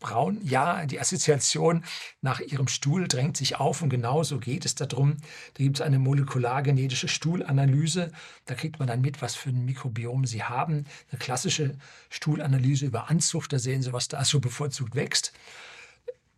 Braun, 0.00 0.40
ja, 0.42 0.86
die 0.86 0.98
Assoziation 0.98 1.84
nach 2.22 2.40
ihrem 2.40 2.68
Stuhl 2.68 3.06
drängt 3.06 3.36
sich 3.36 3.56
auf 3.56 3.82
und 3.82 3.90
genauso 3.90 4.38
geht 4.38 4.64
es 4.64 4.74
darum. 4.74 5.18
Da 5.54 5.62
gibt 5.62 5.76
es 5.76 5.82
eine 5.82 5.98
molekulargenetische 5.98 7.06
Stuhlanalyse. 7.06 8.10
Da 8.46 8.54
kriegt 8.54 8.78
man 8.78 8.88
dann 8.88 9.02
mit, 9.02 9.20
was 9.20 9.34
für 9.34 9.50
ein 9.50 9.66
Mikrobiom 9.66 10.24
sie 10.24 10.42
haben. 10.42 10.86
Eine 11.10 11.18
klassische 11.18 11.76
Stuhlanalyse 12.08 12.86
über 12.86 13.10
Anzucht, 13.10 13.52
da 13.52 13.58
sehen 13.58 13.82
Sie, 13.82 13.92
was 13.92 14.08
da 14.08 14.24
so 14.24 14.40
bevorzugt 14.40 14.94
wächst. 14.94 15.34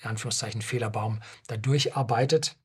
in 0.01 0.11
Anführungszeichen 0.11 0.63
Fehlerbaum 0.63 1.23
da 1.49 1.57
durcharbeitet. 1.57 2.57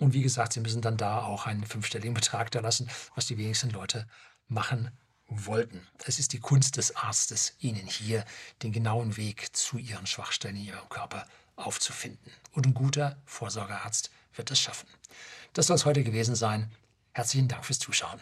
Und 0.00 0.14
wie 0.14 0.22
gesagt, 0.22 0.52
Sie 0.52 0.60
müssen 0.60 0.82
dann 0.82 0.96
da 0.96 1.22
auch 1.22 1.46
einen 1.46 1.64
fünfstelligen 1.64 2.14
Betrag 2.14 2.50
da 2.50 2.58
lassen, 2.58 2.90
was 3.14 3.28
die 3.28 3.38
wenigsten 3.38 3.70
Leute 3.70 4.08
machen 4.48 4.90
wollten. 5.28 5.86
Es 6.04 6.18
ist 6.18 6.32
die 6.32 6.40
Kunst 6.40 6.76
des 6.76 6.94
Arztes, 6.96 7.54
Ihnen 7.58 7.86
hier 7.86 8.24
den 8.62 8.72
genauen 8.72 9.16
Weg 9.16 9.54
zu 9.56 9.78
Ihren 9.78 10.06
Schwachstellen 10.06 10.56
in 10.56 10.66
Ihrem 10.66 10.88
Körper 10.88 11.26
aufzufinden. 11.56 12.32
Und 12.52 12.66
ein 12.66 12.74
guter 12.74 13.16
Vorsorgearzt 13.24 14.10
wird 14.34 14.50
es 14.50 14.60
schaffen. 14.60 14.88
Das 15.52 15.66
soll 15.66 15.76
es 15.76 15.84
heute 15.84 16.04
gewesen 16.04 16.34
sein. 16.34 16.70
Herzlichen 17.12 17.48
Dank 17.48 17.64
fürs 17.64 17.78
Zuschauen. 17.78 18.20